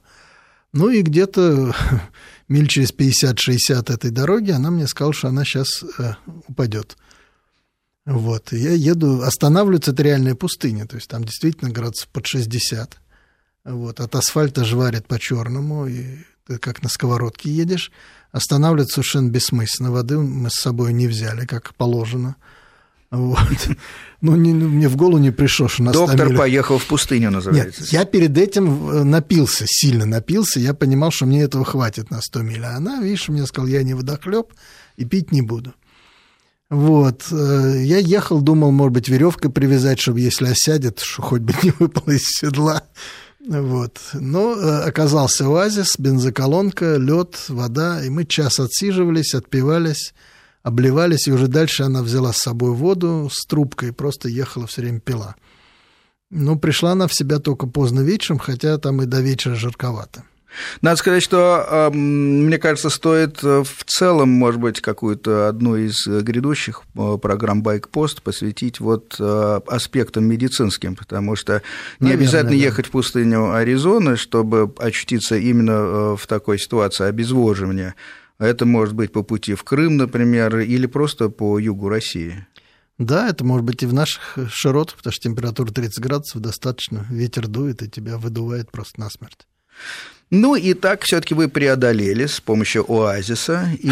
Ну 0.71 0.87
и 0.89 1.01
где-то 1.01 1.75
миль 2.47 2.69
через 2.69 2.93
50-60 2.93 3.93
этой 3.93 4.11
дороги 4.11 4.51
она 4.51 4.71
мне 4.71 4.87
сказала, 4.87 5.13
что 5.13 5.27
она 5.27 5.43
сейчас 5.43 5.83
упадет. 6.47 6.95
Вот, 8.05 8.51
я 8.51 8.71
еду, 8.71 9.21
останавливается 9.23 9.91
это 9.91 10.03
реальная 10.03 10.35
пустыня, 10.35 10.85
то 10.85 10.95
есть 10.95 11.09
там 11.09 11.23
действительно 11.23 11.71
градусов 11.71 12.07
под 12.09 12.27
60. 12.27 12.97
Вот, 13.65 13.99
от 13.99 14.15
асфальта 14.15 14.63
жварит 14.63 15.07
по-черному, 15.07 15.87
и 15.87 16.19
ты 16.45 16.59
как 16.59 16.83
на 16.83 16.89
сковородке 16.89 17.49
едешь. 17.49 17.91
Останавливаться 18.31 18.95
совершенно 18.95 19.29
бессмысленно. 19.29 19.91
Воды 19.91 20.19
мы 20.19 20.49
с 20.51 20.55
собой 20.55 20.93
не 20.93 21.07
взяли, 21.07 21.45
как 21.45 21.73
положено. 21.75 22.35
Вот. 23.11 23.39
Ну, 24.21 24.35
не, 24.35 24.53
ну, 24.53 24.67
мне 24.67 24.89
в 24.89 24.95
голову 24.95 25.19
не 25.19 25.29
пришло, 25.29 25.67
что 25.67 25.83
нас 25.83 25.93
Доктор 25.93 26.15
остановили. 26.15 26.37
поехал 26.37 26.79
в 26.79 26.85
пустыню, 26.85 27.29
называется. 27.29 27.81
Нет, 27.81 27.91
я 27.91 28.05
перед 28.05 28.35
этим 28.35 28.89
э, 28.89 29.03
напился, 29.03 29.65
сильно 29.67 30.05
напился. 30.05 30.59
Я 30.59 30.73
понимал, 30.73 31.11
что 31.11 31.27
мне 31.27 31.43
этого 31.43 31.63
хватит 31.63 32.09
на 32.09 32.21
100 32.21 32.41
миль. 32.41 32.63
А 32.63 32.75
она, 32.75 33.01
видишь, 33.01 33.27
мне 33.29 33.45
сказал, 33.45 33.67
я 33.67 33.83
не 33.83 33.93
водохлеб 33.93 34.47
и 34.95 35.05
пить 35.05 35.31
не 35.31 35.43
буду. 35.43 35.75
Вот. 36.69 37.25
Э, 37.31 37.81
я 37.83 37.99
ехал, 37.99 38.41
думал, 38.41 38.71
может 38.71 38.93
быть, 38.93 39.07
веревкой 39.07 39.51
привязать, 39.51 39.99
чтобы 39.99 40.19
если 40.19 40.47
осядет, 40.47 40.99
что 40.99 41.21
хоть 41.21 41.41
бы 41.41 41.53
не 41.63 41.71
выпал 41.71 42.11
из 42.11 42.23
седла. 42.23 42.83
Вот. 43.47 43.99
Но 44.13 44.53
э, 44.53 44.83
оказался 44.83 45.45
оазис, 45.45 45.99
бензоколонка, 45.99 46.95
лед, 46.95 47.45
вода, 47.49 48.03
и 48.03 48.09
мы 48.09 48.25
час 48.25 48.59
отсиживались, 48.59 49.35
отпивались, 49.35 50.13
обливались, 50.63 51.27
и 51.27 51.31
уже 51.31 51.47
дальше 51.47 51.83
она 51.83 52.01
взяла 52.01 52.33
с 52.33 52.37
собой 52.37 52.71
воду 52.71 53.29
с 53.31 53.45
трубкой, 53.45 53.93
просто 53.93 54.29
ехала 54.29 54.65
все 54.65 54.81
время 54.81 54.99
пила. 54.99 55.35
Но 56.31 56.57
пришла 56.57 56.93
она 56.93 57.07
в 57.07 57.13
себя 57.13 57.37
только 57.37 57.67
поздно 57.67 57.99
вечером, 57.99 58.39
хотя 58.39 58.79
там 58.79 59.01
и 59.03 59.05
до 59.05 59.21
вечера 59.21 59.53
жарковато. 59.53 60.23
Надо 60.81 60.97
сказать, 60.97 61.23
что, 61.23 61.89
мне 61.93 62.57
кажется, 62.57 62.89
стоит 62.89 63.43
э, 63.43 63.63
в 63.63 63.83
целом, 63.85 64.29
может 64.29 64.59
быть, 64.59 64.81
какую-то 64.81 65.47
одну 65.47 65.75
из 65.75 66.07
грядущих 66.07 66.83
э, 66.95 67.17
программ 67.21 67.63
«Байкпост» 67.63 68.21
посвятить 68.21 68.79
вот 68.79 69.15
э, 69.19 69.59
аспектам 69.67 70.25
медицинским, 70.25 70.95
потому 70.95 71.35
что 71.35 71.61
не 71.99 72.07
Наверное, 72.07 72.23
обязательно 72.23 72.57
да. 72.57 72.63
ехать 72.63 72.85
в 72.87 72.91
пустыню 72.91 73.53
Аризоны, 73.53 74.17
чтобы 74.17 74.73
очутиться 74.77 75.35
именно 75.35 76.15
в 76.15 76.27
такой 76.27 76.59
ситуации 76.59 77.05
обезвоживания. 77.05 77.95
Это 78.37 78.65
может 78.65 78.95
быть 78.95 79.11
по 79.11 79.23
пути 79.23 79.55
в 79.55 79.63
Крым, 79.63 79.97
например, 79.97 80.59
или 80.59 80.87
просто 80.87 81.29
по 81.29 81.57
югу 81.57 81.89
России. 81.89 82.45
Да, 82.97 83.29
это 83.29 83.43
может 83.43 83.65
быть 83.65 83.83
и 83.83 83.85
в 83.85 83.93
наших 83.93 84.37
широтах, 84.49 84.97
потому 84.97 85.11
что 85.11 85.29
температура 85.29 85.71
30 85.71 85.99
градусов 85.99 86.41
достаточно, 86.41 87.05
ветер 87.09 87.47
дует 87.47 87.81
и 87.83 87.89
тебя 87.89 88.17
выдувает 88.17 88.71
просто 88.71 89.01
насмерть. 89.01 89.47
Ну 90.31 90.55
и 90.55 90.73
так 90.73 91.03
все-таки 91.03 91.33
вы 91.33 91.47
преодолели 91.47 92.25
с 92.25 92.39
помощью 92.39 92.85
оазиса 92.89 93.69
и, 93.79 93.91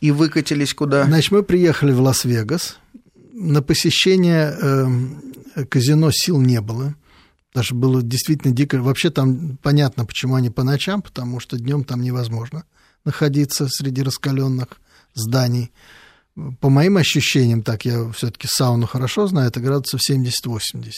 и 0.00 0.10
выкатились 0.10 0.74
куда? 0.74 1.04
Значит, 1.04 1.30
мы 1.30 1.42
приехали 1.42 1.92
в 1.92 2.00
Лас-Вегас. 2.00 2.78
На 3.32 3.62
посещение 3.62 4.54
э, 4.60 5.64
казино 5.68 6.10
сил 6.12 6.40
не 6.40 6.60
было. 6.60 6.94
Что 7.58 7.74
было 7.74 8.02
действительно 8.02 8.54
дико. 8.54 8.80
Вообще 8.80 9.10
там 9.10 9.58
понятно, 9.62 10.04
почему 10.04 10.34
они 10.34 10.50
по 10.50 10.62
ночам, 10.62 11.02
потому 11.02 11.40
что 11.40 11.56
днем 11.56 11.84
там 11.84 12.02
невозможно 12.02 12.64
находиться 13.04 13.66
среди 13.68 14.02
раскаленных 14.02 14.68
зданий. 15.14 15.72
По 16.60 16.68
моим 16.68 16.96
ощущениям, 16.96 17.62
так 17.62 17.84
я 17.84 18.10
все-таки 18.12 18.46
сауну 18.48 18.86
хорошо 18.86 19.26
знаю, 19.26 19.48
это 19.48 19.60
градусов 19.60 20.00
70-80. 20.08 20.92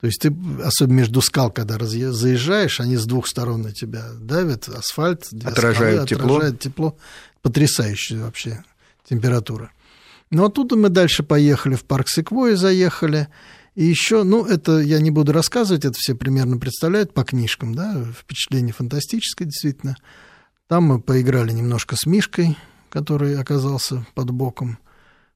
То 0.00 0.06
есть 0.08 0.20
ты, 0.20 0.34
особенно 0.62 0.98
между 0.98 1.22
скал, 1.22 1.50
когда 1.50 1.78
заезжаешь, 1.78 2.80
они 2.80 2.96
с 2.96 3.06
двух 3.06 3.26
сторон 3.26 3.62
на 3.62 3.72
тебя 3.72 4.04
давят, 4.20 4.68
асфальт, 4.68 5.26
отражают 5.44 6.02
скалы, 6.02 6.06
тепло. 6.06 6.36
Отражают 6.36 6.60
тепло. 6.60 6.98
Потрясающая 7.40 8.20
вообще 8.20 8.62
температура. 9.08 9.70
Ну, 10.30 10.44
оттуда 10.44 10.76
мы 10.76 10.88
дальше 10.90 11.22
поехали 11.22 11.76
в 11.76 11.84
парк 11.84 12.08
Секвои, 12.08 12.54
заехали. 12.54 13.28
И 13.74 13.84
еще, 13.84 14.22
ну, 14.24 14.44
это 14.44 14.78
я 14.78 15.00
не 15.00 15.10
буду 15.10 15.32
рассказывать, 15.32 15.84
это 15.84 15.94
все 15.96 16.14
примерно 16.14 16.58
представляют 16.58 17.14
по 17.14 17.24
книжкам, 17.24 17.74
да, 17.74 18.04
впечатление 18.18 18.72
фантастическое, 18.72 19.44
действительно. 19.44 19.96
Там 20.66 20.84
мы 20.84 21.00
поиграли 21.00 21.52
немножко 21.52 21.94
с 21.96 22.06
Мишкой, 22.06 22.58
который 22.90 23.38
оказался 23.38 24.06
под 24.14 24.30
боком 24.30 24.78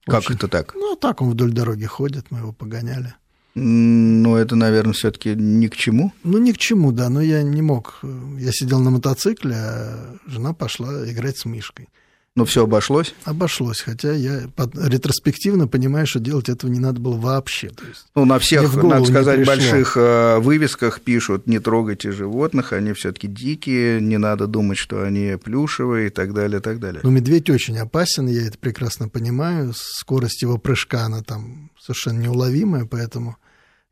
Как 0.06 0.20
Очень... 0.20 0.34
это 0.36 0.48
так? 0.48 0.74
Ну, 0.74 0.96
так 0.96 1.20
он 1.20 1.30
вдоль 1.30 1.52
дороги 1.52 1.84
ходит, 1.84 2.30
мы 2.30 2.38
его 2.38 2.52
погоняли. 2.52 3.14
Ну, 3.62 4.36
это, 4.36 4.56
наверное, 4.56 4.94
все-таки 4.94 5.34
ни 5.34 5.66
к 5.66 5.76
чему. 5.76 6.12
Ну, 6.24 6.38
ни 6.38 6.52
к 6.52 6.58
чему, 6.58 6.92
да. 6.92 7.10
Но 7.10 7.20
я 7.20 7.42
не 7.42 7.60
мог. 7.60 8.00
Я 8.38 8.52
сидел 8.52 8.80
на 8.80 8.90
мотоцикле, 8.90 9.54
а 9.54 10.16
жена 10.26 10.54
пошла 10.54 11.08
играть 11.10 11.36
с 11.36 11.44
Мишкой. 11.44 11.88
Но 12.36 12.44
все 12.44 12.62
обошлось? 12.62 13.12
Обошлось, 13.24 13.80
хотя 13.80 14.12
я 14.12 14.42
ретроспективно 14.76 15.66
понимаю, 15.66 16.06
что 16.06 16.20
делать 16.20 16.48
этого 16.48 16.70
не 16.70 16.78
надо 16.78 17.00
было 17.00 17.16
вообще. 17.16 17.68
То 17.70 17.84
есть 17.84 18.06
ну, 18.14 18.24
на 18.24 18.38
всех, 18.38 18.72
надо 18.82 19.04
сказать, 19.04 19.44
больших 19.44 19.96
э, 19.96 20.38
вывесках 20.38 21.00
пишут, 21.00 21.48
не 21.48 21.58
трогайте 21.58 22.12
животных, 22.12 22.72
они 22.72 22.92
все 22.92 23.10
таки 23.12 23.26
дикие, 23.26 24.00
не 24.00 24.16
надо 24.16 24.46
думать, 24.46 24.78
что 24.78 25.02
они 25.02 25.36
плюшевые 25.42 26.06
и 26.06 26.10
так 26.10 26.32
далее, 26.32 26.60
и 26.60 26.62
так 26.62 26.78
далее. 26.78 27.00
Ну, 27.02 27.10
медведь 27.10 27.50
очень 27.50 27.76
опасен, 27.78 28.28
я 28.28 28.46
это 28.46 28.56
прекрасно 28.58 29.08
понимаю, 29.08 29.72
скорость 29.74 30.42
его 30.42 30.56
прыжка, 30.56 31.06
она 31.06 31.22
там 31.22 31.70
совершенно 31.80 32.20
неуловимая, 32.20 32.84
поэтому 32.84 33.38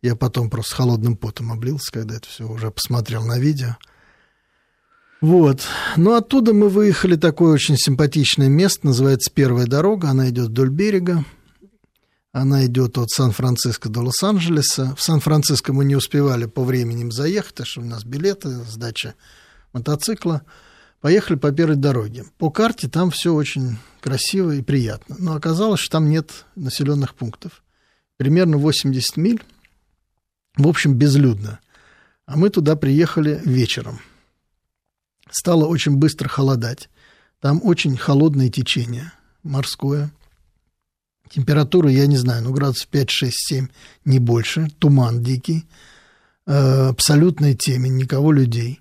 я 0.03 0.17
потом 0.17 0.51
просто 0.51 0.77
холодным 0.77 1.17
потом 1.17 1.53
облился, 1.53 1.93
когда 1.93 2.17
это 2.17 2.29
все 2.29 2.49
уже 2.49 2.71
посмотрел 2.71 3.25
на 3.25 3.39
видео. 3.39 3.77
Вот. 5.21 5.63
Ну, 5.97 6.15
оттуда 6.15 6.55
мы 6.55 6.69
выехали 6.69 7.17
такое 7.17 7.53
очень 7.53 7.77
симпатичное 7.77 8.49
место, 8.49 8.87
называется 8.87 9.31
Первая 9.33 9.67
дорога, 9.67 10.11
она 10.11 10.31
идет 10.31 10.49
вдоль 10.49 10.71
берега. 10.71 11.25
Она 12.31 12.67
идет 12.67 12.99
от 12.99 13.09
Сан-Франциско 13.11 13.89
до 13.89 14.03
Лос-Анджелеса. 14.03 14.95
В 14.97 15.03
Сан-Франциско 15.03 15.73
мы 15.73 15.85
не 15.85 15.97
успевали 15.97 16.45
по 16.45 16.63
времени 16.63 17.11
заехать, 17.11 17.51
потому 17.51 17.67
что 17.67 17.81
у 17.81 17.85
нас 17.85 18.05
билеты, 18.05 18.51
сдача 18.51 19.15
мотоцикла. 19.73 20.43
Поехали 21.01 21.37
по 21.37 21.51
первой 21.53 21.77
дороге. 21.77 22.27
По 22.39 22.51
карте 22.51 22.87
там 22.89 23.11
все 23.11 23.33
очень 23.33 23.79
красиво 24.01 24.55
и 24.55 24.63
приятно. 24.63 25.17
Но 25.19 25.35
оказалось, 25.35 25.81
что 25.81 25.93
там 25.93 26.11
нет 26.11 26.45
населенных 26.55 27.15
пунктов. 27.15 27.65
Примерно 28.19 28.59
80 28.59 29.17
миль. 29.17 29.43
В 30.59 30.69
общем, 30.69 30.95
безлюдно. 30.95 31.61
А 32.27 32.37
мы 32.37 32.51
туда 32.51 32.77
приехали 32.77 33.41
вечером– 33.45 34.01
стало 35.31 35.67
очень 35.67 35.97
быстро 35.97 36.29
холодать. 36.29 36.89
Там 37.41 37.61
очень 37.63 37.97
холодное 37.97 38.49
течение 38.49 39.13
морское. 39.43 40.11
Температура, 41.31 41.91
я 41.91 42.07
не 42.07 42.17
знаю, 42.17 42.43
ну, 42.43 42.53
градусов 42.53 42.89
5, 42.89 43.11
6, 43.11 43.37
7, 43.37 43.69
не 44.05 44.19
больше. 44.19 44.69
Туман 44.79 45.23
дикий. 45.23 45.67
Э, 46.47 46.89
абсолютная 46.89 47.55
темень, 47.55 47.97
никого 47.97 48.33
людей. 48.33 48.81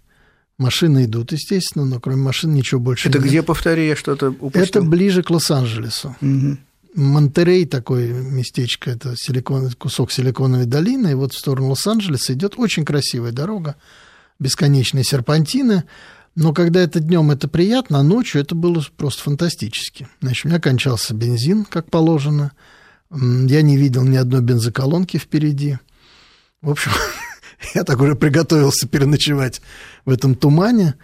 Машины 0.57 1.05
идут, 1.05 1.33
естественно, 1.33 1.85
но 1.85 1.99
кроме 1.99 2.21
машин 2.23 2.53
ничего 2.53 2.79
больше 2.79 3.09
Это 3.09 3.19
нет. 3.19 3.27
где, 3.27 3.43
повтори, 3.43 3.87
я 3.87 3.95
что-то 3.95 4.29
упустил? 4.29 4.63
Это 4.63 4.81
ближе 4.81 5.21
к 5.21 5.29
Лос-Анджелесу. 5.29 6.15
Угу. 6.21 6.57
Монтерей 6.97 7.65
такое 7.67 8.11
местечко, 8.11 8.89
это 8.89 9.13
силикон, 9.15 9.71
кусок 9.73 10.11
силиконовой 10.11 10.65
долины, 10.65 11.11
и 11.11 11.13
вот 11.13 11.31
в 11.31 11.37
сторону 11.37 11.69
Лос-Анджелеса 11.69 12.33
идет 12.33 12.55
очень 12.57 12.85
красивая 12.85 13.31
дорога, 13.31 13.75
бесконечные 14.39 15.03
серпантины, 15.03 15.83
но 16.33 16.53
когда 16.53 16.81
это 16.81 16.99
днем 16.99 17.29
это 17.29 17.47
приятно, 17.47 17.99
а 17.99 18.03
ночью 18.03 18.41
это 18.41 18.55
было 18.55 18.83
просто 18.95 19.21
фантастически. 19.21 20.07
Значит, 20.21 20.45
у 20.45 20.49
меня 20.49 20.59
кончался 20.59 21.13
бензин, 21.13 21.65
как 21.65 21.91
положено. 21.91 22.51
Я 23.11 23.61
не 23.61 23.77
видел 23.77 24.03
ни 24.03 24.17
одной 24.17 24.41
бензоколонки 24.41 25.17
впереди. 25.17 25.77
В 26.61 26.71
общем, 26.71 26.91
я 27.75 27.83
так 27.83 27.99
уже 28.01 28.15
приготовился 28.15 28.87
переночевать 28.87 29.61
в 30.05 30.09
этом 30.09 30.33
тумане. 30.33 30.95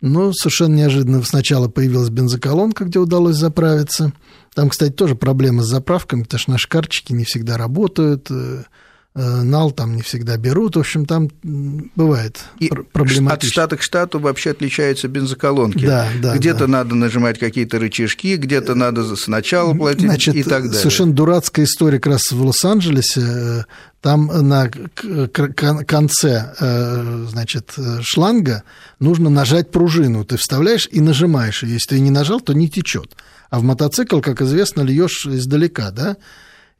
Но 0.00 0.32
совершенно 0.32 0.74
неожиданно 0.74 1.22
сначала 1.22 1.68
появилась 1.68 2.10
бензоколонка, 2.10 2.84
где 2.84 2.98
удалось 2.98 3.36
заправиться. 3.36 4.12
Там, 4.54 4.68
кстати, 4.68 4.92
тоже 4.92 5.14
проблема 5.14 5.62
с 5.62 5.66
заправками, 5.66 6.22
потому 6.22 6.38
что 6.38 6.50
наши 6.50 6.68
карточки 6.68 7.12
не 7.12 7.24
всегда 7.24 7.56
работают. 7.56 8.30
Э, 8.30 8.64
Э, 9.14 9.42
нал 9.42 9.72
там 9.72 9.94
не 9.96 10.00
всегда 10.00 10.38
берут. 10.38 10.76
В 10.76 10.80
общем, 10.80 11.04
там 11.04 11.28
бывает 11.42 12.40
и. 12.58 12.70
От 13.28 13.42
штата 13.42 13.76
к 13.76 13.82
штату 13.82 14.18
вообще 14.18 14.52
отличаются 14.52 15.06
бензоколонки. 15.06 15.84
Да, 15.84 16.08
да, 16.22 16.34
где-то 16.34 16.60
да. 16.60 16.66
надо 16.68 16.94
нажимать 16.94 17.38
какие-то 17.38 17.78
рычажки, 17.78 18.36
где-то 18.36 18.74
надо 18.74 19.14
сначала 19.16 19.74
платить 19.74 20.06
Значит, 20.06 20.34
и 20.34 20.42
так 20.42 20.64
далее. 20.64 20.78
Совершенно 20.78 21.12
дурацкая 21.12 21.66
история 21.66 22.00
как 22.00 22.14
раз 22.14 22.32
в 22.32 22.42
Лос-Анджелесе. 22.42 23.66
Там 24.00 24.26
на 24.26 24.70
конце 25.86 26.54
э, 26.58 27.26
значит, 27.28 27.74
шланга 28.00 28.62
нужно 28.98 29.28
нажать 29.28 29.70
пружину. 29.70 30.24
Ты 30.24 30.38
вставляешь 30.38 30.88
и 30.90 31.00
нажимаешь. 31.00 31.62
Если 31.62 31.96
ты 31.96 32.00
не 32.00 32.10
нажал, 32.10 32.40
то 32.40 32.54
не 32.54 32.70
течет. 32.70 33.14
А 33.52 33.58
в 33.58 33.64
мотоцикл, 33.64 34.20
как 34.20 34.40
известно, 34.40 34.80
льешь 34.80 35.26
издалека, 35.26 35.90
да? 35.90 36.16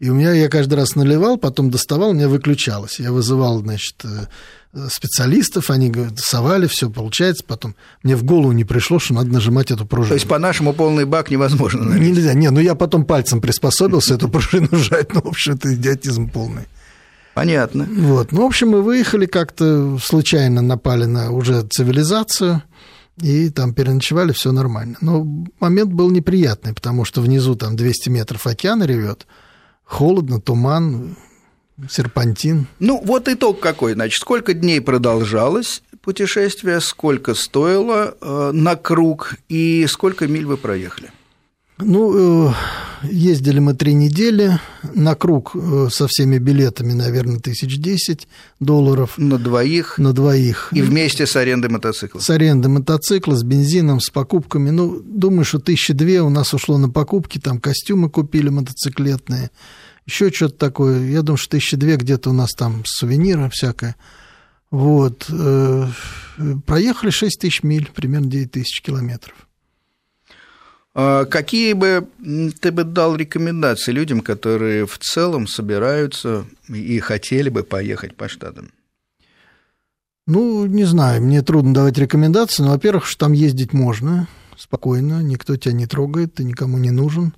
И 0.00 0.08
у 0.08 0.14
меня 0.14 0.32
я 0.32 0.48
каждый 0.48 0.76
раз 0.76 0.96
наливал, 0.96 1.36
потом 1.36 1.70
доставал, 1.70 2.08
у 2.08 2.12
меня 2.14 2.30
выключалось. 2.30 2.98
Я 2.98 3.12
вызывал, 3.12 3.58
значит, 3.60 4.02
э, 4.04 4.88
специалистов, 4.88 5.68
они 5.68 5.92
совали, 6.16 6.66
все 6.66 6.88
получается, 6.88 7.44
потом 7.46 7.76
мне 8.02 8.16
в 8.16 8.24
голову 8.24 8.52
не 8.52 8.64
пришло, 8.64 8.98
что 8.98 9.12
надо 9.12 9.28
нажимать 9.28 9.70
эту 9.70 9.84
пружину. 9.84 10.08
То 10.08 10.14
есть, 10.14 10.26
по-нашему, 10.26 10.72
полный 10.72 11.04
бак 11.04 11.30
невозможно 11.30 11.84
налить? 11.84 12.16
Нельзя, 12.16 12.32
не, 12.32 12.50
ну 12.50 12.58
я 12.58 12.74
потом 12.74 13.04
пальцем 13.04 13.42
приспособился 13.42 14.14
эту 14.14 14.30
пружину 14.30 14.68
жать, 14.72 15.12
ну, 15.12 15.20
в 15.20 15.26
общем, 15.26 15.52
это 15.52 15.74
идиотизм 15.74 16.30
полный. 16.30 16.62
Понятно. 17.34 17.86
Вот, 17.86 18.32
ну, 18.32 18.44
в 18.44 18.46
общем, 18.46 18.70
мы 18.70 18.80
выехали 18.80 19.26
как-то, 19.26 19.98
случайно 20.02 20.62
напали 20.62 21.04
на 21.04 21.32
уже 21.32 21.66
цивилизацию, 21.68 22.62
и 23.20 23.50
там 23.50 23.74
переночевали, 23.74 24.32
все 24.32 24.52
нормально. 24.52 24.96
Но 25.00 25.26
момент 25.60 25.92
был 25.92 26.10
неприятный, 26.10 26.74
потому 26.74 27.04
что 27.04 27.20
внизу 27.20 27.54
там 27.54 27.76
200 27.76 28.08
метров 28.08 28.46
океана 28.46 28.84
ревет, 28.84 29.26
холодно, 29.84 30.40
туман, 30.40 31.16
серпантин. 31.90 32.66
Ну, 32.78 33.00
вот 33.04 33.28
итог 33.28 33.60
какой, 33.60 33.94
значит, 33.94 34.20
сколько 34.20 34.54
дней 34.54 34.80
продолжалось 34.80 35.82
путешествие, 36.00 36.80
сколько 36.80 37.34
стоило 37.34 38.16
э, 38.20 38.50
на 38.52 38.76
круг 38.76 39.34
и 39.48 39.86
сколько 39.88 40.26
миль 40.26 40.46
вы 40.46 40.56
проехали? 40.56 41.10
Ну, 41.84 42.48
э, 42.48 42.54
ездили 43.02 43.58
мы 43.58 43.74
три 43.74 43.94
недели. 43.94 44.58
На 44.94 45.14
круг 45.14 45.52
э, 45.54 45.88
со 45.90 46.06
всеми 46.08 46.38
билетами, 46.38 46.92
наверное, 46.92 47.38
тысяч 47.38 47.78
десять 47.78 48.28
долларов. 48.60 49.14
На 49.16 49.38
двоих? 49.38 49.98
На 49.98 50.12
двоих. 50.12 50.68
И 50.72 50.82
вместе 50.82 51.26
с 51.26 51.36
арендой 51.36 51.70
мотоцикла? 51.70 52.20
С 52.20 52.30
арендой 52.30 52.70
мотоцикла, 52.70 53.36
с 53.36 53.42
бензином, 53.42 54.00
с 54.00 54.10
покупками. 54.10 54.70
Ну, 54.70 55.00
думаю, 55.00 55.44
что 55.44 55.58
тысячи 55.58 55.92
две 55.92 56.22
у 56.22 56.28
нас 56.28 56.54
ушло 56.54 56.78
на 56.78 56.88
покупки. 56.88 57.38
Там 57.38 57.60
костюмы 57.60 58.10
купили 58.10 58.48
мотоциклетные, 58.48 59.50
еще 60.06 60.30
что-то 60.30 60.56
такое. 60.56 61.06
Я 61.08 61.22
думаю, 61.22 61.38
что 61.38 61.56
тысячи 61.56 61.76
две 61.76 61.96
где-то 61.96 62.30
у 62.30 62.32
нас 62.32 62.50
там 62.52 62.82
сувениры 62.84 63.50
всякое. 63.50 63.96
Вот. 64.70 65.26
Э, 65.28 65.86
проехали 66.66 67.10
6 67.10 67.40
тысяч 67.40 67.62
миль, 67.62 67.90
примерно 67.94 68.28
9 68.28 68.52
тысяч 68.52 68.80
километров. 68.80 69.34
А 70.94 71.24
какие 71.24 71.72
бы 71.72 72.06
ты 72.60 72.70
бы 72.70 72.84
дал 72.84 73.16
рекомендации 73.16 73.92
людям, 73.92 74.20
которые 74.20 74.86
в 74.86 74.98
целом 74.98 75.46
собираются 75.46 76.44
и 76.68 76.98
хотели 77.00 77.48
бы 77.48 77.62
поехать 77.62 78.14
по 78.14 78.28
штатам? 78.28 78.70
Ну, 80.26 80.66
не 80.66 80.84
знаю, 80.84 81.22
мне 81.22 81.42
трудно 81.42 81.74
давать 81.74 81.98
рекомендации, 81.98 82.62
но, 82.62 82.70
во-первых, 82.70 83.06
что 83.06 83.26
там 83.26 83.32
ездить 83.32 83.72
можно 83.72 84.28
спокойно, 84.56 85.22
никто 85.22 85.56
тебя 85.56 85.72
не 85.72 85.86
трогает, 85.86 86.34
ты 86.34 86.44
никому 86.44 86.78
не 86.78 86.90
нужен. 86.90 87.34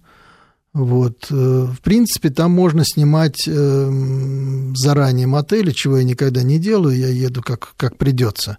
Вот. 0.74 1.28
Э, 1.30 1.34
в 1.34 1.80
принципе, 1.80 2.30
там 2.30 2.50
можно 2.50 2.84
снимать 2.84 3.46
эм, 3.46 4.74
заранее 4.76 5.28
мотели, 5.28 5.70
чего 5.70 5.98
я 5.98 6.04
никогда 6.04 6.42
не 6.42 6.58
делаю, 6.58 6.96
я 6.98 7.08
еду 7.08 7.42
как, 7.42 7.74
как 7.76 7.96
придется. 7.96 8.58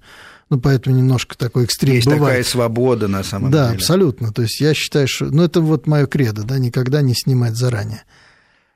Ну, 0.50 0.60
поэтому 0.60 0.96
немножко 0.96 1.36
такой 1.38 1.64
экстрим 1.64 1.96
Есть 1.96 2.06
бывает. 2.06 2.24
такая 2.24 2.44
свобода 2.44 3.08
на 3.08 3.24
самом 3.24 3.50
да, 3.50 3.66
деле. 3.66 3.70
Да, 3.70 3.76
абсолютно. 3.76 4.32
То 4.32 4.44
есть 4.44 4.62
я 4.62 4.74
считаю, 4.74 5.08
что... 5.08 5.26
Ну, 5.26 5.42
это 5.42 5.60
вот 5.60 5.88
мое 5.88 6.06
кредо, 6.06 6.44
да, 6.44 6.60
никогда 6.60 7.02
не 7.02 7.16
снимать 7.16 7.56
заранее. 7.56 8.04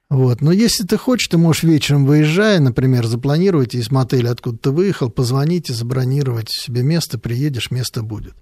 Вот. 0.09 0.41
Но 0.41 0.51
если 0.51 0.83
ты 0.83 0.97
хочешь, 0.97 1.27
ты 1.27 1.37
можешь 1.37 1.63
вечером 1.63 2.07
выезжая, 2.07 2.59
например, 2.59 3.05
запланировать 3.05 3.75
из 3.75 3.91
мотеля, 3.91 4.31
откуда 4.31 4.57
ты 4.57 4.71
выехал, 4.71 5.09
позвонить 5.09 5.69
и 5.69 5.73
забронировать 5.73 6.49
себе 6.49 6.81
место, 6.81 7.19
приедешь, 7.19 7.69
место 7.69 8.01
будет. 8.01 8.33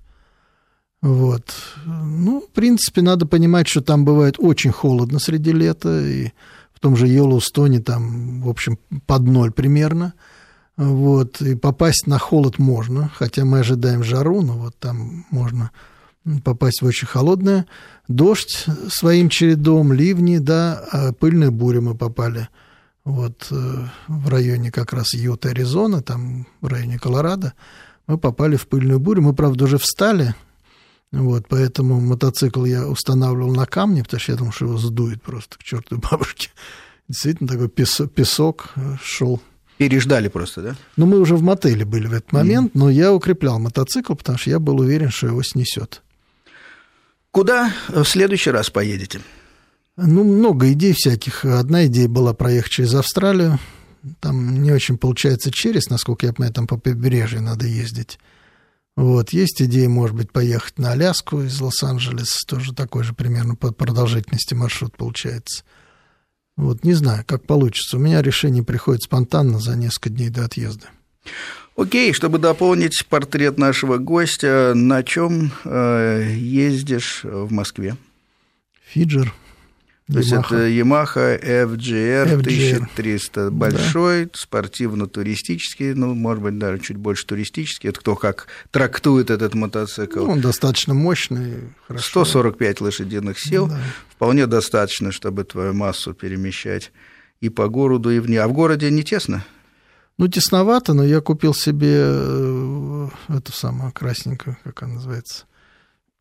Вот. 1.02 1.54
Ну, 1.86 2.42
в 2.42 2.50
принципе, 2.54 3.02
надо 3.02 3.26
понимать, 3.26 3.68
что 3.68 3.82
там 3.82 4.06
бывает 4.06 4.36
очень 4.40 4.72
холодно 4.72 5.20
среди 5.20 5.52
лета, 5.52 6.02
и 6.02 6.32
в 6.74 6.80
том 6.80 6.96
же 6.96 7.08
Йеллоустоне 7.08 7.82
там, 7.82 8.42
в 8.42 8.50
общем, 8.50 8.80
под 9.06 9.24
ноль 9.24 9.52
примерно. 9.52 10.14
Вот, 10.78 11.42
и 11.42 11.56
попасть 11.56 12.06
на 12.06 12.20
холод 12.20 12.60
можно, 12.60 13.10
хотя 13.16 13.46
мы 13.46 13.60
ожидаем 13.60 14.04
жару, 14.04 14.44
но 14.44 14.54
вот 14.54 14.78
там 14.78 15.26
можно 15.32 15.72
попасть 16.44 16.82
в 16.82 16.86
очень 16.86 17.08
холодное. 17.08 17.66
Дождь 18.08 18.66
своим 18.90 19.30
чередом, 19.30 19.92
ливни, 19.92 20.38
да, 20.38 20.86
а 20.92 21.14
пыльная 21.14 21.50
буря 21.50 21.82
мы 21.82 21.96
попали. 21.96 22.48
Вот 23.06 23.48
э, 23.52 23.86
в 24.08 24.30
районе 24.30 24.72
как 24.72 24.94
раз 24.94 25.14
Юта, 25.14 25.50
Аризона, 25.50 26.02
там 26.02 26.46
в 26.62 26.68
районе 26.68 27.00
Колорадо, 27.00 27.54
мы 28.06 28.18
попали 28.18 28.56
в 28.56 28.68
пыльную 28.68 29.00
бурю. 29.00 29.22
Мы, 29.22 29.34
правда, 29.34 29.64
уже 29.64 29.78
встали, 29.78 30.36
Вот, 31.12 31.48
поэтому 31.48 32.00
мотоцикл 32.02 32.66
я 32.66 32.88
устанавливал 32.88 33.56
на 33.56 33.66
камне, 33.66 34.04
потому 34.04 34.20
что 34.20 34.32
я 34.34 34.38
думал, 34.38 34.52
что 34.52 34.66
его 34.66 34.78
сдует 34.78 35.24
просто 35.24 35.58
к 35.58 35.64
чертовой 35.64 36.04
бабушке. 36.12 36.50
Действительно, 37.08 37.48
такой 37.48 37.70
песок, 37.70 38.12
песок 38.12 38.74
шел. 39.02 39.42
Переждали 39.78 40.28
просто, 40.28 40.62
да? 40.62 40.76
Ну, 40.96 41.06
мы 41.06 41.20
уже 41.20 41.36
в 41.36 41.44
мотеле 41.44 41.86
были 41.86 42.08
в 42.08 42.14
этот 42.14 42.32
момент, 42.32 42.70
mm. 42.74 42.80
но 42.80 42.90
я 42.90 43.14
укреплял 43.14 43.60
мотоцикл, 43.60 44.16
потому 44.16 44.38
что 44.38 44.50
я 44.50 44.60
был 44.60 44.80
уверен, 44.80 45.10
что 45.10 45.28
его 45.28 45.44
снесет. 45.44 46.02
Куда 47.32 47.72
в 47.88 48.04
следующий 48.06 48.50
раз 48.50 48.70
поедете? 48.72 49.22
Ну, 49.96 50.24
много 50.24 50.72
идей 50.72 50.94
всяких. 50.94 51.46
Одна 51.46 51.86
идея 51.86 52.08
была 52.08 52.34
проехать 52.34 52.72
через 52.72 52.94
Австралию. 52.96 53.60
Там 54.20 54.62
не 54.64 54.72
очень 54.72 54.98
получается 54.98 55.52
через, 55.52 55.90
насколько 55.90 56.26
я 56.26 56.34
понимаю, 56.34 56.54
там 56.54 56.68
по 56.68 56.78
побережью 56.78 57.42
надо 57.42 57.68
ездить. 57.68 58.20
Вот, 58.96 59.30
есть 59.30 59.62
идея, 59.62 59.90
может 59.90 60.16
быть, 60.16 60.32
поехать 60.32 60.80
на 60.80 60.94
Аляску 60.94 61.42
из 61.42 61.62
Лос-Анджелеса, 61.62 62.40
тоже 62.48 62.74
такой 62.74 63.04
же 63.04 63.14
примерно 63.14 63.56
по 63.56 63.72
продолжительности 63.72 64.56
маршрут 64.56 64.98
получается. 64.98 65.64
Вот, 66.58 66.84
не 66.84 66.94
знаю, 66.94 67.24
как 67.26 67.44
получится. 67.44 67.98
У 67.98 68.00
меня 68.00 68.22
решение 68.22 68.64
приходит 68.64 69.04
спонтанно 69.04 69.60
за 69.60 69.78
несколько 69.78 70.10
дней 70.10 70.30
до 70.30 70.46
отъезда. 70.46 70.88
Окей, 71.76 72.12
чтобы 72.12 72.40
дополнить 72.40 73.06
портрет 73.08 73.60
нашего 73.60 73.98
гостя, 73.98 74.74
на 74.74 75.04
чем 75.04 75.52
э, 75.64 76.34
ездишь 76.36 77.22
в 77.24 77.52
Москве? 77.52 77.96
Фиджер. 78.88 79.32
То 80.12 80.20
есть 80.20 80.32
это 80.32 80.70
Yamaha 80.70 81.38
FGR, 81.42 82.40
FGR 82.40 82.40
1300, 82.40 83.52
большой, 83.52 84.26
да. 84.26 84.32
спортивно-туристический, 84.36 85.94
ну, 85.94 86.14
может 86.14 86.42
быть, 86.42 86.58
даже 86.58 86.80
чуть 86.80 86.96
больше 86.96 87.26
туристический. 87.26 87.90
Это 87.90 88.00
кто 88.00 88.16
как 88.16 88.48
трактует 88.72 89.30
этот 89.30 89.54
мотоцикл. 89.54 90.26
Ну, 90.26 90.32
он 90.32 90.42
достаточно 90.42 90.94
мощный, 90.94 91.74
хорошо. 91.88 92.24
145 92.24 92.82
лошадиных 92.82 93.38
сил, 93.38 93.68
да. 93.68 93.80
вполне 94.10 94.48
достаточно, 94.48 95.12
чтобы 95.12 95.44
твою 95.44 95.74
массу 95.74 96.14
перемещать 96.14 96.94
и 97.42 97.50
по 97.50 97.68
городу, 97.68 98.10
и 98.10 98.20
вне. 98.20 98.42
А 98.42 98.48
в 98.48 98.54
городе 98.54 98.90
не 98.90 99.04
тесно? 99.04 99.44
Ну, 100.18 100.30
тесновато, 100.30 100.94
но 100.94 101.04
я 101.04 101.20
купил 101.20 101.54
себе 101.54 101.96
э, 101.98 103.10
эту 103.28 103.52
самую 103.52 103.92
красненькую, 103.92 104.58
как 104.64 104.84
она 104.84 104.96
называется? 104.96 105.46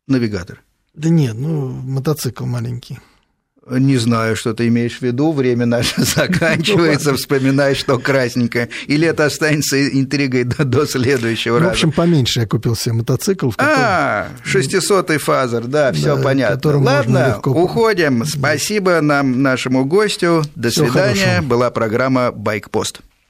Навигатор. 0.07 0.61
Да 0.93 1.07
нет, 1.07 1.35
ну, 1.35 1.69
мотоцикл 1.69 2.45
маленький. 2.45 2.99
Не 3.69 3.97
знаю, 3.97 4.35
что 4.35 4.53
ты 4.53 4.67
имеешь 4.67 4.99
в 4.99 5.01
виду, 5.01 5.31
время 5.31 5.65
наше 5.65 6.01
заканчивается, 6.03 7.15
вспоминай, 7.15 7.75
что 7.75 7.99
красненькое. 7.99 8.69
Или 8.87 9.07
это 9.07 9.25
останется 9.25 9.87
интригой 9.87 10.43
до, 10.43 10.63
до 10.63 10.85
следующего 10.85 11.59
раза. 11.59 11.69
В 11.69 11.73
общем, 11.73 11.91
поменьше 11.91 12.41
я 12.41 12.47
купил 12.47 12.75
себе 12.75 12.93
мотоцикл. 12.93 13.51
А, 13.57 14.29
600-й 14.45 15.17
фазер, 15.17 15.65
да, 15.65 15.91
все 15.91 16.21
понятно. 16.21 16.77
Ладно, 16.79 17.39
уходим. 17.43 18.25
Спасибо 18.25 19.01
нам, 19.01 19.41
нашему 19.41 19.85
гостю. 19.85 20.43
До 20.55 20.71
свидания. 20.71 21.41
Была 21.41 21.69
программа 21.69 22.31
«Байкпост». 22.31 23.01